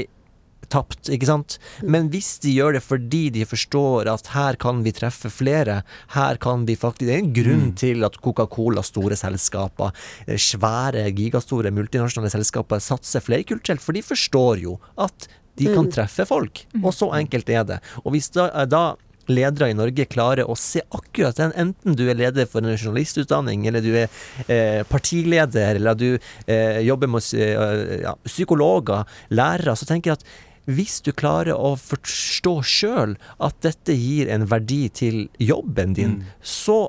tapt, 0.71 1.09
ikke 1.11 1.27
sant? 1.27 1.57
Men 1.83 2.09
hvis 2.13 2.37
de 2.43 2.53
gjør 2.55 2.77
det 2.77 2.83
fordi 2.85 3.23
de 3.35 3.45
forstår 3.47 4.09
at 4.11 4.31
her 4.33 4.57
kan 4.61 4.81
vi 4.85 4.93
treffe 4.95 5.31
flere, 5.33 5.81
her 6.15 6.39
kan 6.41 6.65
vi 6.69 6.77
faktisk 6.79 7.03
Det 7.03 7.13
er 7.13 7.21
en 7.21 7.33
grunn 7.35 7.71
til 7.75 8.05
at 8.05 8.17
Coca-Cola, 8.23 8.83
store 8.85 9.17
selskaper, 9.19 9.91
eh, 10.27 10.39
svære, 10.39 11.03
gigastore 11.11 11.73
multinasjonale 11.73 12.31
selskaper 12.31 12.79
satser 12.79 13.23
flerkulturelt, 13.23 13.81
for 13.81 13.93
de 13.93 14.01
forstår 14.05 14.63
jo 14.63 14.77
at 14.97 15.27
de 15.59 15.67
kan 15.69 15.89
treffe 15.91 16.25
folk. 16.25 16.63
Og 16.81 16.93
så 16.95 17.11
enkelt 17.19 17.49
er 17.49 17.65
det. 17.67 17.79
Og 18.03 18.15
hvis 18.15 18.31
da, 18.33 18.47
da 18.65 18.95
ledere 19.31 19.69
i 19.71 19.77
Norge 19.77 20.05
klarer 20.09 20.49
å 20.49 20.55
se 20.59 20.81
akkurat 20.89 21.37
den, 21.39 21.53
enten 21.59 21.97
du 21.97 22.05
er 22.09 22.17
leder 22.19 22.47
for 22.49 22.63
en 22.63 22.77
journalistutdanning, 22.77 23.67
eller 23.69 23.83
du 23.83 23.91
er 23.95 24.07
eh, 24.47 24.81
partileder, 24.87 25.79
eller 25.79 25.99
du 25.99 26.09
eh, 26.13 26.79
jobber 26.85 27.11
med 27.11 27.29
eh, 27.37 28.01
ja, 28.03 28.15
psykologer, 28.27 29.05
lærere, 29.33 29.77
så 29.79 29.87
tenker 29.89 30.13
jeg 30.13 30.21
at 30.21 30.27
hvis 30.73 31.01
du 31.03 31.11
klarer 31.11 31.57
å 31.59 31.73
forstå 31.75 32.53
sjøl 32.63 33.17
at 33.43 33.57
dette 33.65 33.95
gir 33.99 34.31
en 34.31 34.47
verdi 34.47 34.85
til 34.95 35.25
jobben 35.43 35.95
din, 35.97 36.21
så 36.39 36.85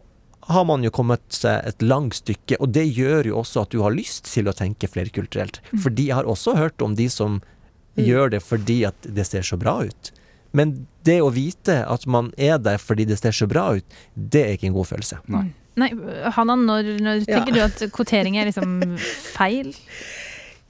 har 0.46 0.66
man 0.68 0.84
jo 0.84 0.92
kommet 0.94 1.24
seg 1.32 1.64
et 1.66 1.82
langt 1.82 2.20
stykke, 2.20 2.58
og 2.60 2.74
det 2.76 2.84
gjør 2.84 3.30
jo 3.30 3.40
også 3.40 3.64
at 3.64 3.72
du 3.74 3.80
har 3.82 3.94
lyst 3.94 4.28
til 4.30 4.50
å 4.50 4.54
tenke 4.54 4.90
flerkulturelt. 4.90 5.58
Fordi 5.72 6.10
jeg 6.10 6.18
har 6.20 6.28
også 6.28 6.54
hørt 6.58 6.84
om 6.84 6.94
de 6.98 7.08
som 7.10 7.40
gjør 7.96 8.34
det 8.34 8.42
fordi 8.44 8.82
at 8.88 9.08
det 9.16 9.26
ser 9.26 9.46
så 9.46 9.58
bra 9.60 9.78
ut. 9.86 10.12
Men 10.54 10.74
det 11.04 11.18
å 11.24 11.32
vite 11.34 11.80
at 11.90 12.06
man 12.10 12.30
er 12.40 12.60
der 12.62 12.78
fordi 12.80 13.06
det 13.10 13.18
ser 13.20 13.34
så 13.36 13.48
bra 13.50 13.72
ut, 13.76 13.96
det 14.14 14.44
er 14.44 14.54
ikke 14.56 14.70
en 14.70 14.76
god 14.78 14.88
følelse. 14.92 15.18
Nei. 15.34 15.48
Nei, 15.80 15.88
Hanna, 16.36 16.54
når, 16.54 16.92
når 17.02 17.24
Ja. 17.26 17.40
tenker 17.40 17.56
du 17.56 17.60
at 17.64 17.80
kvotering 17.92 18.36
er 18.38 18.46
liksom 18.46 18.94
feil? 19.34 19.72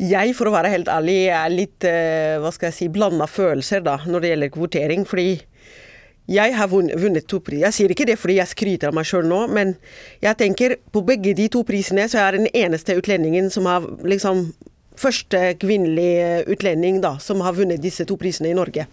Jeg, 0.01 0.33
for 0.35 0.49
å 0.49 0.55
være 0.57 0.73
helt 0.73 0.89
ærlig, 0.91 1.19
er 1.31 1.53
litt 1.53 1.85
eh, 1.87 2.39
hva 2.43 2.51
skal 2.51 2.71
jeg 2.73 2.79
si, 2.79 2.89
blanda 2.91 3.29
følelser 3.31 3.85
da, 3.85 3.99
når 4.09 4.25
det 4.25 4.31
gjelder 4.33 4.55
kvotering. 4.57 5.05
Fordi 5.07 5.29
jeg 6.35 6.55
har 6.57 6.71
vunnet, 6.73 7.27
to 7.29 7.39
priser. 7.45 7.67
Jeg 7.67 7.77
sier 7.77 7.93
ikke 7.93 8.07
det 8.09 8.17
fordi 8.19 8.39
jeg 8.41 8.49
skryter 8.55 8.89
av 8.91 8.97
meg 8.97 9.07
sjøl 9.07 9.29
nå, 9.29 9.43
men 9.53 9.75
jeg 10.25 10.41
tenker 10.41 10.79
på 10.91 11.05
begge 11.05 11.35
de 11.37 11.51
to 11.53 11.63
prisene 11.69 12.09
så 12.09 12.23
er 12.25 12.33
jeg 12.33 12.47
den 12.47 12.53
eneste 12.65 12.97
utlendingen 12.97 13.53
som 13.53 13.69
har 13.71 13.87
liksom 14.03 14.49
Første 14.95 15.57
kvinnelige 15.59 16.45
utlending 16.55 17.01
da, 17.03 17.17
som 17.19 17.41
har 17.43 17.57
vunnet 17.57 17.81
disse 17.83 18.05
to 18.07 18.15
prisene 18.15 18.53
i 18.53 18.55
Norge. 18.55 18.85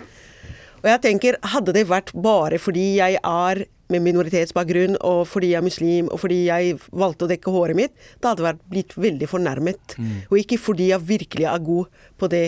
Og 0.81 0.89
jeg 0.89 1.03
tenker, 1.03 1.37
hadde 1.53 1.75
det 1.75 1.85
vært 1.89 2.11
bare 2.17 2.59
fordi 2.61 2.95
jeg 2.97 3.19
er 3.21 3.65
med 3.91 4.03
minoritetsbakgrunn, 4.05 4.97
og 5.03 5.25
fordi 5.27 5.51
jeg 5.51 5.59
er 5.59 5.65
muslim, 5.65 6.09
og 6.13 6.21
fordi 6.23 6.39
jeg 6.47 6.77
valgte 6.95 7.27
å 7.27 7.31
dekke 7.31 7.53
håret 7.53 7.77
mitt, 7.77 7.93
da 8.23 8.31
hadde 8.31 8.45
jeg 8.47 8.59
blitt 8.71 8.95
veldig 8.95 9.29
fornærmet. 9.29 9.97
Og 10.29 10.37
ikke 10.39 10.59
fordi 10.61 10.91
jeg 10.93 11.07
virkelig 11.09 11.47
er 11.51 11.65
god 11.65 12.03
på 12.21 12.29
det 12.31 12.45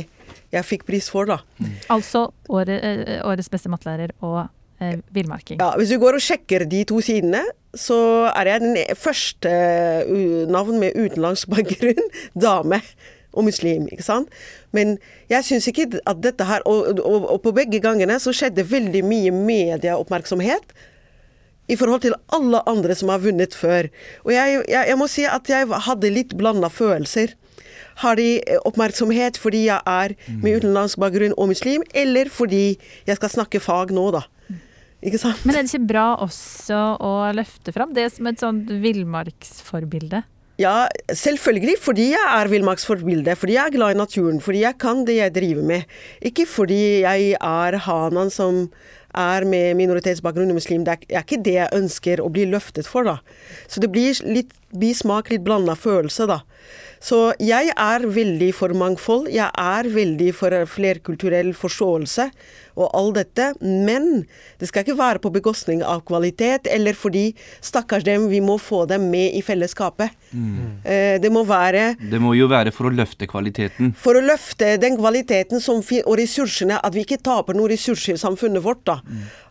jeg 0.53 0.67
fikk 0.69 0.85
pris 0.87 1.09
for, 1.11 1.29
da. 1.29 1.41
Altså 1.93 2.29
året, 2.53 2.77
eh, 2.79 3.19
årets 3.25 3.51
beste 3.51 3.71
mattelærer 3.73 4.13
og 4.23 4.45
eh, 4.79 5.01
villmarking. 5.15 5.59
Ja, 5.59 5.73
hvis 5.79 5.91
du 5.91 5.99
går 6.01 6.19
og 6.19 6.23
sjekker 6.23 6.65
de 6.69 6.83
to 6.89 7.01
sidene, 7.03 7.43
så 7.73 8.29
er 8.29 8.51
jeg 8.51 8.61
den 8.61 8.77
første 8.99 9.51
uh, 10.05 10.43
navn 10.45 10.77
med 10.79 10.93
utenlandsk 10.93 11.49
bakgrunn, 11.55 12.11
dame 12.37 12.83
og 13.33 13.47
muslim, 13.49 13.87
ikke 13.91 14.05
sant. 14.05 14.31
Men 14.71 14.97
jeg 15.31 15.45
syns 15.47 15.67
ikke 15.69 15.89
at 15.99 16.23
dette 16.23 16.47
her 16.47 16.65
og, 16.69 16.99
og, 17.01 17.29
og 17.35 17.43
på 17.43 17.53
begge 17.55 17.81
gangene 17.83 18.19
så 18.21 18.33
skjedde 18.35 18.65
veldig 18.69 19.03
mye 19.07 19.33
medieoppmerksomhet 19.35 20.75
i 21.71 21.77
forhold 21.79 22.03
til 22.03 22.15
alle 22.35 22.59
andre 22.69 22.95
som 22.97 23.11
har 23.13 23.23
vunnet 23.23 23.55
før. 23.55 23.87
Og 24.25 24.33
jeg, 24.35 24.59
jeg, 24.67 24.89
jeg 24.89 24.99
må 24.99 25.07
si 25.11 25.25
at 25.29 25.49
jeg 25.49 25.69
hadde 25.87 26.11
litt 26.11 26.35
blanda 26.39 26.69
følelser. 26.71 27.35
Har 28.01 28.17
de 28.17 28.27
eh, 28.41 28.59
oppmerksomhet 28.65 29.37
fordi 29.39 29.67
jeg 29.67 29.79
er 29.85 30.15
med 30.41 30.59
utenlandsk 30.59 30.99
bakgrunn 31.01 31.35
og 31.37 31.51
muslim, 31.53 31.85
eller 31.93 32.31
fordi 32.33 32.79
jeg 33.07 33.19
skal 33.19 33.31
snakke 33.37 33.61
fag 33.63 33.93
nå, 33.95 34.09
da? 34.15 34.25
Ikke 35.03 35.19
sant? 35.19 35.41
Men 35.43 35.57
er 35.57 35.65
det 35.65 35.73
ikke 35.73 35.91
bra 35.91 36.05
også 36.23 36.79
å 37.03 37.13
løfte 37.35 37.73
fram 37.75 37.91
det 37.95 38.07
som 38.15 38.29
et 38.29 38.39
sånt 38.39 38.69
villmarksforbilde? 38.83 40.23
Ja, 40.63 40.87
selvfølgelig 41.11 41.75
fordi 41.83 42.09
jeg 42.13 42.23
er 42.39 42.47
villmarksforbilde, 42.47 43.35
fordi 43.35 43.55
jeg 43.57 43.67
er 43.67 43.73
glad 43.73 43.95
i 43.95 43.99
naturen, 43.99 44.39
fordi 44.41 44.61
jeg 44.63 44.77
kan 44.79 45.01
det 45.07 45.17
jeg 45.17 45.35
driver 45.35 45.63
med. 45.63 45.81
Ikke 46.21 46.45
fordi 46.47 47.01
jeg 47.03 47.33
er 47.35 47.79
hanan 47.83 48.31
som 48.31 48.69
er 49.13 49.45
med 49.49 49.75
minoritetsbakgrunn 49.81 50.53
og 50.53 50.59
muslim. 50.61 50.85
Det 50.85 50.95
er, 51.09 51.25
ikke 51.25 51.41
det 51.43 51.57
jeg 51.57 51.75
ønsker 51.75 52.23
å 52.23 52.29
bli 52.33 52.45
løftet 52.49 52.87
for, 52.87 53.03
da. 53.03 53.17
Så 53.67 53.83
det 53.83 53.91
blir 53.91 54.15
litt 54.23 54.53
bismak, 54.79 55.33
litt 55.33 55.43
blanda 55.43 55.75
følelse, 55.75 56.29
da. 56.31 56.39
Så 57.03 57.17
jeg 57.43 57.73
er 57.75 58.05
veldig 58.07 58.53
for 58.55 58.71
mangfold. 58.79 59.27
Jeg 59.33 59.49
er 59.59 59.87
veldig 59.91 60.29
for 60.37 60.53
flerkulturell 60.71 61.49
forståelse 61.57 62.29
og 62.79 62.93
all 62.95 63.11
dette. 63.15 63.49
Men 63.59 64.23
det 64.61 64.69
skal 64.69 64.85
ikke 64.85 64.95
være 65.01 65.19
på 65.23 65.33
bekostning 65.35 65.83
av 65.83 66.05
kvalitet, 66.07 66.69
eller 66.71 66.95
fordi 66.95 67.25
stakkars 67.59 68.05
dem, 68.07 68.29
vi 68.31 68.39
må 68.43 68.55
få 68.55 68.85
dem 68.87 69.09
med 69.11 69.35
i 69.35 69.43
fellesskapet. 69.43 70.15
Mm. 70.31 70.79
Det 71.19 71.31
må 71.33 71.43
være 71.47 71.97
Det 71.99 72.21
må 72.23 72.33
jo 72.39 72.47
være 72.51 72.71
for 72.71 72.87
å 72.87 72.93
løfte 72.95 73.27
kvaliteten. 73.27 73.91
for 73.99 74.15
å 74.15 74.23
løfte 74.23 74.77
den 74.79 74.95
kvaliteten 74.97 75.59
som 75.59 75.83
og 75.83 76.15
ressursene, 76.17 76.79
at 76.79 76.95
vi 76.95 77.03
ikke 77.03 77.19
taper 77.19 77.53
noen 77.57 77.73
ressurser 77.73 78.15
i 78.15 78.21
samfunnet 78.21 78.63
vårt. 78.63 78.85
da. 78.87 79.01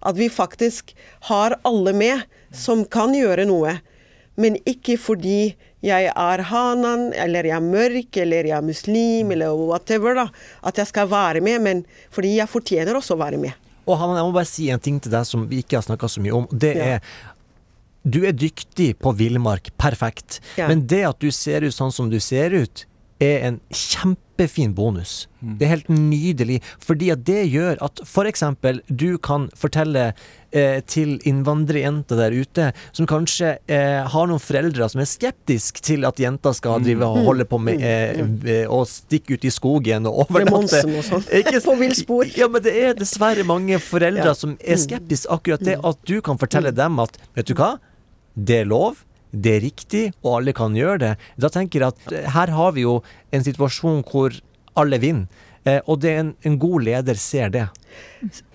At 0.00 0.16
vi 0.16 0.30
faktisk 0.32 0.94
har 1.28 1.58
alle 1.68 1.92
med 1.92 2.24
som 2.50 2.84
kan 2.84 3.12
gjøre 3.12 3.44
noe. 3.46 3.80
Men 4.36 4.56
ikke 4.64 4.96
fordi 4.96 5.54
jeg 5.83 6.12
er 6.14 6.42
hanan, 6.49 7.09
eller 7.18 7.49
jeg 7.49 7.57
er 7.57 7.64
mørk, 7.66 8.16
eller 8.23 8.49
jeg 8.49 8.57
er 8.57 8.62
muslim, 8.66 9.33
eller 9.35 9.57
whatever, 9.59 10.14
da. 10.14 10.29
At 10.62 10.79
jeg 10.79 10.87
skal 10.92 11.09
være 11.11 11.42
med, 11.42 11.61
men 11.64 11.85
fordi 12.14 12.37
jeg 12.38 12.49
fortjener 12.49 12.95
også 13.01 13.16
å 13.16 13.23
være 13.25 13.40
med. 13.42 13.53
Og 13.83 13.99
Hanan, 13.99 14.14
jeg 14.21 14.29
må 14.29 14.35
bare 14.37 14.47
si 14.47 14.68
en 14.71 14.79
ting 14.79 15.01
til 15.03 15.11
deg 15.11 15.27
som 15.27 15.49
vi 15.51 15.59
ikke 15.64 15.81
har 15.81 15.83
snakka 15.83 16.07
så 16.07 16.23
mye 16.23 16.37
om. 16.37 16.47
Det 16.53 16.77
Ja. 16.77 16.85
er 16.97 17.01
Du 18.05 18.25
er 18.27 18.33
dyktig 18.33 18.97
på 18.99 19.12
villmark, 19.14 19.71
perfekt. 19.79 20.40
Ja. 20.57 20.66
Men 20.66 20.87
det 20.88 21.05
at 21.07 21.21
du 21.21 21.31
ser 21.31 21.62
ut 21.62 21.73
sånn 21.73 21.92
som 21.92 22.11
du 22.11 22.18
ser 22.18 22.51
ut, 22.51 22.85
er 23.22 23.44
en 23.46 23.56
kjempefin 23.70 24.72
bonus. 24.74 25.26
Det 25.42 25.66
er 25.66 25.70
helt 25.76 25.88
nydelig, 25.90 26.61
fordi 26.82 27.11
at 27.14 27.22
det 27.26 27.44
gjør 27.53 27.78
at 27.82 28.01
f.eks. 28.05 28.42
du 28.88 29.18
kan 29.22 29.49
fortelle 29.59 30.09
eh, 30.53 30.80
til 30.90 31.16
innvandrerjenter 31.28 32.18
der 32.18 32.34
ute, 32.34 32.68
som 32.94 33.09
kanskje 33.11 33.53
eh, 33.70 34.01
har 34.14 34.30
noen 34.30 34.42
foreldre 34.42 34.88
som 34.92 35.03
er 35.03 35.11
skeptiske 35.11 35.84
til 35.86 36.07
at 36.09 36.18
jenter 36.22 36.57
skal 36.57 36.82
drive 36.82 37.07
og 37.07 37.26
holde 37.28 37.47
på 37.51 37.61
med 37.62 37.82
eh, 37.86 38.22
eh, 38.22 38.64
å 38.70 38.82
stikke 38.88 39.36
ut 39.38 39.47
i 39.47 39.55
skogen 39.55 40.09
og 40.11 40.24
overnatte. 40.26 40.82
Sånn. 41.07 41.26
På 41.72 41.78
villspor. 41.78 42.26
Ja, 42.36 42.49
men 42.51 42.64
det 42.64 42.74
er 42.82 42.99
dessverre 42.99 43.47
mange 43.47 43.78
foreldre 43.82 44.32
Ja. 44.32 44.34
som 44.36 44.57
er 44.61 44.78
skeptiske 44.80 45.30
akkurat 45.32 45.62
det 45.64 45.78
at 45.82 46.03
du 46.09 46.18
kan 46.24 46.38
fortelle 46.40 46.72
dem 46.74 46.99
at 47.03 47.16
vet 47.38 47.49
du 47.49 47.55
hva, 47.59 47.76
det 48.34 48.62
er 48.62 48.68
lov. 48.68 49.05
Det 49.33 49.57
er 49.57 49.64
riktig, 49.64 50.03
og 50.22 50.41
alle 50.41 50.53
kan 50.57 50.76
gjøre 50.76 50.99
det. 51.03 51.12
Da 51.41 51.49
tenker 51.53 51.80
jeg 51.87 51.95
at 51.95 52.12
eh, 52.12 52.28
her 52.35 52.53
har 52.53 52.76
vi 52.76 52.85
jo 52.85 53.01
en 53.33 53.45
situasjon 53.45 54.05
hvor 54.09 54.37
alle 54.78 55.01
vinner. 55.03 55.49
Eh, 55.64 55.80
og 55.87 56.01
det 56.03 56.12
en, 56.18 56.35
en 56.43 56.59
god 56.59 56.85
leder 56.89 57.18
ser 57.20 57.53
det. 57.55 57.66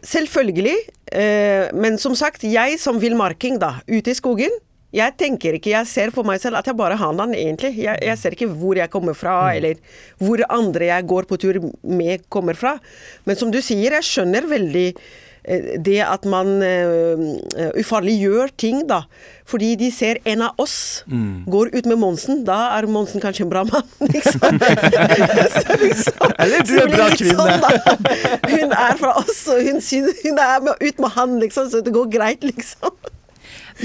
Selvfølgelig. 0.05 0.77
Eh, 1.11 1.73
men 1.73 1.97
som 2.01 2.15
sagt, 2.19 2.43
jeg 2.43 2.79
som 2.81 2.99
villmarking, 3.01 3.61
da, 3.63 3.77
ute 3.87 4.11
i 4.11 4.17
skogen 4.17 4.53
jeg 4.95 5.17
tenker 5.19 5.57
ikke, 5.57 5.73
jeg 5.73 5.87
ser 5.89 6.11
for 6.15 6.23
meg 6.27 6.39
selv 6.39 6.61
at 6.61 6.67
jeg 6.69 6.77
bare 6.79 6.95
har 6.95 7.15
den, 7.17 7.33
egentlig. 7.35 7.73
Jeg, 7.83 7.99
jeg 8.07 8.19
ser 8.21 8.35
ikke 8.35 8.47
hvor 8.47 8.79
jeg 8.79 8.91
kommer 8.91 9.17
fra, 9.17 9.35
eller 9.51 9.79
hvor 10.23 10.41
andre 10.47 10.87
jeg 10.87 11.07
går 11.11 11.27
på 11.27 11.37
tur 11.43 11.59
med, 11.83 12.23
kommer 12.31 12.55
fra. 12.55 12.77
Men 13.27 13.39
som 13.39 13.51
du 13.51 13.59
sier, 13.59 13.97
jeg 13.97 14.07
skjønner 14.07 14.47
veldig 14.47 14.87
det 15.79 16.01
at 16.03 16.25
man 16.27 16.49
uh, 16.59 17.71
ufarliggjør 17.79 18.51
ting, 18.59 18.81
da. 18.89 19.03
Fordi 19.47 19.69
de 19.79 19.87
ser 19.95 20.17
en 20.27 20.41
av 20.43 20.59
oss 20.59 21.05
går 21.47 21.69
ut 21.71 21.85
med 21.87 21.97
Monsen. 22.01 22.41
Da 22.47 22.57
er 22.75 22.87
Monsen 22.91 23.23
kanskje 23.23 23.45
en 23.45 23.51
bra 23.53 23.61
mann, 23.63 23.87
liksom. 24.13 24.59
Så 24.59 25.77
liksom- 25.85 26.33
Eller 26.43 26.65
du 26.67 26.73
er 26.75 26.87
en 26.87 26.95
bra 26.97 27.07
kvinne. 27.15 27.59
Sånn. 27.61 28.09
Hun 28.51 28.73
er 28.75 28.97
fra 28.99 29.13
oss, 29.21 29.45
og 29.47 29.61
hun, 29.69 29.79
synes, 29.81 30.19
hun 30.25 30.41
er 30.43 30.65
med, 30.67 30.83
ut 30.83 30.99
med 30.99 31.15
han, 31.15 31.37
liksom, 31.39 31.69
så 31.71 31.79
det 31.85 31.93
går 31.95 32.09
greit, 32.17 32.43
liksom. 32.43 32.91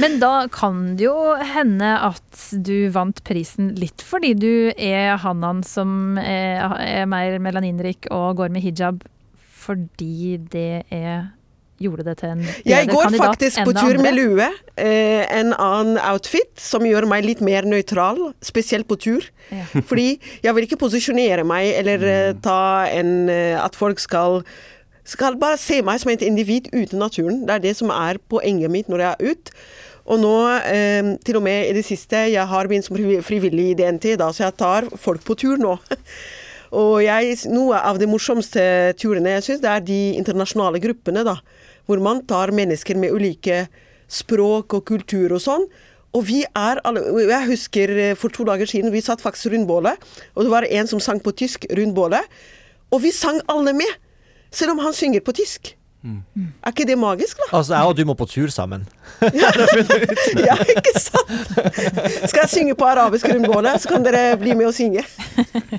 Men 0.00 0.16
da 0.22 0.46
kan 0.48 0.96
det 0.96 1.04
jo 1.04 1.14
hende 1.36 1.90
at 2.08 2.44
du 2.64 2.88
vant 2.94 3.18
prisen 3.28 3.74
litt 3.76 4.00
fordi 4.00 4.30
du 4.40 4.72
er 4.72 5.18
Hanan 5.20 5.60
som 5.68 6.16
er, 6.16 6.64
er 6.80 7.04
mer 7.12 7.36
melaninrik 7.44 8.08
og 8.08 8.38
går 8.40 8.54
med 8.54 8.64
hijab, 8.64 9.02
fordi 9.62 10.38
det 10.50 10.86
er 10.88 11.28
gjorde 11.84 12.06
det 12.06 12.16
til 12.20 12.32
en 12.32 12.42
bedre 12.42 12.70
Jeg 12.70 12.90
går 12.90 13.16
faktisk 13.18 13.62
på 13.66 13.74
tur 13.76 13.92
andre. 13.92 14.02
med 14.06 14.16
lue. 14.18 14.48
Eh, 14.76 15.22
en 15.40 15.52
annen 15.52 16.00
outfit 16.10 16.52
som 16.60 16.86
gjør 16.86 17.06
meg 17.10 17.26
litt 17.26 17.42
mer 17.44 17.68
nøytral, 17.68 18.32
spesielt 18.42 18.88
på 18.88 18.98
tur. 19.00 19.28
Ja. 19.50 19.66
Fordi 19.90 20.20
jeg 20.42 20.54
vil 20.56 20.68
ikke 20.68 20.80
posisjonere 20.80 21.46
meg 21.48 21.72
eller 21.80 22.06
eh, 22.08 22.34
ta 22.42 22.88
en 22.90 23.28
eh, 23.32 23.56
At 23.62 23.76
folk 23.78 24.00
skal 24.02 24.42
skal 25.04 25.34
bare 25.34 25.58
se 25.58 25.80
meg 25.82 25.98
som 25.98 26.12
et 26.12 26.22
individ 26.22 26.68
ute 26.70 26.94
i 26.94 26.98
naturen. 26.98 27.42
Det 27.46 27.56
er 27.56 27.64
det 27.64 27.72
som 27.74 27.90
er 27.90 28.20
poenget 28.30 28.70
mitt 28.70 28.90
når 28.90 29.02
jeg 29.02 29.10
er 29.10 29.32
ute. 29.32 29.56
Og 30.10 30.18
nå, 30.18 30.36
eh, 30.66 31.16
til 31.24 31.38
og 31.38 31.44
med 31.46 31.68
i 31.70 31.74
det 31.76 31.84
siste, 31.86 32.24
jeg 32.32 32.46
har 32.46 32.68
begynt 32.68 32.86
som 32.86 32.98
frivillig 33.22 33.70
i 33.70 33.74
DNT, 33.78 34.16
da, 34.18 34.32
så 34.34 34.48
jeg 34.48 34.56
tar 34.58 34.88
folk 34.98 35.22
på 35.26 35.38
tur 35.38 35.60
nå. 35.62 35.76
Og 36.72 37.02
jeg, 37.04 37.36
noe 37.52 37.76
av 37.84 37.98
de 38.00 38.08
morsomste 38.08 38.62
turene 38.96 39.34
jeg 39.34 39.44
syns, 39.44 39.60
det 39.60 39.68
er 39.68 39.82
de 39.84 40.00
internasjonale 40.16 40.80
gruppene, 40.80 41.20
da. 41.26 41.36
Hvor 41.86 42.00
man 42.02 42.20
tar 42.26 42.52
mennesker 42.54 42.96
med 43.00 43.10
ulike 43.16 43.64
språk 44.12 44.74
og 44.78 44.84
kultur 44.86 45.32
og 45.34 45.40
sånn. 45.42 45.66
Og 46.12 46.26
vi 46.28 46.42
er 46.44 46.80
alle 46.84 47.00
Jeg 47.24 47.46
husker 47.48 47.88
eh, 47.96 48.14
for 48.20 48.28
to 48.28 48.44
dager 48.44 48.68
siden, 48.68 48.92
vi 48.92 49.00
satt 49.00 49.22
faktisk 49.24 49.48
rundt 49.54 49.66
bålet, 49.70 49.96
og 50.36 50.44
det 50.44 50.50
var 50.52 50.66
en 50.68 50.86
som 50.90 51.00
sang 51.00 51.20
på 51.24 51.32
tysk 51.32 51.64
rundt 51.72 51.94
bålet. 51.96 52.20
Og 52.92 53.00
vi 53.02 53.10
sang 53.16 53.40
alle 53.48 53.72
med! 53.72 53.94
Selv 54.52 54.74
om 54.74 54.82
han 54.84 54.92
synger 54.92 55.20
på 55.24 55.32
tysk. 55.32 55.70
Er 56.04 56.68
ikke 56.74 56.84
det 56.84 56.98
magisk, 56.98 57.38
da? 57.38 57.46
Altså, 57.56 57.72
jeg 57.78 57.88
og 57.88 57.96
du 57.96 58.02
må 58.04 58.14
på 58.18 58.26
tur 58.28 58.50
sammen. 58.52 58.82
Ja, 60.48 60.56
ikke 60.60 60.92
sant? 60.98 61.30
Skal 62.28 62.40
jeg 62.42 62.50
synge 62.50 62.74
på 62.74 62.84
arabisk 62.90 63.28
rundt 63.30 63.46
bålet, 63.48 63.80
så 63.80 63.88
kan 63.94 64.04
dere 64.04 64.36
bli 64.36 64.52
med 64.58 64.66
og 64.68 64.74
synge. 64.76 65.04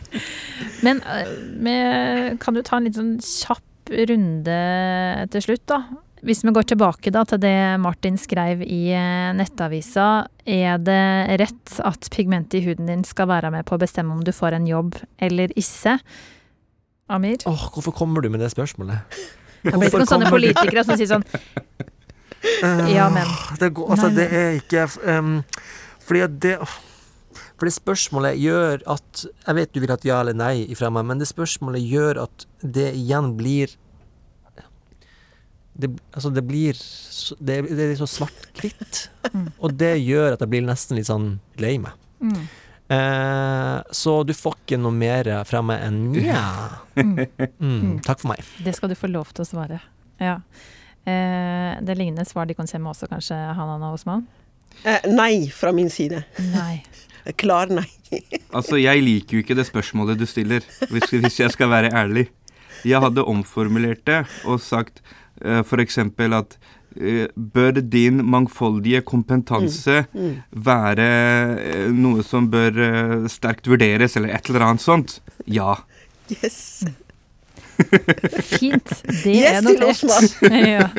Men 0.85 1.03
øh, 1.03 1.29
vi- 1.65 2.37
kan 2.41 2.55
du 2.57 2.61
ta 2.65 2.79
en 2.79 2.87
litt 2.87 2.97
sånn 2.97 3.13
kjapp 3.21 3.61
runde 3.91 4.57
til 5.33 5.45
slutt, 5.45 5.65
da? 5.69 5.81
Hvis 6.23 6.39
vi 6.45 6.53
går 6.55 6.63
tilbake 6.71 7.11
da 7.11 7.25
til 7.27 7.41
det 7.43 7.57
Martin 7.83 8.15
skrev 8.19 8.61
i 8.63 8.93
eh, 8.95 9.33
Nettavisa, 9.35 10.25
er 10.47 10.77
det 10.79 11.39
rett 11.41 11.73
at 11.83 12.07
pigmentet 12.13 12.61
i 12.61 12.63
huden 12.69 12.87
din 12.87 13.03
skal 13.07 13.27
være 13.27 13.51
med 13.51 13.67
på 13.67 13.75
å 13.75 13.81
bestemme 13.81 14.15
om 14.15 14.23
du 14.23 14.31
får 14.31 14.55
en 14.55 14.69
jobb 14.69 14.95
eller 15.19 15.51
ikke? 15.59 15.97
Amir? 17.11 17.43
Åh, 17.49 17.65
hvorfor 17.75 17.91
kommer 17.91 18.23
du 18.23 18.29
med 18.31 18.39
det 18.39 18.53
spørsmålet? 18.53 19.03
Det 19.63 19.73
blir 19.75 19.89
ikke 19.89 19.99
noen 20.03 20.11
sånne 20.13 20.31
politikere 20.31 20.83
som 20.87 20.99
sier 20.99 21.11
sånn 21.11 21.27
Ja, 22.91 23.07
men. 23.11 23.27
Det, 23.59 23.69
går, 23.75 23.91
altså, 23.95 24.09
det 24.11 24.25
er 24.35 24.57
ikke 24.57 24.87
um, 25.07 25.37
Fordi 26.03 26.25
at 27.63 27.71
det 27.71 27.75
spørsmålet 27.75 28.39
gjør 28.39 28.83
at 28.91 29.23
Jeg 29.23 29.55
vet 29.57 29.73
du 29.73 29.79
vil 29.81 29.91
ha 29.91 29.97
et 29.99 30.05
ja 30.07 30.19
eller 30.21 30.35
nei 30.37 30.65
ifra 30.73 30.89
meg, 30.93 31.07
men 31.09 31.21
det 31.21 31.29
spørsmålet 31.29 31.83
gjør 31.83 32.23
at 32.25 32.45
det 32.63 32.91
igjen 32.97 33.33
blir 33.39 33.73
det, 35.73 35.89
altså 36.13 36.29
det 36.29 36.43
blir 36.45 36.77
Det, 37.39 37.55
det 37.65 37.85
er 37.87 37.95
så 37.97 38.07
svart-hvitt. 38.09 39.07
Og 39.63 39.73
det 39.73 39.95
gjør 40.03 40.35
at 40.35 40.43
jeg 40.43 40.51
blir 40.51 40.65
nesten 40.65 40.99
litt 40.99 41.09
sånn 41.09 41.39
lei 41.61 41.79
meg. 41.81 41.97
Mm. 42.21 42.43
Eh, 42.93 43.79
så 43.95 44.13
du 44.27 44.35
får 44.37 44.59
ikke 44.59 44.79
noe 44.81 44.93
mer 44.93 45.29
fra 45.49 45.63
meg 45.65 45.87
enn 45.87 45.99
nja. 46.13 46.43
Mm, 46.93 48.03
takk 48.05 48.21
for 48.21 48.33
meg. 48.33 48.43
Det 48.61 48.75
skal 48.77 48.91
du 48.91 48.97
få 48.99 49.09
lov 49.09 49.31
til 49.33 49.45
å 49.45 49.49
svare. 49.49 49.79
Ja. 50.21 50.37
Eh, 51.09 51.79
det 51.81 51.97
lignende 51.97 52.25
svar 52.27 52.45
de 52.45 52.55
kan 52.57 52.69
se 52.69 52.77
med 52.79 52.93
også, 52.93 53.09
kanskje, 53.11 53.37
Hanan 53.57 53.83
og 53.87 53.97
Osman? 53.97 54.27
Eh, 54.83 55.07
nei 55.09 55.49
fra 55.53 55.73
min 55.75 55.89
side. 55.93 56.23
Nei. 56.53 56.83
Klar 57.39 57.71
nei. 57.71 57.87
Altså, 58.53 58.77
jeg 58.77 59.01
liker 59.01 59.37
jo 59.37 59.41
ikke 59.41 59.55
det 59.57 59.65
spørsmålet 59.65 60.19
du 60.19 60.27
stiller, 60.29 60.61
hvis, 60.91 61.09
hvis 61.09 61.39
jeg 61.39 61.53
skal 61.53 61.71
være 61.71 61.89
ærlig. 61.95 62.27
Jeg 62.85 63.01
hadde 63.01 63.23
omformulert 63.25 64.03
det 64.05 64.19
og 64.45 64.59
sagt 64.61 64.99
uh, 65.41 65.63
f.eks. 65.63 65.97
at 65.97 66.57
uh, 66.99 67.25
bør 67.33 67.79
din 67.81 68.19
mangfoldige 68.27 69.01
kompetanse 69.07 70.03
være 70.51 71.07
uh, 71.55 71.87
noe 71.95 72.25
som 72.27 72.51
bør 72.51 72.77
uh, 72.83 73.15
sterkt 73.31 73.71
vurderes, 73.71 74.19
eller 74.19 74.35
et 74.35 74.51
eller 74.51 74.67
annet 74.67 74.85
sånt? 74.85 75.17
Ja. 75.47 75.79
Yes. 76.29 76.83
Fint. 78.53 78.93
Det 79.23 79.33
Yes 79.33 79.49
er 79.49 79.65
til 79.65 79.79
notert. 79.79 80.37
Ja. 80.75 80.89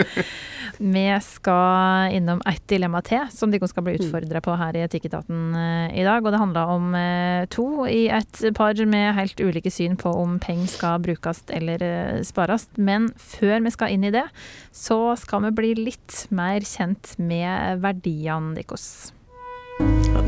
Vi 0.78 1.20
skal 1.22 2.12
innom 2.12 2.42
ett 2.46 2.68
dilemma 2.68 3.02
til, 3.04 3.28
som 3.30 3.50
dere 3.52 3.68
skal 3.70 3.82
bli 3.86 3.94
utfordra 3.98 4.40
på 4.44 4.54
her 4.58 4.76
i 4.76 4.82
Etikketaten 4.84 5.54
eh, 5.58 6.00
i 6.00 6.04
dag. 6.06 6.24
Og 6.24 6.32
det 6.34 6.40
handler 6.40 6.64
om 6.74 6.94
eh, 6.98 7.46
to 7.52 7.86
i 7.86 8.08
et 8.12 8.42
par 8.56 8.74
med 8.90 9.14
helt 9.18 9.40
ulike 9.40 9.70
syn 9.70 9.96
på 10.00 10.10
om 10.10 10.38
penger 10.42 10.68
skal 10.74 11.02
brukes 11.04 11.42
eller 11.54 11.82
eh, 11.84 12.22
spares. 12.26 12.68
Men 12.76 13.12
før 13.20 13.60
vi 13.64 13.70
skal 13.74 13.92
inn 13.94 14.04
i 14.08 14.14
det, 14.14 14.26
så 14.74 15.16
skal 15.20 15.42
vi 15.48 15.56
bli 15.62 15.70
litt 15.84 16.12
mer 16.34 16.60
kjent 16.66 17.04
med 17.22 17.80
verdiene 17.84 18.54
deres. 18.58 18.84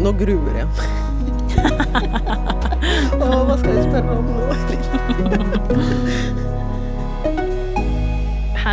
Nå 0.03 0.11
gruer 0.19 0.55
jeg 0.63 0.69
meg. 0.75 0.89
Å, 3.17 3.19
hva 3.47 3.57
skal 3.59 3.73
jeg 3.79 3.87
spørre 3.87 4.11
om 4.19 4.27
nå? 4.35 4.43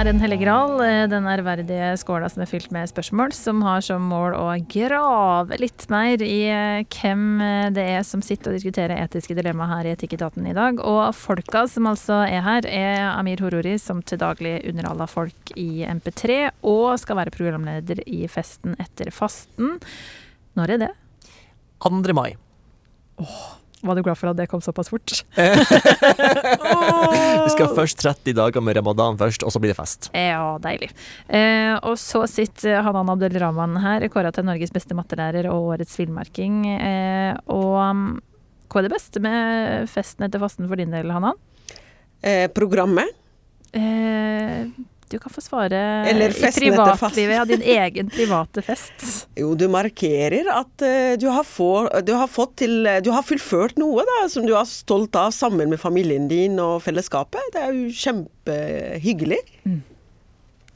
Er 0.03 0.09
Den 0.11 0.19
hellige 0.19 0.43
gral, 0.43 0.81
eh, 0.83 1.07
den 1.07 1.23
ærverdige 1.23 1.93
skåla 1.95 2.27
som 2.27 2.41
er 2.43 2.49
fylt 2.49 2.73
med 2.75 2.89
spørsmål, 2.91 3.31
som 3.31 3.61
har 3.63 3.79
som 3.79 4.03
mål 4.03 4.33
å 4.35 4.49
grave 4.67 5.55
litt 5.61 5.85
mer 5.87 6.19
i 6.19 6.41
eh, 6.51 6.83
hvem 6.91 7.39
eh, 7.39 7.69
det 7.71 7.85
er 7.93 8.03
som 8.03 8.19
sitter 8.19 8.51
og 8.51 8.57
diskuterer 8.57 8.99
etiske 8.99 9.31
dilemma 9.31 9.69
her 9.69 9.87
i 9.87 9.93
Etikketaten 9.95 10.43
i 10.43 10.57
dag. 10.57 10.83
Og 10.83 11.15
folka 11.15 11.63
som 11.71 11.87
altså 11.87 12.19
er 12.27 12.43
her, 12.43 12.67
er 12.67 13.13
Amir 13.13 13.39
Horori, 13.39 13.77
som 13.79 14.03
til 14.03 14.19
daglig 14.19 14.57
underholder 14.73 15.07
folk 15.07 15.55
i 15.55 15.87
MP3, 15.87 16.51
og 16.67 16.99
skal 16.99 17.21
være 17.21 17.37
programleder 17.39 18.03
i 18.03 18.27
Festen 18.27 18.75
etter 18.83 19.07
fasten. 19.07 19.79
Når 20.59 20.75
er 20.75 20.83
det? 20.83 20.93
2. 21.79 22.03
mai. 22.11 22.33
Var 23.83 23.97
du 23.97 24.03
glad 24.05 24.15
for 24.15 24.31
at 24.31 24.37
det 24.39 24.47
kom 24.51 24.61
såpass 24.63 24.87
fort? 24.93 25.11
Vi 27.43 27.49
skal 27.51 27.73
først 27.75 27.99
30 27.99 28.37
dager 28.37 28.63
med 28.63 28.77
ramadan 28.79 29.17
først, 29.19 29.43
og 29.43 29.51
så 29.51 29.59
blir 29.59 29.73
det 29.73 29.79
fest. 29.79 30.07
Ja, 30.15 30.55
deilig. 30.63 30.89
Eh, 31.27 31.75
og 31.83 31.97
så 31.99 32.23
sitter 32.31 32.79
Hanan 32.85 33.11
Abdelrahman 33.11 33.75
her, 33.83 34.07
kåra 34.13 34.31
til 34.31 34.47
Norges 34.47 34.71
beste 34.71 34.95
mattelærer 34.95 35.49
og 35.51 35.73
årets 35.73 35.97
villmarking. 35.99 36.63
Eh, 36.77 37.33
og 37.51 37.75
um, 37.81 38.05
hva 38.71 38.79
er 38.79 38.87
det 38.87 38.95
beste 38.95 39.21
med 39.23 39.91
festen 39.91 40.25
etter 40.29 40.41
fasten 40.41 40.69
for 40.71 40.79
din 40.79 40.93
del, 40.95 41.11
Hanan? 41.11 41.35
Eh, 42.23 42.47
programmet. 42.55 43.11
Eh, 43.75 44.71
Du 45.09 45.17
kan 45.19 45.33
få 45.33 45.41
svare 45.43 45.79
Eller 46.09 46.33
i 46.33 46.51
privatlivet. 46.55 47.35
Ja, 47.35 47.45
din 47.45 47.61
egen 47.61 48.09
private 48.09 48.61
fest. 48.61 49.05
Jo, 49.39 49.53
du 49.57 49.65
markerer 49.71 50.47
at 50.53 50.83
eh, 50.85 51.13
du, 51.19 51.27
har 51.33 51.45
få, 51.47 51.87
du 52.05 52.13
har 52.13 52.29
fått 52.29 52.57
til 52.61 52.87
Du 53.05 53.09
har 53.13 53.25
fullført 53.25 53.79
noe 53.81 54.05
da, 54.07 54.19
som 54.29 54.45
du 54.45 54.53
er 54.57 54.67
stolt 54.69 55.15
av 55.19 55.31
sammen 55.35 55.73
med 55.73 55.81
familien 55.81 56.27
din 56.29 56.59
og 56.61 56.83
fellesskapet. 56.85 57.53
Det 57.55 57.63
er 57.63 57.73
jo 57.73 57.89
kjempehyggelig. 58.03 59.41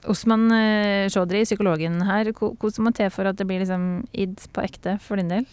Osman 0.07 0.47
eh, 0.55 1.09
Chaudhry, 1.11 1.43
psykologen 1.45 2.01
her, 2.07 2.31
Hvordan 2.31 2.85
må 2.85 2.93
til 2.95 3.11
for 3.13 3.29
at 3.29 3.37
det 3.37 3.47
blir 3.47 3.61
liksom 3.63 4.07
id 4.13 4.39
på 4.53 4.63
ekte 4.65 4.97
for 5.03 5.19
din 5.19 5.31
del? 5.31 5.47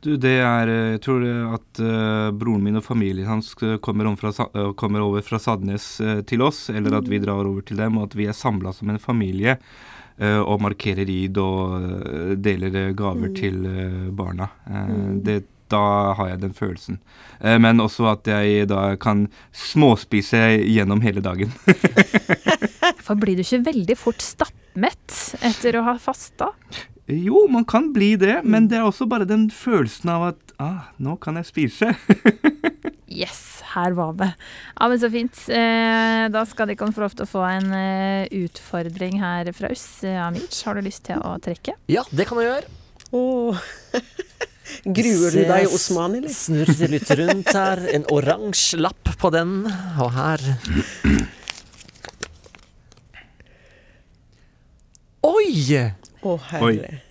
Du, 0.00 0.12
det 0.16 0.36
er 0.38 0.70
eh, 0.70 0.88
Jeg 0.94 1.02
tror 1.02 1.22
det 1.24 1.34
at 1.58 1.82
uh, 1.82 2.30
broren 2.30 2.62
min 2.62 2.78
og 2.78 2.84
familien 2.86 3.26
hans 3.26 3.50
eh, 3.66 3.76
kommer, 3.82 4.06
om 4.06 4.16
fra, 4.20 4.30
eh, 4.30 4.72
kommer 4.78 5.02
over 5.02 5.24
fra 5.26 5.40
Sadnes 5.42 5.96
uh, 6.00 6.20
til 6.22 6.44
oss, 6.46 6.68
eller 6.70 7.00
at 7.00 7.08
vi 7.10 7.18
drar 7.22 7.42
over 7.42 7.66
til 7.66 7.80
dem, 7.80 7.98
og 7.98 8.10
at 8.10 8.18
vi 8.18 8.28
er 8.30 8.36
samla 8.36 8.72
som 8.76 8.92
en 8.92 9.02
familie 9.02 9.56
eh, 10.18 10.38
og 10.38 10.62
markerer 10.62 11.08
id 11.10 11.38
og 11.42 11.78
eh, 11.78 12.34
deler 12.38 12.74
gaver 12.74 12.98
gaver 12.98 13.34
til 13.36 13.62
eh, 13.68 14.10
barna. 14.14 14.50
Mm. 14.66 15.22
det, 15.26 15.40
da 15.68 16.14
har 16.16 16.30
jeg 16.32 16.42
den 16.42 16.54
følelsen. 16.56 16.98
Eh, 17.40 17.58
men 17.60 17.80
også 17.84 18.08
at 18.12 18.28
jeg 18.30 18.68
da 18.70 18.94
kan 19.00 19.26
småspise 19.52 20.40
gjennom 20.64 21.02
hele 21.04 21.24
dagen. 21.24 21.52
For 23.04 23.16
blir 23.16 23.38
du 23.38 23.44
ikke 23.44 23.64
veldig 23.70 23.98
fort 23.98 24.24
stappmett 24.24 25.18
etter 25.44 25.78
å 25.78 25.84
ha 25.90 25.98
fasta? 26.02 26.52
Jo, 27.08 27.46
man 27.48 27.64
kan 27.64 27.92
bli 27.94 28.16
det, 28.20 28.42
men 28.44 28.68
det 28.68 28.76
er 28.76 28.84
også 28.84 29.06
bare 29.08 29.24
den 29.28 29.46
følelsen 29.48 30.10
av 30.12 30.26
at 30.34 30.52
ah, 30.60 30.90
nå 31.00 31.16
kan 31.22 31.40
jeg 31.40 31.48
spise. 31.48 31.94
Yes, 33.08 33.62
her 33.72 33.94
var 33.96 34.12
det. 34.18 34.26
Ja, 34.76 34.88
men 34.88 34.98
så 35.00 35.08
fint. 35.10 35.38
Eh, 35.48 36.28
da 36.30 36.42
skal 36.46 36.68
dere 36.68 36.92
få 36.92 37.00
lov 37.02 37.14
til 37.16 37.24
å 37.24 37.30
få 37.30 37.40
en 37.48 37.72
eh, 37.72 38.28
utfordring 38.44 39.16
her 39.22 39.48
fra 39.56 39.70
oss. 39.72 40.04
Eh, 40.04 40.18
Amir, 40.20 40.44
har 40.44 40.76
du 40.76 40.82
lyst 40.84 41.06
til 41.08 41.16
å 41.24 41.38
trekke? 41.42 41.72
Ja, 41.90 42.04
det 42.12 42.28
kan 42.28 42.38
jeg 42.38 42.50
gjøre. 42.50 42.68
Oh. 43.16 43.56
Gruer 44.98 45.32
du 45.32 45.40
deg, 45.48 45.72
Osman, 45.72 46.18
eller? 46.20 46.32
Snurrer 46.36 46.92
litt 46.92 47.10
rundt 47.16 47.48
her. 47.56 47.80
En 47.96 48.04
oransje 48.12 48.76
lapp 48.78 49.08
på 49.18 49.32
den, 49.34 49.64
og 49.96 50.12
her 50.14 50.44
Oi! 55.32 55.48
Å, 56.22 56.34
herre. 56.50 57.02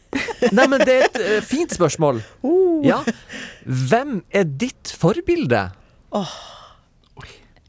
Nei, 0.55 0.65
men 0.69 0.81
det 0.83 0.93
er 0.93 1.05
et 1.07 1.17
uh, 1.21 1.37
fint 1.45 1.73
spørsmål. 1.73 2.21
Oh. 2.45 2.81
Ja. 2.85 3.01
Hvem 3.65 4.21
er 4.35 4.47
ditt 4.47 4.91
forbilde? 4.97 5.67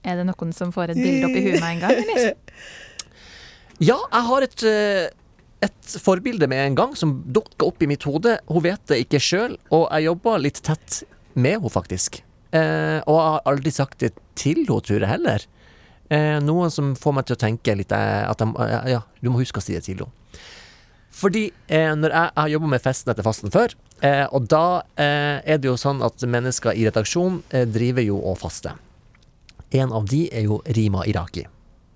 Er 0.08 0.20
det 0.20 0.26
noen 0.28 0.52
som 0.56 0.72
får 0.74 0.94
et 0.94 1.00
bilde 1.00 1.28
opp 1.28 1.36
i 1.36 1.44
huet 1.44 1.58
med 1.60 1.70
en 1.74 1.82
gang, 1.86 2.02
eller? 2.04 2.34
Ja, 3.78 3.94
jeg 4.10 4.26
har 4.26 4.42
et, 4.42 4.62
eh, 4.66 5.04
et 5.62 5.92
forbilde 6.02 6.48
med 6.50 6.64
en 6.64 6.78
gang 6.80 6.96
som 6.98 7.12
dukker 7.30 7.68
opp 7.68 7.84
i 7.84 7.86
mitt 7.86 8.02
hode. 8.08 8.32
Hun 8.48 8.64
vet 8.64 8.82
det 8.90 9.04
ikke 9.04 9.20
sjøl, 9.22 9.54
og 9.70 9.84
jeg 9.92 10.08
jobber 10.08 10.40
litt 10.42 10.58
tett 10.66 11.04
med 11.38 11.60
henne, 11.60 11.70
faktisk. 11.70 12.18
Eh, 12.50 12.98
og 13.04 13.14
jeg 13.14 13.28
har 13.28 13.46
aldri 13.52 13.72
sagt 13.76 14.02
det 14.02 14.10
til 14.34 14.64
henne, 14.64 14.80
tror 14.82 14.98
jeg 14.98 15.12
heller. 15.12 15.46
Eh, 16.10 16.38
noe 16.42 16.72
som 16.74 16.94
får 16.98 17.14
meg 17.20 17.28
til 17.28 17.36
å 17.36 17.42
tenke 17.44 17.76
litt 17.78 17.94
eh, 17.94 18.24
at 18.26 18.42
jeg, 18.42 18.78
ja, 18.96 19.02
du 19.20 19.30
må 19.30 19.42
huske 19.44 19.62
å 19.62 19.64
si 19.64 19.76
det 19.76 19.84
til 19.86 20.02
henne. 20.02 20.10
Fordi 21.18 21.48
eh, 21.66 21.92
når 21.98 22.12
jeg, 22.14 22.30
jeg 22.30 22.42
har 22.42 22.52
jobba 22.54 22.70
med 22.74 22.82
Festen 22.84 23.12
etter 23.12 23.26
fasten 23.26 23.52
før, 23.54 23.74
eh, 24.06 24.24
og 24.30 24.46
da 24.50 24.64
eh, 24.94 25.40
er 25.42 25.58
det 25.58 25.70
jo 25.70 25.76
sånn 25.80 26.02
at 26.06 26.22
mennesker 26.22 26.78
i 26.78 26.86
redaksjon 26.86 27.40
eh, 27.50 27.66
driver 27.66 28.06
jo 28.06 28.20
og 28.22 28.38
faster. 28.42 28.78
En 29.74 29.92
av 29.92 30.06
de 30.08 30.28
er 30.32 30.46
jo 30.46 30.62
Rima 30.78 31.02
Iraki. 31.10 31.44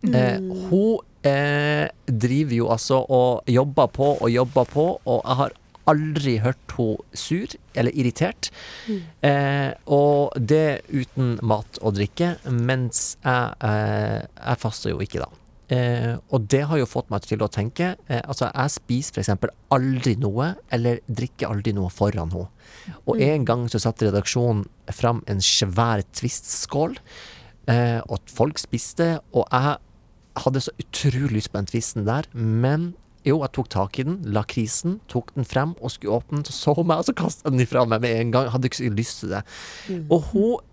Eh, 0.02 0.42
hun 0.66 0.98
eh, 1.22 1.86
driver 2.06 2.56
jo 2.56 2.70
altså 2.74 3.04
og 3.06 3.50
jobber 3.50 3.92
på 3.94 4.08
og 4.16 4.30
jobber 4.32 4.66
på, 4.72 4.86
og 5.06 5.20
jeg 5.22 5.38
har 5.42 5.58
aldri 5.90 6.36
hørt 6.42 6.74
henne 6.76 7.18
sur 7.18 7.54
eller 7.74 7.94
irritert. 7.98 8.50
Eh, 9.22 9.70
og 9.86 10.34
det 10.38 10.82
uten 10.90 11.36
mat 11.42 11.78
og 11.82 11.96
drikke, 11.98 12.36
mens 12.50 13.16
jeg, 13.22 13.54
eh, 13.62 14.18
jeg 14.26 14.62
faster 14.62 14.94
jo 14.94 15.02
ikke 15.04 15.22
da. 15.22 15.30
Eh, 15.72 16.16
og 16.34 16.48
det 16.52 16.64
har 16.68 16.80
jo 16.80 16.88
fått 16.88 17.08
meg 17.12 17.24
til 17.24 17.40
å 17.40 17.48
tenke 17.48 17.94
eh, 18.10 18.18
Altså, 18.26 18.48
jeg 18.50 18.72
spiser 18.74 19.22
eksempel 19.22 19.52
aldri 19.72 20.16
noe, 20.20 20.50
eller 20.74 21.00
drikker 21.06 21.48
aldri 21.48 21.72
noe 21.76 21.92
foran 21.92 22.32
henne. 22.34 22.50
Og 23.06 23.22
en 23.22 23.46
gang 23.48 23.68
så 23.72 23.80
satte 23.80 24.08
redaksjonen 24.08 24.66
fram 24.92 25.22
en 25.30 25.40
svær 25.44 26.02
Twist-skål, 26.18 26.98
eh, 27.72 28.00
og 28.04 28.32
folk 28.32 28.60
spiste, 28.60 29.14
og 29.32 29.46
jeg 29.46 29.78
hadde 30.42 30.64
så 30.64 30.74
utrolig 30.80 31.38
lyst 31.38 31.52
på 31.52 31.60
den 31.60 31.70
twisten 31.70 32.06
der, 32.08 32.28
men 32.32 32.92
jo, 33.22 33.38
jeg 33.44 33.52
tok 33.54 33.68
tak 33.70 33.98
i 34.00 34.06
den, 34.06 34.16
la 34.34 34.42
krisen, 34.48 34.96
tok 35.10 35.30
den 35.36 35.46
frem 35.46 35.76
og 35.78 35.92
skulle 35.94 36.16
åpne 36.18 36.40
den, 36.40 36.46
så 36.48 36.56
så 36.56 36.74
hun 36.74 36.88
meg, 36.90 37.02
og 37.02 37.06
så 37.06 37.14
kastet 37.16 37.52
den 37.52 37.62
ifra 37.62 37.84
meg 37.86 38.02
med 38.02 38.16
en 38.18 38.32
gang. 38.34 38.48
Hadde 38.50 38.66
ikke 38.66 38.80
så 38.80 38.88
lyst 38.90 39.20
til 39.22 39.34
det. 39.36 39.44
Og 40.10 40.32
hun, 40.32 40.64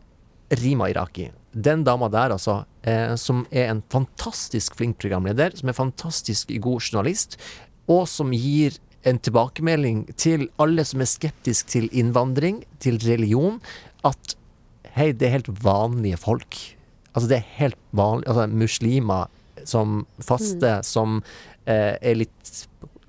Rima 0.63 0.87
Iraki, 0.89 1.27
den 1.53 1.83
dama 1.83 2.09
der 2.13 2.35
altså, 2.35 2.63
eh, 2.83 3.15
som 3.17 3.45
er 3.51 3.71
en 3.71 3.81
fantastisk 3.89 4.75
flink 4.77 4.99
programleder, 5.01 5.55
som 5.57 5.69
er 5.69 5.77
fantastisk 5.77 6.53
god 6.61 6.83
journalist, 6.85 7.39
og 7.89 8.05
som 8.07 8.33
gir 8.35 8.77
en 9.07 9.19
tilbakemelding 9.23 10.03
til 10.19 10.49
alle 10.59 10.83
som 10.85 11.01
er 11.01 11.09
skeptisk 11.09 11.71
til 11.71 11.87
innvandring, 11.95 12.63
til 12.83 12.99
religion, 13.05 13.61
at 14.05 14.35
hei, 14.95 15.11
det 15.11 15.29
er 15.29 15.37
helt 15.39 15.51
vanlige 15.63 16.19
folk. 16.19 16.59
Altså, 17.13 17.27
det 17.31 17.39
er 17.39 17.53
helt 17.57 17.79
vanlig 17.95 18.27
Altså, 18.29 18.47
muslimer 18.47 19.29
som 19.67 20.03
faster, 20.23 20.83
som 20.85 21.21
eh, 21.65 21.95
er 21.99 22.19
litt 22.19 22.53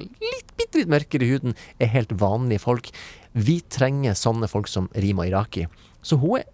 litt 0.00 0.54
bitte 0.56 0.80
litt 0.80 0.90
mørkere 0.90 1.26
i 1.26 1.34
huden, 1.34 1.56
er 1.78 1.92
helt 1.92 2.14
vanlige 2.20 2.62
folk. 2.62 2.88
Vi 3.32 3.60
trenger 3.68 4.16
sånne 4.18 4.48
folk 4.50 4.70
som 4.70 4.88
Rima 4.96 5.26
Iraki. 5.28 5.66
Så 6.02 6.16
hun 6.20 6.40
er 6.40 6.48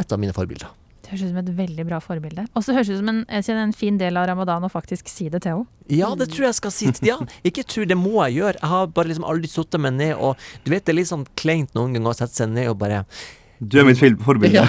et 0.00 0.12
av 0.12 0.20
mine 0.20 0.34
forbilder. 0.36 0.70
Det 1.06 1.12
høres 1.12 1.28
ut 1.28 1.30
som 1.30 1.38
et 1.38 1.50
veldig 1.54 1.84
bra 1.86 2.00
forbilde. 2.02 2.44
Og 2.58 2.64
så 2.66 2.74
høres 2.74 2.88
det 2.90 2.96
ut 2.96 3.02
som 3.04 3.10
en, 3.12 3.20
en 3.62 3.74
fin 3.76 3.98
del 4.00 4.16
av 4.18 4.26
ramadan 4.26 4.64
å 4.66 4.70
faktisk 4.72 5.06
si 5.06 5.28
det 5.30 5.44
til 5.44 5.52
henne. 5.54 5.68
Ja, 5.94 6.08
det 6.18 6.32
tror 6.32 6.48
jeg 6.48 6.56
skal 6.58 6.72
si. 6.74 6.90
til 6.90 7.12
Ja, 7.12 7.20
ikke 7.46 7.62
tror 7.62 7.86
det 7.86 7.94
må 7.94 8.16
jeg 8.24 8.40
gjøre. 8.40 8.58
Jeg 8.58 8.72
har 8.72 8.88
bare 8.90 9.12
liksom 9.12 9.26
aldri 9.30 9.50
satt 9.52 9.78
meg 9.78 9.94
ned 9.94 10.16
og 10.18 10.34
Du 10.64 10.72
vet, 10.72 10.82
det 10.82 10.90
er 10.90 10.98
litt 10.98 11.12
sånn 11.12 11.22
kleint 11.38 11.70
noen 11.78 11.94
ganger 11.94 12.10
å 12.10 12.18
sette 12.18 12.42
seg 12.42 12.50
ned 12.50 12.72
og 12.72 12.80
bare 12.82 13.04
Du 13.60 13.78
er 13.80 13.86
mitt 13.88 13.96
filmforbilde. 14.00 14.60
Ja. 14.60 14.66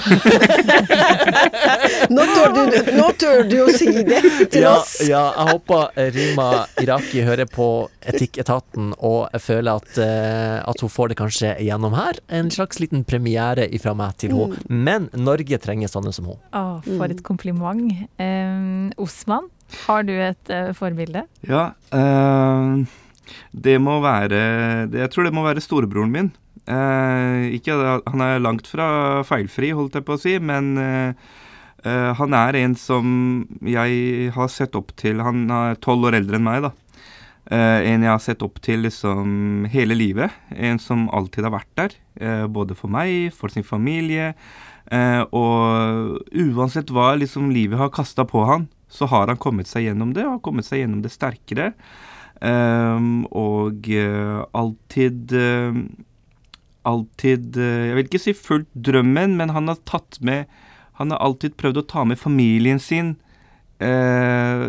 Nå 2.13 2.23
tør 2.29 2.53
du, 2.55 2.77
nå 2.95 3.07
tør 3.19 3.41
du 3.49 3.55
å 3.65 3.67
si 3.75 3.89
det 4.07 4.21
til 4.53 4.61
Ja, 4.63 4.75
oss. 4.79 4.93
ja, 5.03 5.23
jeg 5.35 5.47
håper 5.51 6.11
Rima 6.15 6.47
Iraki 6.81 7.23
hører 7.27 7.49
på 7.51 7.67
Etikketaten 8.07 8.93
og 8.97 9.27
jeg 9.35 9.43
føler 9.43 9.81
at, 9.81 9.99
eh, 10.03 10.55
at 10.63 10.83
hun 10.83 10.91
får 10.93 11.11
det 11.11 11.17
kanskje 11.19 11.51
gjennom 11.67 11.95
her. 11.97 12.19
En 12.31 12.49
slags 12.53 12.79
liten 12.83 13.03
premiere 13.07 13.67
ifra 13.75 13.93
meg 13.97 14.15
til 14.23 14.35
henne. 14.37 14.61
Men 14.69 15.09
Norge 15.17 15.59
trenger 15.63 15.91
sånne 15.91 16.13
som 16.15 16.29
henne. 16.31 16.39
Å, 16.55 16.79
for 16.87 17.11
et 17.11 17.23
kompliment. 17.27 17.91
Um, 18.21 18.87
Osman, 19.03 19.49
har 19.87 20.07
du 20.07 20.13
et 20.15 20.53
uh, 20.53 20.71
forbilde? 20.77 21.25
Ja, 21.47 21.69
Uh, 21.91 22.83
det 23.51 23.73
må 23.83 23.97
være 24.03 24.27
det, 24.87 24.99
Jeg 25.01 25.09
tror 25.11 25.25
det 25.27 25.33
må 25.35 25.41
være 25.43 25.59
storebroren 25.63 26.11
min. 26.13 26.29
Eh, 26.67 27.47
ikke, 27.55 27.75
han 28.11 28.23
er 28.25 28.41
langt 28.43 28.67
fra 28.67 29.23
feilfri, 29.27 29.71
holdt 29.75 29.95
jeg 29.95 30.07
på 30.07 30.17
å 30.17 30.19
si, 30.21 30.33
men 30.43 30.73
eh, 30.81 31.29
eh, 31.87 32.11
han 32.19 32.35
er 32.35 32.59
en 32.59 32.75
som 32.79 33.07
jeg 33.63 34.33
har 34.35 34.51
sett 34.51 34.75
opp 34.75 34.91
til. 34.99 35.23
Han 35.23 35.45
er 35.53 35.79
tolv 35.83 36.09
år 36.09 36.19
eldre 36.19 36.39
enn 36.39 36.47
meg, 36.47 36.67
da. 36.67 36.73
Eh, 37.47 37.87
en 37.93 38.03
jeg 38.03 38.11
har 38.11 38.23
sett 38.23 38.43
opp 38.43 38.59
til 38.63 38.83
liksom 38.83 39.67
hele 39.71 39.95
livet. 39.95 40.33
En 40.51 40.79
som 40.83 41.07
alltid 41.15 41.47
har 41.47 41.55
vært 41.55 41.73
der. 41.79 41.95
eh, 42.19 42.47
både 42.47 42.75
for 42.75 42.89
meg, 42.89 43.31
for 43.31 43.47
sin 43.53 43.63
familie. 43.63 44.33
Eh, 44.91 45.23
og 45.31 46.19
uansett 46.33 46.89
hva 46.91 47.13
liksom 47.15 47.51
livet 47.51 47.77
har 47.79 47.91
kasta 47.93 48.25
på 48.25 48.43
han, 48.47 48.67
så 48.89 49.05
har 49.07 49.27
han 49.27 49.37
kommet 49.37 49.67
seg 49.67 49.85
gjennom 49.87 50.13
det, 50.15 50.25
og 50.25 50.37
har 50.37 50.43
kommet 50.43 50.65
seg 50.65 50.81
gjennom 50.81 51.03
det 51.03 51.11
sterkere. 51.11 51.73
Ehm, 52.41 53.25
og 53.33 53.87
eh, 53.89 54.43
alltid 54.53 55.33
eh, 55.33 55.79
Alltid 56.87 57.57
eh, 57.59 57.89
Jeg 57.89 57.97
vil 57.97 58.07
ikke 58.07 58.23
si 58.23 58.33
fulgt 58.37 58.71
drømmen, 58.73 59.35
men 59.39 59.53
han 59.55 59.69
har 59.71 59.79
tatt 59.89 60.19
med 60.23 60.47
Han 61.01 61.13
har 61.13 61.21
alltid 61.23 61.57
prøvd 61.59 61.81
å 61.83 61.87
ta 61.91 62.05
med 62.07 62.17
familien 62.17 62.79
sin 62.81 63.15
eh, 63.83 64.63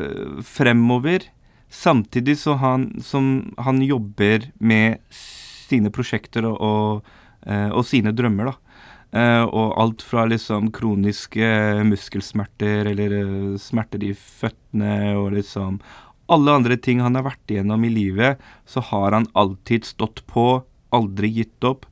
fremover. 0.45 1.25
Samtidig 1.73 2.35
så 2.43 2.59
han, 2.61 2.91
som 3.01 3.55
han 3.57 3.81
jobber 3.81 4.51
med 4.61 5.01
sine 5.09 5.89
prosjekter 5.93 6.45
og, 6.49 6.59
og, 6.61 7.15
eh, 7.49 7.71
og 7.73 7.87
sine 7.89 8.13
drømmer, 8.13 8.51
da. 8.51 8.85
Eh, 9.09 9.45
og 9.47 9.73
alt 9.81 10.05
fra 10.05 10.27
liksom 10.29 10.69
kroniske 10.77 11.49
muskelsmerter 11.89 12.91
eller 12.93 13.17
smerter 13.57 14.05
i 14.05 14.13
føttene 14.13 15.15
og 15.17 15.33
liksom 15.39 15.81
alle 16.29 16.53
andre 16.61 16.77
ting 16.77 17.01
han 17.01 17.17
har 17.17 17.25
vært 17.25 17.53
igjennom 17.53 17.87
i 17.89 17.93
livet, 17.93 18.37
så 18.69 18.83
har 18.91 19.17
han 19.17 19.31
alltid 19.33 19.89
stått 19.89 20.21
på, 20.29 20.61
aldri 20.93 21.31
gitt 21.41 21.65
opp. 21.65 21.88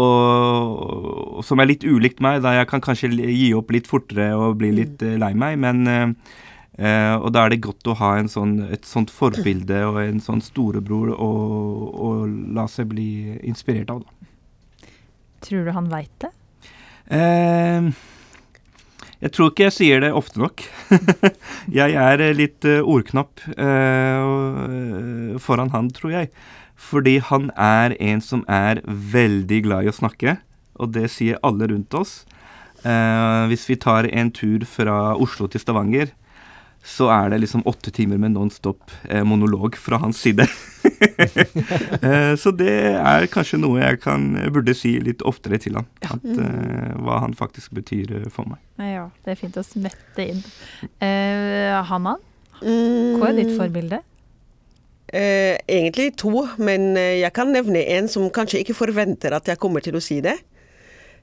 Og 0.00 1.42
som 1.46 1.60
er 1.62 1.68
litt 1.70 1.84
ulikt 1.86 2.22
meg, 2.24 2.40
da 2.42 2.56
jeg 2.56 2.70
kan 2.70 2.82
kanskje 2.82 3.12
gi 3.14 3.52
opp 3.54 3.70
litt 3.74 3.86
fortere 3.86 4.32
og 4.34 4.58
bli 4.58 4.72
litt 4.74 5.02
eh, 5.06 5.18
lei 5.20 5.34
meg, 5.38 5.60
men 5.62 6.16
Eh, 6.74 7.14
og 7.20 7.30
da 7.34 7.44
er 7.44 7.52
det 7.52 7.62
godt 7.62 7.86
å 7.86 7.94
ha 8.00 8.16
sånn, 8.30 8.56
et 8.74 8.86
sånt 8.88 9.12
forbilde 9.14 9.84
og 9.86 10.00
en 10.02 10.18
sånn 10.22 10.42
storebror 10.42 11.12
å, 11.14 11.28
å 11.94 12.08
la 12.56 12.66
seg 12.70 12.90
bli 12.90 13.36
inspirert 13.46 13.92
av. 13.94 14.02
Da. 14.02 14.88
Tror 15.46 15.68
du 15.68 15.74
han 15.76 15.90
veit 15.92 16.10
det? 16.24 16.32
Uh, 17.04 17.92
jeg 19.20 19.34
tror 19.36 19.52
ikke 19.52 19.66
jeg 19.68 19.76
sier 19.76 20.02
det 20.02 20.10
ofte 20.16 20.40
nok. 20.42 20.64
jeg 21.78 21.94
er 22.00 22.24
litt 22.34 22.66
uh, 22.66 22.80
ordknapp 22.82 23.44
uh, 23.54 25.36
foran 25.44 25.70
han, 25.76 25.92
tror 25.94 26.16
jeg. 26.16 26.32
Fordi 26.74 27.18
han 27.22 27.50
er 27.56 27.94
en 28.02 28.20
som 28.20 28.44
er 28.50 28.82
veldig 28.84 29.62
glad 29.66 29.86
i 29.86 29.92
å 29.92 29.96
snakke, 29.96 30.38
og 30.74 30.92
det 30.96 31.08
sier 31.14 31.38
alle 31.46 31.70
rundt 31.70 31.94
oss. 31.94 32.24
Eh, 32.84 33.46
hvis 33.48 33.68
vi 33.70 33.78
tar 33.80 34.08
en 34.10 34.30
tur 34.34 34.66
fra 34.68 35.14
Oslo 35.14 35.48
til 35.48 35.62
Stavanger, 35.62 36.12
så 36.84 37.08
er 37.08 37.30
det 37.32 37.38
liksom 37.40 37.62
åtte 37.64 37.88
timer 37.96 38.18
med 38.20 38.34
nonstop 38.34 38.92
eh, 39.08 39.24
monolog 39.24 39.76
fra 39.80 39.96
hans 40.02 40.20
side. 40.20 40.44
eh, 42.04 42.34
så 42.36 42.52
det 42.52 42.74
er 43.00 43.24
kanskje 43.32 43.62
noe 43.62 43.80
jeg 43.80 44.02
kan, 44.04 44.26
burde 44.52 44.74
si 44.76 44.98
litt 45.00 45.24
oftere 45.24 45.56
til 45.64 45.78
han. 45.80 45.88
At, 46.04 46.26
eh, 46.28 46.92
hva 47.00 47.22
han 47.24 47.32
faktisk 47.38 47.72
betyr 47.78 48.18
eh, 48.20 48.28
for 48.28 48.50
meg. 48.50 48.60
Ja, 48.76 49.08
det 49.24 49.32
er 49.32 49.40
fint 49.40 49.56
å 49.56 49.64
smette 49.64 50.28
inn. 50.34 50.44
Eh, 51.00 51.72
Hanna, 51.88 52.18
hva 52.60 53.30
er 53.30 53.40
ditt 53.40 53.56
forbilde? 53.56 54.04
Eh, 55.14 55.54
egentlig 55.70 56.16
to, 56.18 56.32
men 56.58 56.96
eh, 56.98 57.20
jeg 57.20 57.30
kan 57.36 57.52
nevne 57.54 57.84
en 57.94 58.08
som 58.10 58.26
kanskje 58.34 58.64
ikke 58.64 58.74
forventer 58.74 59.36
at 59.36 59.46
jeg 59.46 59.60
kommer 59.62 59.84
til 59.84 59.94
å 59.94 60.02
si 60.02 60.18
det. 60.24 60.40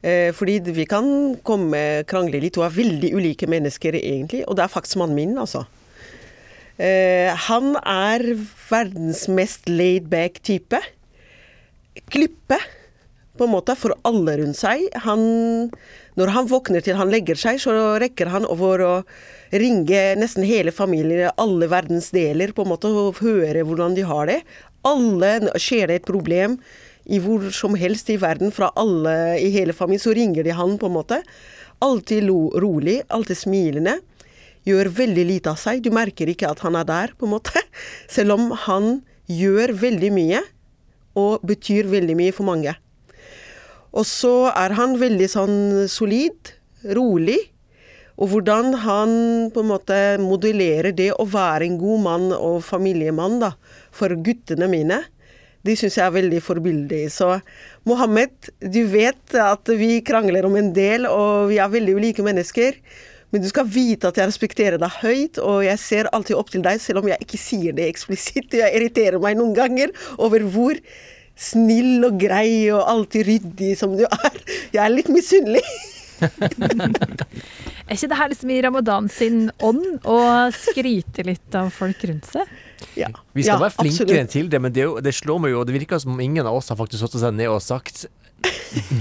Eh, 0.01 0.31
fordi 0.33 0.61
vi 0.71 0.85
kan 0.89 1.05
komme 1.45 2.05
krangle 2.09 2.39
litt 2.41 2.55
og 2.57 2.69
er 2.69 2.77
veldig 2.77 3.11
ulike 3.19 3.49
mennesker 3.51 3.99
egentlig, 3.99 4.45
og 4.47 4.55
det 4.57 4.63
er 4.63 4.71
faktisk 4.71 5.01
mannen 5.01 5.19
min, 5.19 5.35
altså. 5.37 5.65
Eh, 6.79 7.35
han 7.49 7.75
er 7.83 8.23
verdens 8.69 9.27
mest 9.29 9.67
laid-back 9.69 10.39
type. 10.47 10.79
Klippe, 12.09 12.57
på 13.41 13.47
en 13.47 13.55
måte, 13.55 13.73
for 13.79 13.97
alle 14.05 14.37
rundt 14.37 14.59
seg. 14.59 14.85
Han, 15.07 15.21
når 16.19 16.33
han 16.35 16.49
våkner 16.51 16.83
til 16.85 16.99
han 16.99 17.09
legger 17.09 17.39
seg, 17.39 17.57
så 17.63 17.73
rekker 18.01 18.29
han 18.29 18.45
over 18.45 18.85
å 18.85 18.93
ringe 19.51 20.03
nesten 20.19 20.45
hele 20.47 20.73
familien, 20.75 21.33
alle 21.41 21.67
verdens 21.71 22.11
deler, 22.13 22.53
på 22.53 22.65
en 22.65 22.71
måte, 22.75 22.91
og 22.93 23.19
høre 23.25 23.65
hvordan 23.65 23.97
de 23.97 24.05
har 24.05 24.29
det. 24.29 24.39
Alle 24.87 25.33
skjer 25.61 25.89
det 25.89 26.01
et 26.01 26.07
problem 26.07 26.59
i 27.09 27.17
hvor 27.21 27.47
som 27.55 27.73
helst 27.79 28.11
i 28.13 28.19
verden, 28.21 28.53
fra 28.53 28.69
alle 28.77 29.39
i 29.41 29.49
hele 29.55 29.73
familien, 29.73 30.03
så 30.05 30.13
ringer 30.15 30.45
de 30.45 30.53
han, 30.55 30.77
på 30.77 30.89
en 30.91 30.97
måte. 30.99 31.21
Alltid 31.81 32.29
rolig, 32.61 33.01
alltid 33.09 33.41
smilende. 33.41 33.97
Gjør 34.69 34.91
veldig 34.93 35.25
lite 35.25 35.55
av 35.55 35.57
seg. 35.57 35.81
Du 35.81 35.89
merker 35.93 36.29
ikke 36.29 36.51
at 36.53 36.61
han 36.61 36.77
er 36.77 36.85
der, 36.85 37.15
på 37.17 37.25
en 37.25 37.33
måte. 37.33 37.65
Selv 38.15 38.37
om 38.37 38.51
han 38.67 38.99
gjør 39.31 39.73
veldig 39.81 40.13
mye, 40.13 40.45
og 41.17 41.43
betyr 41.47 41.89
veldig 41.91 42.15
mye 42.19 42.35
for 42.35 42.47
mange. 42.47 42.77
Og 43.91 44.07
så 44.07 44.51
er 44.55 44.75
han 44.77 44.95
veldig 44.99 45.27
sånn 45.31 45.57
solid, 45.91 46.53
rolig. 46.95 47.39
Og 48.21 48.31
hvordan 48.33 48.75
han 48.83 49.13
på 49.53 49.63
en 49.63 49.71
måte 49.71 49.97
modellerer 50.21 50.93
det 50.95 51.09
å 51.15 51.25
være 51.27 51.67
en 51.67 51.79
god 51.81 52.03
mann 52.05 52.27
og 52.35 52.61
familiemann 52.65 53.39
da, 53.41 53.55
for 53.95 54.13
guttene 54.23 54.69
mine. 54.71 55.01
De 55.65 55.75
syns 55.77 55.97
jeg 55.97 56.05
er 56.05 56.15
veldig 56.15 56.41
forbilledlig. 56.41 57.05
Så 57.13 57.35
Mohammed, 57.89 58.51
du 58.61 58.81
vet 58.89 59.37
at 59.37 59.71
vi 59.77 59.99
krangler 60.05 60.47
om 60.47 60.57
en 60.57 60.71
del, 60.73 61.07
og 61.09 61.51
vi 61.51 61.59
er 61.61 61.73
veldig 61.73 61.97
ulike 61.97 62.25
mennesker. 62.25 62.77
Men 63.31 63.43
du 63.43 63.47
skal 63.47 63.67
vite 63.71 64.09
at 64.09 64.17
jeg 64.19 64.27
respekterer 64.27 64.81
deg 64.81 64.99
høyt, 65.01 65.39
og 65.39 65.61
jeg 65.63 65.79
ser 65.79 66.09
alltid 66.11 66.35
opp 66.39 66.51
til 66.51 66.63
deg, 66.65 66.81
selv 66.83 67.01
om 67.01 67.09
jeg 67.11 67.23
ikke 67.23 67.39
sier 67.39 67.77
det 67.77 67.87
eksplisitt. 67.87 68.57
Jeg 68.59 68.75
irriterer 68.75 69.21
meg 69.23 69.37
noen 69.39 69.55
ganger 69.57 69.93
over 70.19 70.43
hvor 70.51 70.81
snill 71.41 72.05
og 72.07 72.19
grei 72.21 72.69
og 72.73 72.83
alltid 72.85 73.27
ryddig 73.27 73.73
som 73.79 73.95
du 73.97 74.05
er. 74.05 74.37
Jeg 74.73 74.83
er 74.83 74.93
litt 74.93 75.09
misunnelig. 75.11 75.63
er 76.21 77.95
ikke 77.95 78.09
det 78.11 78.17
her 78.19 78.29
liksom 78.29 78.51
i 78.53 78.59
ramadan 78.61 79.07
sin 79.09 79.47
ånd 79.65 80.05
å 80.05 80.19
skryte 80.53 81.25
litt 81.25 81.57
av 81.57 81.71
folk 81.73 82.03
rundt 82.05 82.29
seg? 82.29 82.49
Ja. 82.97 83.09
Vi 83.33 83.45
skal 83.45 83.57
ja, 83.57 83.63
være 83.63 83.75
flinkere 83.79 84.05
absolutt. 84.05 84.33
til 84.35 84.51
det, 84.53 84.61
men 84.61 84.75
det, 84.75 84.85
det, 85.05 85.15
slår 85.17 85.41
meg 85.41 85.55
jo, 85.55 85.61
og 85.63 85.69
det 85.69 85.77
virker 85.79 86.01
som 86.03 86.19
ingen 86.21 86.45
av 86.45 86.59
oss 86.59 86.69
har 86.73 86.79
faktisk 86.79 87.03
satt 87.05 87.17
seg 87.23 87.37
ned 87.37 87.49
og 87.51 87.61
sagt 87.65 88.05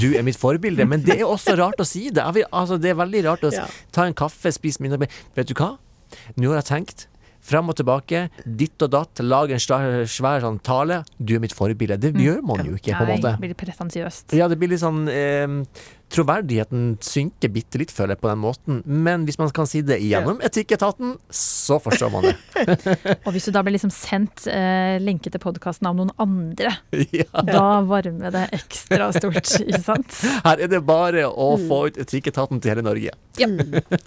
du 0.01 0.11
er 0.19 0.25
mitt 0.27 0.37
forbilde. 0.41 0.85
Men 0.89 1.05
det 1.05 1.21
er 1.21 1.29
også 1.29 1.55
rart 1.61 1.81
å 1.81 1.87
si 1.87 2.09
det. 2.13 2.25
Altså, 2.25 2.81
det 2.81 2.93
er 2.93 2.99
veldig 2.99 3.23
rart 3.29 3.47
å 3.47 3.53
ja. 3.55 3.69
ta 3.95 4.09
en 4.09 4.17
kaffe, 4.17 4.53
spise 4.53 4.83
middag 4.83 5.07
Vet 5.37 5.49
du 5.49 5.55
hva? 5.59 5.77
Nå 6.41 6.51
har 6.51 6.61
jeg 6.61 6.71
tenkt 6.73 7.07
Frem 7.51 7.73
og 7.73 7.77
tilbake, 7.79 8.27
ditt 8.45 8.83
og 8.87 8.93
datt, 8.95 9.23
Lag 9.27 9.51
en 9.51 9.61
svær 9.61 10.45
sånn 10.45 10.61
tale. 10.63 11.01
Du 11.19 11.35
er 11.35 11.43
mitt 11.43 11.55
forbilde. 11.57 11.99
Det 11.99 12.13
mm. 12.15 12.21
gjør 12.23 12.45
man 12.47 12.63
jo 12.67 12.77
ikke, 12.79 12.95
på 12.95 13.07
en 13.07 13.11
måte. 13.17 13.33
Nei, 13.35 13.39
det 13.41 13.49
blir 13.49 13.59
pretensiøst. 13.59 14.37
Ja, 14.39 14.47
det 14.51 14.59
blir 14.61 14.71
litt 14.71 14.83
sånn 14.85 15.09
eh, 15.11 15.59
Troverdigheten 16.11 16.97
synker 17.05 17.53
bitte 17.55 17.79
litt, 17.79 17.93
føler 17.95 18.17
jeg, 18.17 18.23
på 18.25 18.31
den 18.31 18.41
måten. 18.43 18.81
Men 18.85 19.27
hvis 19.29 19.39
man 19.39 19.53
kan 19.55 19.69
si 19.71 19.83
det 19.87 20.01
gjennom 20.03 20.41
etikketaten, 20.43 21.15
så 21.31 21.79
forstår 21.83 22.11
man 22.11 22.27
det. 22.27 22.35
og 23.25 23.31
hvis 23.35 23.47
du 23.47 23.53
da 23.55 23.63
blir 23.63 23.77
liksom 23.77 23.93
sendt 23.95 24.49
eh, 24.51 24.99
lenke 25.03 25.31
til 25.31 25.43
podkasten 25.43 25.87
av 25.87 25.95
noen 25.99 26.11
andre, 26.21 26.75
ja. 27.21 27.29
da 27.47 27.65
varmer 27.87 28.35
det 28.35 28.47
ekstra 28.59 29.13
stort, 29.15 29.55
ikke 29.69 29.83
sant? 29.85 30.19
Her 30.43 30.65
er 30.67 30.73
det 30.73 30.83
bare 30.87 31.29
å 31.31 31.53
mm. 31.55 31.67
få 31.71 31.81
ut 31.87 32.01
etikketaten 32.03 32.59
til 32.59 32.75
hele 32.75 32.87
Norge. 32.87 33.15
Ja. 33.39 33.49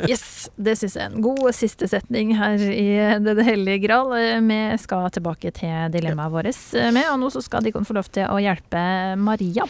Yes, 0.10 0.50
det 0.60 0.76
syns 0.82 0.98
jeg 1.00 1.08
er 1.08 1.14
en 1.16 1.24
god 1.24 1.48
siste 1.56 1.88
setning 1.90 2.36
her 2.38 2.60
i 2.60 2.90
Det 3.24 3.46
hellige 3.48 3.86
gral. 3.88 4.12
Vi 4.44 4.60
skal 4.84 5.08
tilbake 5.16 5.54
til 5.56 5.94
dilemmaet 5.96 6.36
vårt 6.36 6.66
med, 6.94 7.06
og 7.08 7.22
nå 7.24 7.32
så 7.34 7.42
skal 7.46 7.64
de 7.64 7.74
få 7.74 7.96
lov 7.96 8.12
til 8.14 8.28
å 8.28 8.42
hjelpe 8.44 8.84
Maria. 9.18 9.66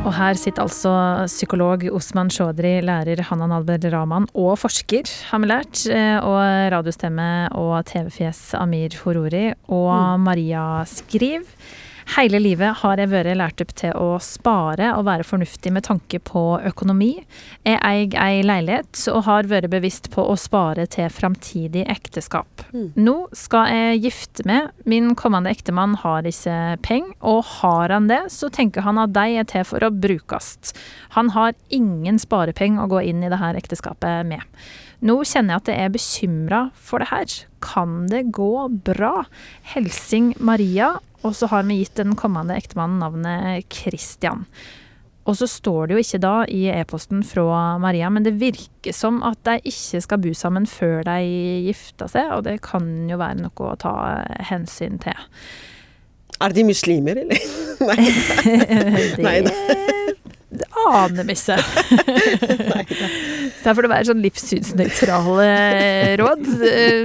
Og 0.00 0.14
her 0.16 0.38
sitter 0.40 0.64
altså 0.64 0.90
psykolog 1.28 1.82
Osman 1.92 2.30
Chaudhry, 2.32 2.80
lærer 2.80 3.20
Hanan 3.28 3.52
Albert 3.52 3.84
Rahman 3.92 4.24
og 4.32 4.54
forsker, 4.62 5.10
har 5.28 5.42
vi 5.42 5.50
lært, 5.50 5.82
eh, 5.92 6.16
og 6.24 6.40
radiostemme 6.72 7.26
og 7.52 7.84
TV-fjes 7.90 8.40
Amir 8.56 8.96
Horori 9.02 9.50
og 9.68 9.92
mm. 9.92 10.24
Maria 10.24 10.64
Skriv. 10.88 11.44
Hele 12.10 12.40
livet 12.42 12.80
har 12.80 12.98
jeg 12.98 13.10
vært 13.12 13.36
lært 13.38 13.62
opp 13.62 13.72
til 13.78 13.92
å 13.94 14.16
spare 14.24 14.88
og 14.96 15.04
være 15.06 15.26
fornuftig 15.26 15.70
med 15.70 15.84
tanke 15.86 16.18
på 16.26 16.42
økonomi. 16.66 17.12
Jeg 17.62 17.78
eier 17.86 18.16
ei 18.18 18.40
leilighet 18.42 19.04
og 19.12 19.22
har 19.28 19.50
vært 19.50 19.70
bevisst 19.70 20.08
på 20.10 20.24
å 20.26 20.34
spare 20.40 20.88
til 20.90 21.06
framtidig 21.14 21.84
ekteskap. 21.92 22.64
Mm. 22.74 22.88
Nå 22.98 23.14
skal 23.36 23.70
jeg 23.70 24.00
gifte 24.08 24.46
meg. 24.48 24.72
Min 24.90 25.14
kommende 25.18 25.52
ektemann 25.54 25.94
har 26.02 26.26
ikke 26.26 26.58
penger, 26.82 27.14
og 27.20 27.44
har 27.60 27.94
han 27.94 28.10
det, 28.10 28.24
så 28.34 28.50
tenker 28.50 28.86
han 28.86 28.98
at 28.98 29.14
de 29.14 29.38
er 29.38 29.46
til 29.50 29.66
for 29.68 29.86
å 29.86 29.92
brukes. 29.94 30.74
Han 31.14 31.30
har 31.36 31.54
ingen 31.70 32.18
sparepenger 32.18 32.88
å 32.88 32.90
gå 32.90 33.04
inn 33.12 33.22
i 33.22 33.30
dette 33.30 33.52
ekteskapet 33.60 34.26
med. 34.26 34.42
Nå 35.06 35.22
kjenner 35.24 35.54
jeg 35.54 35.62
at 35.62 35.70
jeg 35.70 35.84
er 35.86 35.94
bekymra 35.94 36.58
for 36.76 37.00
det 37.00 37.08
her. 37.12 37.36
Kan 37.64 38.10
det 38.10 38.26
gå 38.36 38.66
bra? 38.84 39.22
Helsing 39.72 40.34
Maria 40.36 40.96
og 41.22 41.34
så 41.36 41.48
har 41.52 41.66
vi 41.68 41.80
gitt 41.82 41.98
den 42.00 42.14
kommende 42.18 42.56
ektemannen 42.56 43.02
navnet 43.02 43.66
Christian. 43.72 44.46
Og 45.28 45.36
så 45.36 45.46
står 45.50 45.90
det 45.90 45.96
jo 45.96 46.02
ikke 46.02 46.22
da 46.22 46.34
i 46.48 46.62
e-posten 46.72 47.20
fra 47.26 47.76
Maria, 47.82 48.08
men 48.10 48.24
det 48.24 48.38
virker 48.40 48.96
som 48.96 49.20
at 49.26 49.38
de 49.46 49.58
ikke 49.68 50.00
skal 50.02 50.22
bo 50.24 50.32
sammen 50.34 50.66
før 50.66 51.04
de 51.06 51.18
gifter 51.68 52.08
seg, 52.10 52.32
og 52.38 52.46
det 52.48 52.56
kan 52.64 52.88
jo 53.10 53.20
være 53.20 53.44
noe 53.44 53.68
å 53.68 53.76
ta 53.78 53.94
hensyn 54.48 54.98
til. 55.02 55.28
Er 56.40 56.56
de 56.56 56.64
muslimer, 56.64 57.20
eller? 57.20 57.48
Nei. 57.90 58.10
Nei 59.20 59.38
da 59.46 59.89
aner 60.90 61.26
vi 61.28 61.34
ikke. 61.36 61.56
Der 63.60 63.74
får 63.76 63.84
det 63.84 63.90
være 63.92 64.08
sånn 64.08 64.24
livssynsnøytrale 64.24 65.48
råd. 66.20 66.44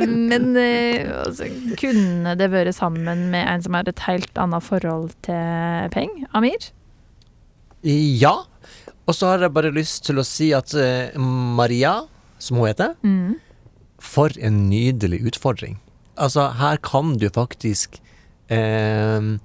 Men 0.08 0.50
eh, 0.60 1.12
altså, 1.26 1.50
kunne 1.80 2.36
det 2.40 2.50
vært 2.54 2.78
sammen 2.78 3.28
med 3.34 3.44
en 3.44 3.66
som 3.66 3.78
har 3.78 3.90
et 3.92 4.06
helt 4.08 4.42
annet 4.42 4.66
forhold 4.66 5.14
til 5.28 5.94
penger? 5.96 6.28
Amir? 6.38 6.70
Ja. 7.86 8.36
Og 9.06 9.14
så 9.14 9.30
har 9.30 9.44
jeg 9.46 9.54
bare 9.54 9.74
lyst 9.74 10.06
til 10.08 10.18
å 10.18 10.26
si 10.26 10.50
at 10.58 10.74
uh, 10.74 11.14
Maria, 11.22 12.00
som 12.42 12.58
hun 12.58 12.70
heter, 12.72 12.96
mm. 13.06 13.36
for 14.02 14.34
en 14.42 14.66
nydelig 14.72 15.22
utfordring. 15.30 15.78
Altså, 16.16 16.48
her 16.58 16.80
kan 16.82 17.14
du 17.22 17.28
faktisk 17.30 18.00
uh, 18.50 19.36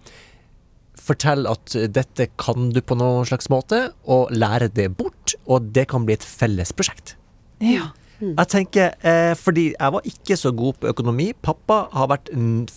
fortelle 1.11 1.51
at 1.51 1.77
dette 1.93 2.31
kan 2.41 2.71
du 2.75 2.81
på 2.83 2.99
noen 2.99 3.29
slags 3.29 3.51
måte, 3.53 3.89
og 4.07 4.33
lære 4.35 4.71
det 4.75 4.91
bort. 4.99 5.37
Og 5.47 5.73
det 5.75 5.89
kan 5.91 6.07
bli 6.07 6.17
et 6.19 6.27
felles 6.27 6.73
prosjekt. 6.77 7.17
Ja. 7.61 7.91
Mm. 8.21 8.35
Jeg 8.37 8.49
tenker, 8.53 8.95
eh, 9.01 9.35
fordi 9.35 9.71
jeg 9.73 9.93
var 9.93 10.03
ikke 10.05 10.37
så 10.37 10.53
god 10.53 10.81
på 10.81 10.91
økonomi. 10.93 11.33
Pappa 11.33 11.89
har 11.93 12.11
vært 12.13 12.29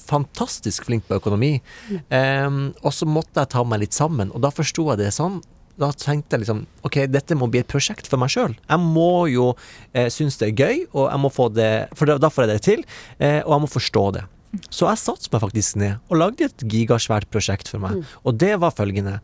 fantastisk 0.08 0.86
flink 0.88 1.04
på 1.08 1.20
økonomi. 1.20 1.58
Mm. 1.90 2.00
Eh, 2.10 2.50
og 2.84 2.94
så 2.96 3.06
måtte 3.06 3.44
jeg 3.44 3.52
ta 3.52 3.64
meg 3.64 3.84
litt 3.84 3.94
sammen, 3.94 4.32
og 4.32 4.42
da 4.42 4.50
forsto 4.50 4.90
jeg 4.92 5.04
det 5.04 5.12
sånn 5.14 5.42
da 5.80 5.90
tenkte 5.98 6.36
jeg 6.36 6.44
liksom 6.44 6.60
ok, 6.86 7.00
dette 7.10 7.36
må 7.38 7.48
bli 7.50 7.64
et 7.64 7.70
prosjekt 7.70 8.10
for 8.10 8.22
meg 8.22 8.32
sjøl. 8.34 8.54
Jeg 8.70 8.82
må 8.84 9.26
jo 9.32 9.54
eh, 9.94 10.10
synes 10.14 10.38
det 10.38 10.52
er 10.52 10.60
gøy, 10.60 10.84
og 10.94 11.08
jeg 11.08 11.24
må 11.24 11.32
få 11.34 11.50
det, 11.54 11.72
for 11.98 12.10
da, 12.10 12.20
da 12.22 12.30
får 12.30 12.46
jeg 12.46 12.52
det 12.52 12.66
til, 12.68 12.86
eh, 13.18 13.40
og 13.42 13.56
jeg 13.56 13.64
må 13.66 13.72
forstå 13.74 14.06
det. 14.20 14.24
Så 14.70 14.86
jeg 14.90 14.98
satte 15.02 15.30
meg 15.34 15.42
faktisk 15.42 15.76
ned 15.82 15.94
og 16.10 16.18
lagde 16.22 16.46
et 16.46 16.58
gigasvært 16.70 17.26
prosjekt 17.34 17.68
for 17.72 17.80
meg. 17.82 17.92
Og 18.24 18.38
det 18.38 18.60
var 18.62 18.72
følgende. 18.78 19.20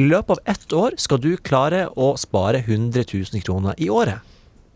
I 0.00 0.02
løpet 0.08 0.30
av 0.30 0.38
ett 0.54 0.72
år 0.72 0.90
skal 0.98 1.18
du 1.22 1.36
klare 1.36 1.84
å 1.94 2.14
spare 2.18 2.58
100 2.64 3.04
000 3.12 3.24
kroner 3.44 3.74
i 3.78 3.88
året. 3.92 4.18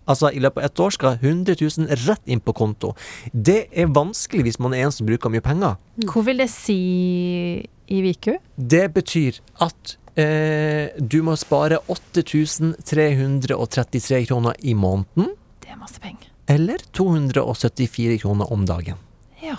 Altså, 0.06 0.28
i 0.30 0.38
løpet 0.38 0.62
av 0.62 0.64
ett 0.68 0.80
år 0.84 0.90
skal 0.94 1.16
100 1.18 1.56
000 1.58 1.88
rett 2.06 2.22
inn 2.30 2.38
på 2.44 2.52
konto. 2.54 2.92
Det 3.32 3.64
er 3.74 3.86
vanskelig 3.90 4.42
hvis 4.46 4.60
man 4.62 4.74
er 4.76 4.84
en 4.86 4.92
som 4.94 5.06
bruker 5.08 5.28
mye 5.32 5.42
penger. 5.42 5.74
Hvor 6.06 6.22
vil 6.28 6.38
det 6.38 6.46
si 6.52 6.76
i 7.90 7.98
Viku? 8.04 8.36
Det 8.54 8.84
betyr 8.94 9.40
at 9.66 9.96
eh, 10.14 10.94
du 11.00 11.22
må 11.26 11.34
spare 11.40 11.80
8333 11.90 14.22
kroner 14.28 14.54
i 14.62 14.74
måneden, 14.78 15.32
Det 15.60 15.68
er 15.72 15.76
masse 15.80 15.98
penger. 16.00 16.28
eller 16.46 16.78
274 16.94 18.18
kroner 18.22 18.52
om 18.52 18.64
dagen. 18.66 18.94
Ja. 19.42 19.56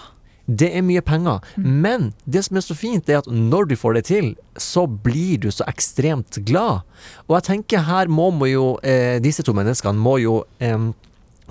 Det 0.48 0.70
er 0.72 0.84
mye 0.86 1.04
penger, 1.04 1.44
men 1.60 2.14
det 2.24 2.46
som 2.48 2.56
er 2.56 2.64
så 2.64 2.76
fint, 2.78 3.10
er 3.12 3.20
at 3.20 3.28
når 3.28 3.68
du 3.68 3.76
får 3.76 3.98
det 3.98 4.04
til, 4.08 4.30
så 4.56 4.86
blir 4.88 5.42
du 5.44 5.50
så 5.52 5.66
ekstremt 5.68 6.40
glad. 6.48 6.86
Og 7.28 7.36
jeg 7.36 7.48
tenker 7.50 7.84
her 7.84 8.08
må 8.08 8.30
må 8.32 8.48
jo, 8.48 8.78
eh, 8.80 9.20
disse 9.20 9.44
to 9.44 9.52
menneskene 9.56 10.00
må 10.00 10.18
jo 10.24 10.38
eh, 10.64 10.88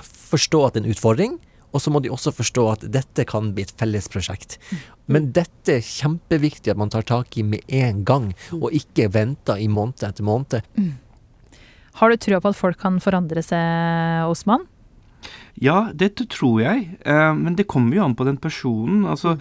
forstå 0.00 0.64
at 0.64 0.74
det 0.74 0.82
er 0.82 0.86
en 0.86 0.96
utfordring, 0.96 1.36
og 1.76 1.82
så 1.82 1.92
må 1.92 2.00
de 2.00 2.12
også 2.12 2.32
forstå 2.32 2.62
at 2.72 2.86
dette 2.88 3.26
kan 3.28 3.50
bli 3.52 3.66
et 3.66 3.74
felles 3.76 4.08
prosjekt. 4.08 4.56
Men 5.12 5.28
dette 5.36 5.76
er 5.76 5.84
kjempeviktig 5.84 6.72
at 6.72 6.80
man 6.80 6.92
tar 6.92 7.04
tak 7.04 7.36
i 7.36 7.44
med 7.44 7.66
en 7.68 8.00
gang, 8.08 8.30
og 8.56 8.72
ikke 8.72 9.10
venter 9.12 9.60
i 9.60 9.68
måned 9.68 10.06
etter 10.08 10.24
måned. 10.24 10.64
Har 12.00 12.12
du 12.12 12.16
trua 12.20 12.40
på 12.40 12.52
at 12.52 12.58
folk 12.58 12.80
kan 12.80 12.96
forandre 13.00 13.44
seg, 13.44 14.24
Osman? 14.30 14.64
Ja, 15.62 15.86
dette 15.94 16.26
tror 16.28 16.60
jeg, 16.60 16.90
eh, 17.04 17.32
men 17.36 17.56
det 17.56 17.68
kommer 17.70 17.96
jo 17.96 18.04
an 18.04 18.16
på 18.16 18.26
den 18.28 18.36
personen. 18.36 19.06
Altså, 19.08 19.36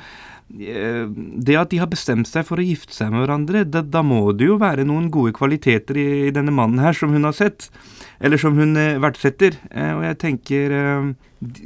eh, 0.55 1.03
det 1.11 1.57
at 1.59 1.73
de 1.73 1.81
har 1.81 1.91
bestemt 1.91 2.29
seg 2.29 2.45
for 2.47 2.61
å 2.61 2.65
gifte 2.65 2.95
seg 2.95 3.11
med 3.11 3.25
hverandre, 3.25 3.65
da, 3.67 3.81
da 3.81 4.03
må 4.05 4.21
det 4.31 4.47
jo 4.47 4.59
være 4.61 4.87
noen 4.87 5.09
gode 5.11 5.35
kvaliteter 5.35 5.99
i, 5.99 6.07
i 6.29 6.33
denne 6.35 6.55
mannen 6.55 6.79
her 6.83 6.95
som 6.95 7.11
hun 7.11 7.27
har 7.27 7.35
sett, 7.35 7.67
eller 8.23 8.39
som 8.39 8.55
hun 8.55 8.77
eh, 8.79 8.99
verdsetter. 9.03 9.59
Eh, 9.71 9.93
og 9.97 10.05
jeg 10.07 10.19
tenker 10.23 10.75
eh, 10.79 11.13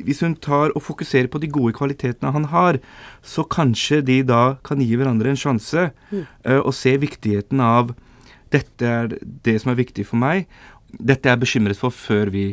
Hvis 0.04 0.24
hun 0.26 0.34
tar 0.36 0.74
og 0.76 0.82
fokuserer 0.84 1.30
på 1.32 1.40
de 1.40 1.48
gode 1.48 1.76
kvalitetene 1.78 2.34
han 2.36 2.50
har, 2.52 2.82
så 3.22 3.46
kanskje 3.46 4.02
de 4.04 4.22
da 4.28 4.58
kan 4.66 4.82
gi 4.82 4.98
hverandre 4.98 5.30
en 5.32 5.40
sjanse, 5.40 5.92
eh, 6.12 6.60
og 6.60 6.74
se 6.76 6.98
viktigheten 7.00 7.62
av 7.64 7.94
dette 8.50 8.86
er 8.86 9.14
det 9.46 9.60
som 9.62 9.72
er 9.72 9.80
viktig 9.80 10.08
for 10.10 10.18
meg. 10.20 10.50
Dette 10.98 11.30
er 11.30 11.38
jeg 11.38 11.44
bekymret 11.46 11.80
for 11.80 11.94
før 11.94 12.34
vi 12.34 12.48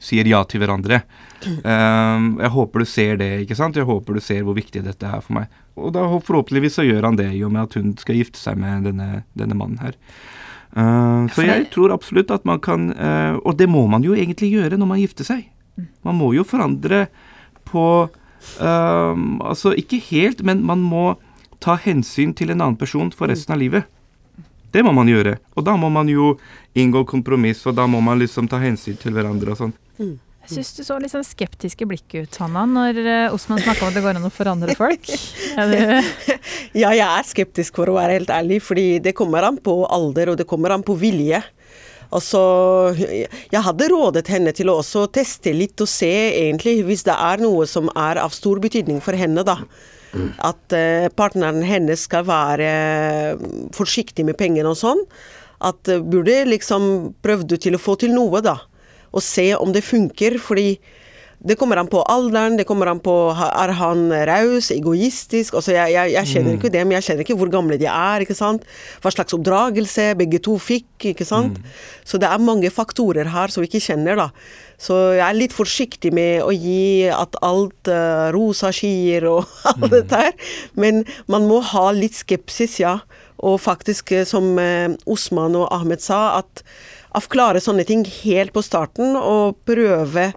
sier 0.00 0.28
ja 0.28 0.40
til 0.48 0.62
hverandre. 0.62 1.02
Um, 1.44 2.34
jeg 2.40 2.52
håper 2.52 2.82
du 2.82 2.88
ser 2.88 3.20
det, 3.20 3.30
ikke 3.44 3.56
sant? 3.58 3.76
Jeg 3.76 3.88
håper 3.88 4.16
du 4.16 4.24
ser 4.24 4.44
hvor 4.46 4.56
viktig 4.56 4.82
dette 4.84 5.08
er 5.08 5.22
for 5.24 5.36
meg. 5.38 5.52
Og 5.80 5.92
da 5.96 6.06
forhåpentligvis 6.08 6.78
så 6.80 6.86
gjør 6.86 7.10
han 7.10 7.20
det, 7.20 7.30
i 7.36 7.42
og 7.46 7.52
med 7.54 7.68
at 7.68 7.76
hun 7.78 7.94
skal 8.00 8.18
gifte 8.18 8.40
seg 8.40 8.60
med 8.60 8.88
denne, 8.88 9.24
denne 9.38 9.56
mannen 9.56 9.80
her. 9.84 9.96
Uh, 10.72 11.26
så 11.34 11.46
jeg 11.46 11.68
tror 11.74 11.94
absolutt 11.94 12.30
at 12.30 12.44
man 12.46 12.60
kan 12.62 12.92
uh, 12.94 13.40
Og 13.42 13.56
det 13.58 13.66
må 13.66 13.80
man 13.90 14.04
jo 14.06 14.12
egentlig 14.14 14.52
gjøre 14.52 14.76
når 14.78 14.86
man 14.86 15.00
gifter 15.02 15.26
seg. 15.26 15.48
Man 16.06 16.18
må 16.20 16.30
jo 16.36 16.44
forandre 16.46 17.08
på 17.66 17.84
ehm, 18.62 19.40
Altså 19.42 19.72
ikke 19.78 19.98
helt, 20.10 20.44
men 20.46 20.62
man 20.66 20.82
må 20.84 21.14
ta 21.60 21.76
hensyn 21.80 22.32
til 22.36 22.52
en 22.52 22.60
annen 22.60 22.78
person 22.80 23.10
for 23.12 23.28
resten 23.32 23.54
av 23.54 23.60
livet. 23.60 23.88
Det 24.70 24.82
må 24.86 24.94
man 24.96 25.10
gjøre. 25.10 25.36
Og 25.58 25.66
da 25.66 25.76
må 25.78 25.90
man 25.92 26.08
jo 26.10 26.34
inngå 26.78 27.04
kompromiss, 27.08 27.62
og 27.66 27.76
da 27.78 27.86
må 27.90 28.00
man 28.04 28.20
liksom 28.20 28.48
ta 28.50 28.60
hensyn 28.62 28.98
til 29.00 29.16
hverandre 29.16 29.54
og 29.54 29.58
sånn. 29.58 29.72
Jeg 30.00 30.54
syns 30.56 30.70
du 30.74 30.82
så 30.86 30.96
litt 30.98 31.12
sånn 31.12 31.26
skeptisk 31.26 31.82
i 31.84 31.86
blikket 31.90 32.26
ut, 32.26 32.38
Hanna, 32.42 32.64
når 32.66 33.00
eh, 33.02 33.34
Osman 33.34 33.60
snakka 33.62 33.84
om 33.84 33.90
at 33.90 33.98
det 33.98 34.02
går 34.02 34.18
an 34.18 34.26
å 34.26 34.32
forandre 34.34 34.74
folk. 34.78 35.10
Ja, 36.80 36.92
jeg 36.94 37.02
er 37.02 37.26
skeptisk, 37.26 37.74
for 37.76 37.90
å 37.90 37.96
være 37.96 38.16
helt 38.20 38.30
ærlig, 38.30 38.60
fordi 38.62 39.00
det 39.02 39.12
kommer 39.18 39.44
an 39.46 39.58
på 39.62 39.82
alder, 39.90 40.32
og 40.32 40.38
det 40.38 40.46
kommer 40.48 40.74
an 40.74 40.84
på 40.86 40.94
vilje. 40.98 41.42
Altså, 42.14 42.40
jeg 42.98 43.62
hadde 43.62 43.88
rådet 43.92 44.24
henne 44.32 44.54
til 44.56 44.70
å 44.70 44.80
også 44.80 45.04
teste 45.14 45.52
litt 45.54 45.78
og 45.82 45.90
se 45.90 46.10
egentlig 46.10 46.80
hvis 46.86 47.04
det 47.06 47.14
er 47.14 47.42
noe 47.42 47.66
som 47.70 47.90
er 47.94 48.18
av 48.22 48.34
stor 48.34 48.58
betydning 48.62 48.98
for 49.04 49.18
henne, 49.18 49.44
da. 49.46 49.60
At 50.42 50.74
eh, 50.74 51.06
partneren 51.14 51.62
hennes 51.66 52.06
skal 52.08 52.26
være 52.26 52.66
eh, 52.66 53.44
forsiktig 53.76 54.26
med 54.26 54.38
pengene 54.40 54.72
og 54.72 54.78
sånn. 54.80 55.04
At 55.62 55.90
eh, 55.90 56.02
burde 56.02 56.42
liksom 56.48 57.14
prøvd 57.22 57.56
til 57.62 57.76
å 57.76 57.82
få 57.82 57.96
til 58.00 58.14
noe, 58.16 58.42
da. 58.44 58.56
Og 59.14 59.22
se 59.24 59.50
om 59.58 59.74
det 59.74 59.84
funker, 59.86 60.38
fordi 60.42 60.74
det 61.40 61.56
kommer 61.56 61.78
an 61.80 61.88
på 61.88 62.02
alderen, 62.12 62.58
det 62.58 62.66
kommer 62.68 62.90
an 62.90 62.98
på 63.00 63.14
Er 63.32 63.72
han 63.78 64.10
raus, 64.28 64.68
egoistisk? 64.74 65.54
Altså, 65.56 65.72
jeg, 65.72 65.94
jeg, 65.94 66.12
jeg 66.12 66.28
kjenner 66.34 66.56
ikke 66.58 66.72
det, 66.72 66.82
men 66.84 66.98
jeg 66.98 67.06
kjenner 67.06 67.24
ikke 67.24 67.36
hvor 67.40 67.52
gamle 67.52 67.78
de 67.80 67.86
er, 67.88 68.24
ikke 68.24 68.36
sant. 68.36 68.66
Hva 69.00 69.12
slags 69.14 69.32
oppdragelse 69.36 70.10
begge 70.20 70.42
to 70.44 70.58
fikk, 70.60 71.08
ikke 71.14 71.24
sant. 71.24 71.56
Så 72.04 72.20
det 72.20 72.28
er 72.28 72.44
mange 72.44 72.68
faktorer 72.74 73.32
her 73.32 73.52
som 73.52 73.64
vi 73.64 73.70
ikke 73.70 73.86
kjenner, 73.86 74.20
da. 74.20 74.28
Så 74.80 74.98
jeg 75.16 75.24
er 75.24 75.38
litt 75.38 75.56
forsiktig 75.56 76.12
med 76.16 76.44
å 76.44 76.52
gi 76.52 77.08
at 77.08 77.40
alt 77.44 77.88
uh, 77.88 78.28
rosa 78.36 78.68
skier 78.76 79.24
og 79.32 79.48
alt 79.72 79.88
dette 79.96 80.22
her. 80.26 80.36
Men 80.76 81.06
man 81.32 81.48
må 81.48 81.62
ha 81.72 81.88
litt 81.96 82.20
skepsis, 82.20 82.82
ja. 82.84 82.98
Og 83.40 83.56
faktisk, 83.64 84.12
eh, 84.12 84.28
som 84.28 84.52
uh, 84.60 84.92
Osman 85.08 85.56
og 85.56 85.70
Ahmed 85.72 86.04
sa, 86.04 86.42
at 86.42 86.64
avklare 87.16 87.64
sånne 87.64 87.88
ting 87.88 88.04
helt 88.20 88.52
på 88.52 88.60
starten 88.60 89.16
og 89.16 89.56
prøve 89.64 90.30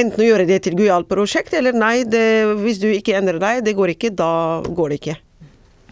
enten 0.00 0.22
å 0.24 0.28
gjøre 0.28 0.46
det 0.48 0.60
til 0.66 0.76
gøyalt 0.78 1.08
prosjekt, 1.10 1.54
eller 1.58 1.76
nei, 1.76 2.02
det, 2.08 2.24
hvis 2.62 2.78
du 2.82 2.88
ikke 2.92 3.16
endrer 3.18 3.40
deg, 3.42 3.64
det 3.66 3.74
går 3.78 3.94
ikke, 3.96 4.12
da 4.16 4.30
går 4.66 4.94
det 4.94 5.00
ikke. 5.02 5.16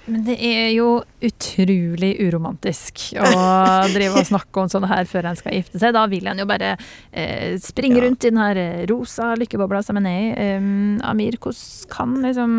men 0.07 0.23
det 0.23 0.37
er 0.39 0.69
jo 0.71 1.01
utrolig 1.27 2.13
uromantisk 2.23 3.09
å 3.19 3.31
drive 3.97 4.21
og 4.21 4.29
snakke 4.29 4.63
om 4.63 4.69
sånne 4.71 4.91
her 4.93 5.09
før 5.11 5.27
en 5.33 5.39
skal 5.39 5.57
gifte 5.57 5.81
seg. 5.83 5.97
Da 5.97 6.05
vil 6.11 6.29
en 6.31 6.39
jo 6.39 6.47
bare 6.47 6.77
eh, 7.11 7.57
springe 7.59 7.99
Ja. 7.99 8.05
rundt 8.07 8.23
i 8.25 8.31
den 8.31 8.39
her 8.39 8.61
rosa 8.91 9.33
lykkebobla 9.41 9.83
som 9.83 9.99
en 9.99 10.07
er 10.07 10.21
i. 10.21 10.53
Um, 10.61 11.01
Amir, 11.03 11.35
hvordan 11.43 11.91
kan 11.91 12.15
liksom 12.23 12.55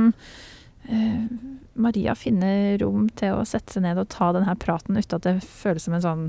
eh, 0.89 1.23
Maria 1.77 2.15
finne 2.19 2.75
rom 2.81 3.07
til 3.15 3.37
å 3.37 3.45
sette 3.47 3.77
seg 3.77 3.83
ned 3.87 3.99
og 4.01 4.09
ta 4.11 4.33
denne 4.35 4.55
praten 4.59 4.97
uten 4.99 5.15
at 5.19 5.27
det 5.29 5.37
føles 5.45 5.87
som 5.87 5.95
en 5.95 6.03
sånn 6.03 6.27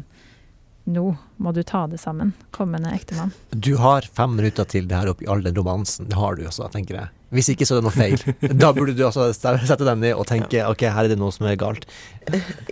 Nå 0.88 1.10
må 1.36 1.52
du 1.52 1.60
ta 1.66 1.82
det 1.86 1.98
sammen, 2.00 2.32
kommende 2.50 2.88
ektemann. 2.96 3.34
Du 3.52 3.74
har 3.76 4.06
fem 4.16 4.32
minutter 4.38 4.64
til 4.64 4.86
det 4.88 4.96
her 4.96 5.10
oppi 5.12 5.26
all 5.28 5.42
den 5.44 5.56
romansen. 5.58 6.08
Det 6.08 6.16
har 6.16 6.38
du 6.38 6.46
også, 6.48 6.70
tenker 6.72 6.96
jeg. 6.96 7.10
Hvis 7.36 7.50
ikke 7.52 7.66
så 7.68 7.76
er 7.76 7.82
det 7.82 7.84
noe 7.84 7.92
feil. 7.92 8.22
Da 8.62 8.70
burde 8.72 8.94
du 8.96 9.02
altså 9.04 9.26
sette 9.36 9.84
deg 9.84 10.00
ned 10.00 10.14
og 10.16 10.24
tenke 10.30 10.62
ok, 10.64 10.86
her 10.88 11.04
er 11.04 11.12
det 11.12 11.18
noe 11.20 11.34
som 11.34 11.44
er 11.50 11.58
galt. 11.60 11.84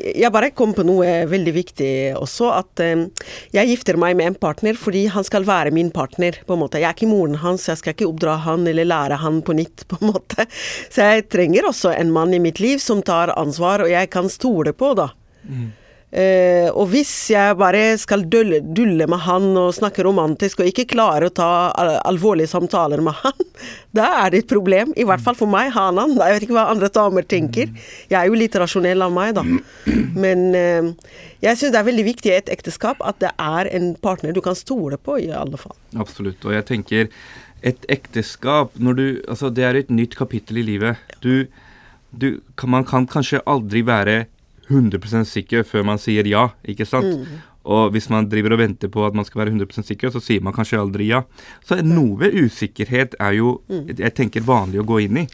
Jeg 0.00 0.32
bare 0.32 0.48
kom 0.56 0.72
på 0.72 0.86
noe 0.88 1.26
veldig 1.28 1.54
viktig 1.58 1.92
også, 2.16 2.48
at 2.56 2.84
eh, 2.84 3.04
jeg 3.52 3.72
gifter 3.74 4.00
meg 4.00 4.16
med 4.16 4.32
en 4.32 4.40
partner 4.40 4.80
fordi 4.80 5.06
han 5.12 5.26
skal 5.28 5.44
være 5.44 5.74
min 5.76 5.92
partner, 5.92 6.40
på 6.48 6.56
en 6.56 6.64
måte. 6.64 6.80
Jeg 6.80 6.88
er 6.88 6.96
ikke 6.96 7.12
moren 7.12 7.36
hans, 7.44 7.68
jeg 7.68 7.82
skal 7.82 7.92
ikke 7.92 8.08
oppdra 8.08 8.40
han 8.48 8.64
eller 8.64 8.88
lære 8.88 9.20
han 9.20 9.42
på 9.44 9.58
nytt, 9.60 9.84
på 9.92 10.00
en 10.00 10.14
måte. 10.14 10.48
Så 10.88 11.04
jeg 11.04 11.28
trenger 11.36 11.68
også 11.68 11.92
en 11.92 12.16
mann 12.16 12.32
i 12.32 12.40
mitt 12.40 12.64
liv 12.64 12.80
som 12.80 13.04
tar 13.04 13.36
ansvar, 13.36 13.84
og 13.84 13.92
jeg 13.92 14.08
kan 14.14 14.32
stole 14.32 14.72
på, 14.72 14.94
da. 14.96 15.10
Eh, 16.14 16.68
og 16.70 16.86
hvis 16.92 17.10
jeg 17.32 17.56
bare 17.58 17.80
skal 17.98 18.22
dulle, 18.30 18.60
dulle 18.62 19.08
med 19.10 19.18
han 19.24 19.48
og 19.58 19.74
snakke 19.74 20.04
romantisk 20.06 20.60
og 20.62 20.68
ikke 20.70 20.86
klare 20.92 21.26
å 21.26 21.34
ta 21.34 21.48
al 21.74 21.96
alvorlige 22.06 22.52
samtaler 22.52 23.02
med 23.04 23.16
han, 23.24 23.48
da 23.98 24.06
er 24.22 24.32
det 24.32 24.44
et 24.44 24.52
problem. 24.52 24.94
I 24.96 25.06
hvert 25.08 25.24
fall 25.24 25.38
for 25.38 25.50
meg, 25.50 25.72
Hanan. 25.74 26.14
Jeg 26.14 26.36
vet 26.36 26.46
ikke 26.46 26.56
hva 26.56 26.68
andre 26.70 26.90
damer 26.94 27.26
tenker. 27.26 27.72
Jeg 28.08 28.18
er 28.20 28.30
jo 28.30 28.38
litt 28.38 28.54
rasjonell 28.56 29.02
av 29.02 29.16
meg, 29.16 29.34
da. 29.36 29.44
Men 30.16 30.46
uh, 30.54 30.92
jeg 31.42 31.58
syns 31.58 31.74
det 31.74 31.80
er 31.82 31.88
veldig 31.90 32.06
viktig 32.06 32.30
i 32.30 32.36
et 32.38 32.52
ekteskap 32.54 33.02
at 33.04 33.18
det 33.20 33.32
er 33.42 33.68
en 33.76 33.90
partner 34.00 34.32
du 34.36 34.40
kan 34.44 34.56
stole 34.56 34.96
på, 34.96 35.18
i 35.26 35.28
alle 35.34 35.58
fall. 35.60 35.74
Absolutt. 35.98 36.46
Og 36.46 36.54
jeg 36.54 36.68
tenker 36.70 37.10
et 37.66 37.86
ekteskap 37.90 38.76
når 38.78 38.96
du, 38.96 39.06
altså 39.26 39.50
Det 39.50 39.64
er 39.66 39.80
et 39.80 39.90
nytt 39.90 40.14
kapittel 40.16 40.60
i 40.62 40.66
livet. 40.70 41.02
Du, 41.24 41.48
du, 42.12 42.28
man 42.64 42.86
kan 42.86 43.08
kanskje 43.10 43.42
aldri 43.48 43.82
være 43.86 44.26
100% 44.70 45.28
sikker 45.30 45.66
før 45.66 45.84
man 45.86 46.00
sier 46.02 46.26
ja, 46.26 46.48
ikke 46.66 46.86
sant? 46.88 47.26
Og 47.66 47.90
hvis 47.94 48.06
man 48.12 48.28
driver 48.30 48.54
og 48.54 48.60
venter 48.62 48.90
på 48.92 49.02
at 49.06 49.14
man 49.18 49.26
skal 49.26 49.42
være 49.42 49.54
100% 49.56 49.88
sikker, 49.88 50.12
så 50.14 50.22
sier 50.22 50.42
man 50.42 50.54
kanskje 50.54 50.78
aldri 50.78 51.08
ja. 51.10 51.24
Så 51.66 51.80
noe 51.82 52.30
usikkerhet 52.30 53.16
er 53.18 53.34
jo 53.38 53.56
jeg 53.90 54.14
tenker 54.14 54.46
vanlig 54.46 54.82
å 54.82 54.86
gå 54.86 55.00
inn 55.06 55.24
i, 55.24 55.26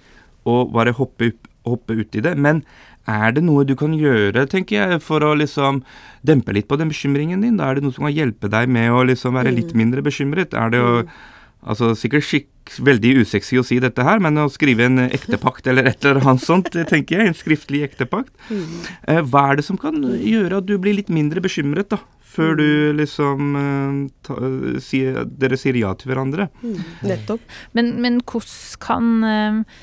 og 0.49 0.73
bare 0.73 0.95
hoppe, 0.97 1.35
hoppe 1.69 1.99
ut 1.99 2.17
i 2.17 2.25
det. 2.25 2.33
Men 2.41 2.63
er 3.11 3.35
det 3.35 3.43
noe 3.45 3.67
du 3.67 3.75
kan 3.79 3.93
gjøre, 3.99 4.47
tenker 4.51 4.79
jeg, 4.79 5.03
for 5.03 5.25
å 5.27 5.35
liksom 5.37 5.83
dempe 6.23 6.55
litt 6.55 6.69
på 6.71 6.79
den 6.81 6.91
bekymringen 6.93 7.45
din? 7.45 7.59
Da 7.61 7.69
er 7.69 7.79
det 7.79 7.85
noe 7.85 7.95
som 7.95 8.07
kan 8.09 8.15
hjelpe 8.15 8.51
deg 8.53 8.71
med 8.73 8.95
å 8.95 9.05
liksom 9.09 9.37
være 9.37 9.53
litt 9.55 9.77
mindre 9.79 10.05
bekymret? 10.07 10.55
Er 10.55 10.73
det 10.73 10.81
å 10.81 10.93
Altså 11.63 11.93
sikkert 11.95 12.27
skikk, 12.27 12.49
veldig 12.83 13.21
usexy 13.23 13.59
å 13.61 13.65
si 13.67 13.79
dette 13.83 14.03
her, 14.07 14.19
men 14.23 14.41
å 14.43 14.49
skrive 14.51 14.87
en 14.89 15.05
ektepakt 15.05 15.69
eller 15.71 15.87
et 15.93 16.03
eller 16.03 16.23
annet 16.25 16.43
sånt, 16.43 16.71
tenker 16.93 17.21
jeg, 17.21 17.31
en 17.31 17.39
skriftlig 17.39 17.85
ektepakt. 17.87 18.33
Eh, 18.51 19.21
hva 19.23 19.45
er 19.51 19.61
det 19.61 19.67
som 19.69 19.79
kan 19.79 20.01
gjøre 20.03 20.59
at 20.59 20.67
du 20.67 20.75
blir 20.83 20.99
litt 20.99 21.13
mindre 21.13 21.43
bekymret, 21.45 21.93
da? 21.95 22.01
Før 22.33 22.57
du 22.59 22.67
liksom 22.97 23.57
eh, 23.61 23.97
ta, 24.27 24.37
si, 24.83 25.03
Dere 25.39 25.59
sier 25.61 25.79
ja 25.79 25.93
til 25.99 26.11
hverandre. 26.11 26.49
Nettopp. 27.05 27.45
Men, 27.77 27.95
men 28.03 28.23
hvordan 28.25 28.81
kan 28.83 29.13
eh, 29.29 29.83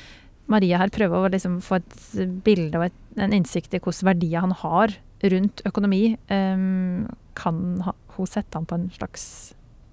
Maria 0.50 0.82
her 0.82 0.92
prøve 0.92 1.20
å 1.20 1.30
liksom 1.32 1.60
få 1.64 1.78
et 1.78 2.42
bilde 2.44 2.80
og 2.80 2.90
et, 2.90 2.98
en 3.22 3.36
innsikt 3.36 3.72
i 3.72 3.80
hvilke 3.80 4.08
verdier 4.10 4.44
han 4.44 4.52
har 4.64 4.98
rundt 5.32 5.64
økonomi? 5.68 6.02
Eh, 6.28 6.66
kan 7.40 7.64
ha, 7.86 7.96
hun 8.18 8.28
sette 8.28 8.58
han 8.58 8.68
på 8.68 8.76
en 8.76 8.90
slags 8.98 9.24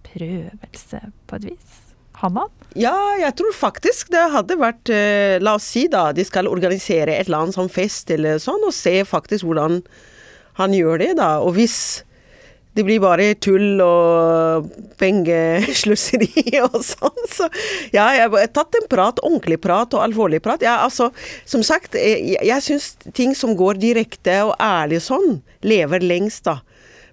prøvelse, 0.07 1.03
på 1.27 1.39
et 1.39 1.51
vis? 1.51 1.83
Hanna? 2.17 2.47
Ja, 2.77 2.95
jeg 3.21 3.35
tror 3.37 3.53
faktisk 3.53 4.09
det 4.13 4.23
hadde 4.33 4.57
vært 4.57 4.89
eh, 4.93 5.37
La 5.43 5.53
oss 5.59 5.67
si 5.69 5.85
da, 5.91 6.09
de 6.17 6.25
skal 6.25 6.49
organisere 6.49 7.13
et 7.13 7.27
eller 7.27 7.45
annet 7.45 7.57
sånn 7.57 7.69
fest 7.69 8.09
eller 8.13 8.41
sånn, 8.41 8.63
og 8.65 8.73
se 8.73 8.99
faktisk 9.05 9.45
hvordan 9.45 9.83
han 10.57 10.73
gjør 10.73 11.03
det, 11.03 11.11
da. 11.19 11.35
Og 11.45 11.53
hvis 11.59 11.77
det 12.77 12.85
blir 12.85 13.01
bare 13.01 13.31
tull 13.41 13.81
og 13.81 14.67
pengeslusseri 15.01 16.59
og 16.67 16.77
sånn, 16.85 17.23
så 17.29 17.49
ja, 17.93 18.05
jeg 18.17 18.29
har 18.33 18.51
tatt 18.53 18.77
en 18.77 18.89
prat, 18.89 19.21
ordentlig 19.25 19.59
prat 19.63 19.93
og 19.97 20.03
alvorlig 20.03 20.41
prat. 20.45 20.65
Ja, 20.65 20.79
altså, 20.85 21.09
som 21.45 21.65
sagt, 21.65 21.97
jeg, 21.97 22.37
jeg 22.45 22.65
syns 22.65 22.91
ting 23.17 23.33
som 23.37 23.55
går 23.57 23.81
direkte 23.81 24.43
og 24.45 24.55
ærlig 24.61 25.01
sånn, 25.05 25.39
lever 25.65 26.05
lengst, 26.05 26.45
da. 26.49 26.59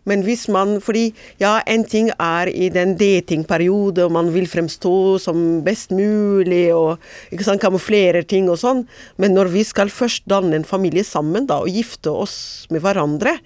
Men 0.09 0.23
hvis 0.27 0.47
man 0.53 0.77
Fordi 0.85 1.07
ja, 1.41 1.59
en 1.71 1.85
ting 1.89 2.11
er 2.21 2.49
i 2.51 2.69
den 2.73 2.95
datingperiode, 3.01 4.05
og 4.07 4.13
man 4.15 4.31
vil 4.35 4.47
fremstå 4.51 4.93
som 5.23 5.63
best 5.65 5.93
mulig, 5.95 6.67
og 6.75 6.99
ikke 7.33 7.47
sant, 7.47 7.63
kamuflere 7.63 8.23
ting 8.29 8.49
og 8.53 8.59
sånn, 8.61 8.85
men 9.21 9.35
når 9.37 9.51
vi 9.55 9.63
skal 9.67 9.91
først 9.93 10.25
danne 10.31 10.57
en 10.59 10.67
familie 10.67 11.05
sammen 11.07 11.47
da, 11.49 11.61
og 11.65 11.71
gifte 11.73 12.13
oss 12.13 12.67
med 12.73 12.83
hverandre, 12.85 13.37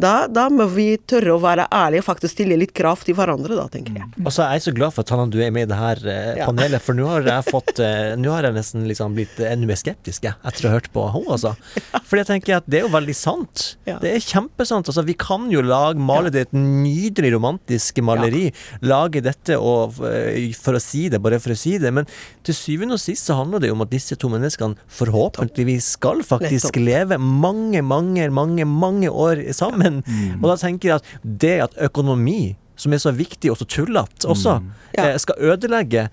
da, 0.00 0.26
da 0.30 0.48
må 0.52 0.66
vi 0.72 0.88
tørre 1.08 1.36
å 1.36 1.42
være 1.42 1.68
ærlige 1.74 2.02
og 2.04 2.08
faktisk 2.08 2.34
stille 2.38 2.58
litt 2.60 2.74
krav 2.76 3.02
til 3.06 3.16
hverandre, 3.18 3.56
da, 3.58 3.66
tenker 3.72 3.98
jeg. 4.00 4.08
Og 4.24 4.32
så 4.34 4.44
er 4.46 4.56
jeg 4.58 4.66
så 4.68 4.74
glad 4.76 4.94
for 4.96 5.04
at 5.06 5.12
Hanna, 5.14 5.28
du 5.30 5.38
er 5.44 5.52
med 5.54 5.68
i 5.68 5.70
det 5.72 5.78
her 5.80 6.02
eh, 6.06 6.16
Ja. 6.38 6.46
panelet, 6.48 6.82
for 6.84 6.94
nå 6.98 7.06
har 7.08 7.24
jeg 7.26 7.46
fått 7.54 7.78
eh, 7.82 8.14
Nå 8.18 8.30
har 8.34 8.44
jeg 8.48 8.54
nesten 8.58 8.84
liksom 8.88 9.14
blitt 9.16 9.38
enda 9.42 9.66
mer 9.68 9.78
skeptisk 9.80 10.26
jeg, 10.28 10.34
etter 10.46 10.66
å 10.66 10.70
ha 10.72 10.78
hørt 10.78 10.90
på 10.94 11.04
henne, 11.14 11.36
altså. 11.38 11.54
For 12.08 12.18
jeg 12.20 12.28
tenker 12.28 12.58
at 12.58 12.66
det 12.70 12.80
er 12.80 12.86
jo 12.86 12.92
veldig 12.92 13.14
sant. 13.16 13.64
Ja. 13.88 13.96
Det 14.02 14.10
er 14.16 14.22
kjempesant. 14.24 14.88
Altså, 14.90 15.02
vi 15.06 15.14
kan 15.18 15.48
jo 15.52 15.62
lage, 15.64 16.00
male 16.08 16.32
det 16.34 16.46
et 16.46 16.54
nydelig 16.56 17.30
romantisk 17.36 18.00
maleri. 18.06 18.46
Lage 18.82 19.22
dette 19.24 19.58
og, 19.60 19.98
eh, 20.08 20.52
for 20.58 20.78
å 20.78 20.82
si 20.82 21.06
det, 21.12 21.20
bare 21.24 21.38
for 21.42 21.54
å 21.54 21.58
si 21.58 21.76
det. 21.78 21.92
Men 21.94 22.08
til 22.46 22.56
syvende 22.56 22.96
og 22.98 23.02
sist 23.04 23.28
så 23.28 23.36
handler 23.38 23.62
det 23.64 23.72
om 23.74 23.84
at 23.84 23.92
disse 23.92 24.16
to 24.18 24.30
menneskene 24.32 24.76
forhåpentligvis 24.88 25.92
skal 25.98 26.22
faktisk 26.26 26.72
Nettopp. 26.72 26.84
leve 26.84 27.18
mange, 27.18 27.82
mange, 27.82 28.30
mange, 28.30 28.64
mange 28.66 29.08
år 29.10 29.44
sammen. 29.56 30.02
Og 30.42 30.48
da 30.50 30.56
tenker 30.60 30.92
jeg 30.92 30.96
at 31.02 31.12
det 31.24 31.56
at 31.68 31.76
økonomi 31.90 32.56
som 32.78 32.92
er 32.94 33.00
så 33.02 33.10
viktig 33.10 33.50
og 33.50 33.56
så 33.58 33.66
tullete 33.66 34.28
også, 34.30 34.52
Ja. 34.94 35.08
eh, 35.08 35.16
skal 35.18 35.34
ødelegge. 35.50 36.04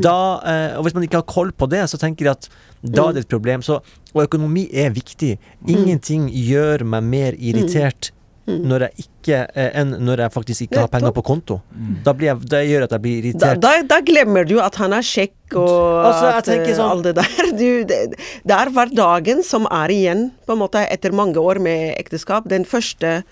Da, 0.00 0.40
eh, 0.40 0.76
og 0.78 0.84
hvis 0.86 0.94
man 0.96 1.04
ikke 1.04 1.20
har 1.20 1.26
koll 1.28 1.50
på 1.52 1.68
det, 1.68 1.82
så 1.90 1.98
tenker 2.00 2.24
jeg 2.24 2.30
at 2.38 2.48
da 2.82 3.08
er 3.10 3.12
det 3.12 3.24
et 3.26 3.28
problem. 3.28 3.60
Så, 3.60 3.82
og 4.14 4.22
økonomi 4.24 4.64
er 4.72 4.88
viktig. 4.96 5.36
Ingenting 5.68 6.30
gjør 6.32 6.84
meg 6.86 7.02
mer 7.04 7.32
irritert 7.36 8.10
når 8.46 8.82
jeg 8.84 9.04
ikke, 9.06 9.38
eh, 9.56 9.70
enn 9.80 9.94
når 10.04 10.20
jeg 10.24 10.32
faktisk 10.34 10.64
ikke 10.66 10.82
har 10.82 10.88
penger 10.92 11.14
på 11.16 11.22
konto. 11.24 11.60
Da, 12.04 12.12
blir 12.12 12.26
jeg, 12.32 12.42
det 12.52 12.60
gjør 12.68 12.82
at 12.84 12.90
jeg 12.96 13.02
blir 13.06 13.22
irritert. 13.22 13.60
da, 13.62 13.70
da 13.88 14.00
glemmer 14.04 14.44
du 14.48 14.58
at 14.60 14.74
han 14.76 14.92
er 14.92 15.00
kjekk 15.00 15.56
og 15.56 16.04
Altså, 16.04 16.26
at, 16.38 16.48
eh, 16.52 16.74
sånn- 16.76 16.90
alt 16.90 17.04
det 17.08 17.14
der. 17.16 17.32
Du, 17.60 17.84
det, 17.88 18.00
det 18.44 18.54
er 18.58 18.70
hverdagen 18.74 19.42
som 19.46 19.64
er 19.70 19.88
igjen, 19.94 20.26
på 20.46 20.52
en 20.52 20.60
måte, 20.60 20.82
etter 20.90 21.12
mange 21.16 21.40
år 21.40 21.58
med 21.62 21.94
ekteskap. 21.96 22.44
Den 22.50 22.64
første 22.68 23.22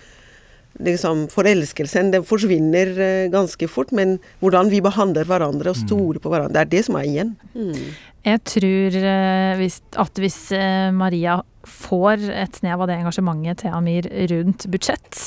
liksom, 0.80 1.26
forelskelsen, 1.28 2.10
den 2.14 2.24
forsvinner 2.24 2.94
eh, 2.96 3.28
ganske 3.32 3.68
fort. 3.68 3.92
Men 3.92 4.16
hvordan 4.40 4.70
vi 4.72 4.80
behandler 4.80 5.28
hverandre 5.28 5.74
og 5.74 5.76
stoler 5.82 6.22
på 6.22 6.32
hverandre, 6.32 6.54
det 6.56 6.62
er 6.64 6.72
det 6.78 6.84
som 6.88 6.96
er 6.96 7.04
igjen. 7.10 7.34
Jeg 8.22 8.42
tror 8.46 8.98
eh, 9.02 9.62
at 10.02 10.20
hvis 10.22 10.40
eh, 10.54 10.90
Maria 10.94 11.40
får 11.66 12.26
et 12.34 12.58
snev 12.58 12.82
av 12.82 12.90
det 12.90 12.98
engasjementet 13.00 13.64
til 13.64 13.74
Amir 13.74 14.06
rundt 14.30 14.66
budsjett, 14.70 15.18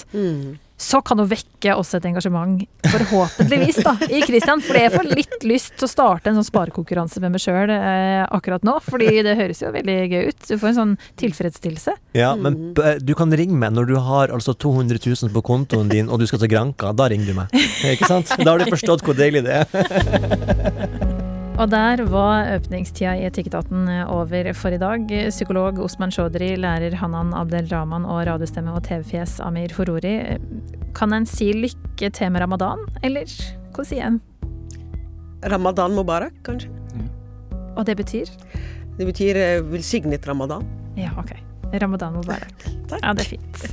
så 0.76 1.00
kan 1.08 1.20
hun 1.22 1.30
vekke 1.32 1.72
også 1.80 2.02
et 2.02 2.08
engasjement, 2.10 2.60
forhåpentligvis, 2.92 3.78
da, 3.86 3.94
i 4.12 4.20
Christian. 4.28 4.60
For 4.64 4.76
jeg 4.76 4.92
får 4.92 5.08
litt 5.16 5.46
lyst 5.48 5.78
til 5.80 5.88
å 5.88 5.92
starte 5.92 6.32
en 6.32 6.36
sånn 6.36 6.48
sparekonkurranse 6.50 7.24
med 7.24 7.38
meg 7.38 7.44
sjøl 7.44 7.72
eh, 7.72 8.26
akkurat 8.28 8.68
nå. 8.68 8.76
Fordi 8.84 9.08
det 9.24 9.38
høres 9.40 9.64
jo 9.64 9.72
veldig 9.76 9.98
gøy 10.12 10.28
ut. 10.34 10.44
Du 10.50 10.56
får 10.60 10.74
en 10.74 10.80
sånn 10.82 10.94
tilfredsstillelse. 11.24 11.96
Ja, 12.20 12.34
men 12.36 12.76
du 12.76 13.16
kan 13.16 13.32
ringe 13.32 13.56
meg 13.60 13.76
når 13.78 13.92
du 13.94 13.98
har 14.04 14.36
altså 14.36 14.52
200 14.52 15.00
000 15.08 15.36
på 15.36 15.46
kontoen 15.48 15.92
din 15.92 16.12
og 16.12 16.20
du 16.20 16.28
skal 16.28 16.44
til 16.44 16.52
Granka. 16.52 16.92
Da 16.92 17.08
ringer 17.12 17.32
du 17.32 17.40
meg. 17.40 17.60
Ikke 17.96 18.12
sant? 18.12 18.36
Da 18.44 18.52
har 18.52 18.60
du 18.60 18.68
forstått 18.76 19.08
hvor 19.08 19.16
deilig 19.16 19.48
det 19.48 19.64
er. 19.64 21.12
Og 21.56 21.70
der 21.72 22.02
var 22.12 22.50
åpningstida 22.58 23.14
i 23.16 23.24
Etikketaten 23.30 23.88
over 24.12 24.50
for 24.60 24.76
i 24.76 24.80
dag. 24.80 25.06
Psykolog 25.32 25.78
Osman 25.80 26.12
Chaudhry, 26.12 26.50
lærer 26.60 26.98
Hanan 27.00 27.32
Abdel 27.32 27.70
Rahman 27.72 28.04
og 28.04 28.26
radiostemme 28.28 28.74
og 28.76 28.84
TV-fjes 28.84 29.38
Amir 29.40 29.72
Horori. 29.78 30.18
Kan 30.98 31.16
en 31.16 31.28
si 31.30 31.54
lykke 31.56 32.10
til 32.12 32.34
med 32.36 32.44
ramadan, 32.44 32.84
eller 33.08 33.32
hva 33.72 33.88
sier 33.88 34.10
en? 34.10 34.20
Ramadan 35.48 35.96
mubarak, 35.96 36.36
kanskje. 36.44 36.74
Og 37.78 37.88
det 37.88 37.96
betyr? 38.04 38.36
Det 39.00 39.08
betyr 39.08 39.40
eh, 39.40 39.64
velsignet 39.72 40.28
ramadan. 40.28 40.68
Ja, 41.00 41.14
ok. 41.16 41.38
Ramadan 41.80 42.20
mubarak. 42.20 42.68
Takk. 42.92 43.00
Ja, 43.00 43.16
det 43.16 43.30
er 43.30 43.32
fint. 43.38 43.64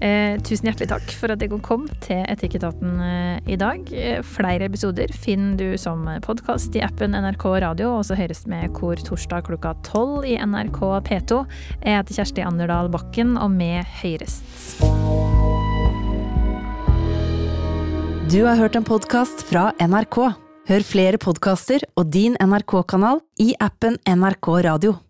Eh, 0.00 0.38
tusen 0.40 0.70
hjertelig 0.70 0.88
takk 0.88 1.10
for 1.12 1.32
at 1.32 1.42
dere 1.42 1.58
kom 1.60 1.82
til 2.00 2.22
Etikketaten 2.32 3.00
eh, 3.04 3.50
i 3.52 3.58
dag. 3.60 3.84
Eh, 3.92 4.22
flere 4.24 4.64
episoder 4.70 5.12
finner 5.12 5.58
du 5.60 5.76
som 5.80 6.06
podkast 6.24 6.76
i 6.78 6.84
appen 6.84 7.12
NRK 7.12 7.44
Radio, 7.66 7.90
og 7.98 8.06
så 8.08 8.16
høres 8.16 8.46
med 8.48 8.72
kor 8.76 8.96
torsdag 8.96 9.44
klokka 9.50 9.74
tolv 9.84 10.24
i 10.24 10.38
NRK 10.40 10.80
P2. 11.04 11.42
Jeg 11.84 11.98
heter 11.98 12.16
Kjersti 12.16 12.46
Anderdal 12.48 12.88
Bakken, 12.92 13.36
og 13.36 13.52
med 13.52 13.84
høyrest. 14.00 14.80
Du 18.30 18.40
har 18.46 18.56
hørt 18.56 18.78
en 18.78 18.86
podkast 18.86 19.44
fra 19.50 19.68
NRK. 19.82 20.22
Hør 20.70 20.84
flere 20.86 21.18
podkaster 21.20 21.84
og 21.98 22.12
din 22.14 22.38
NRK-kanal 22.40 23.20
i 23.42 23.52
appen 23.60 24.00
NRK 24.06 24.52
Radio. 24.70 25.00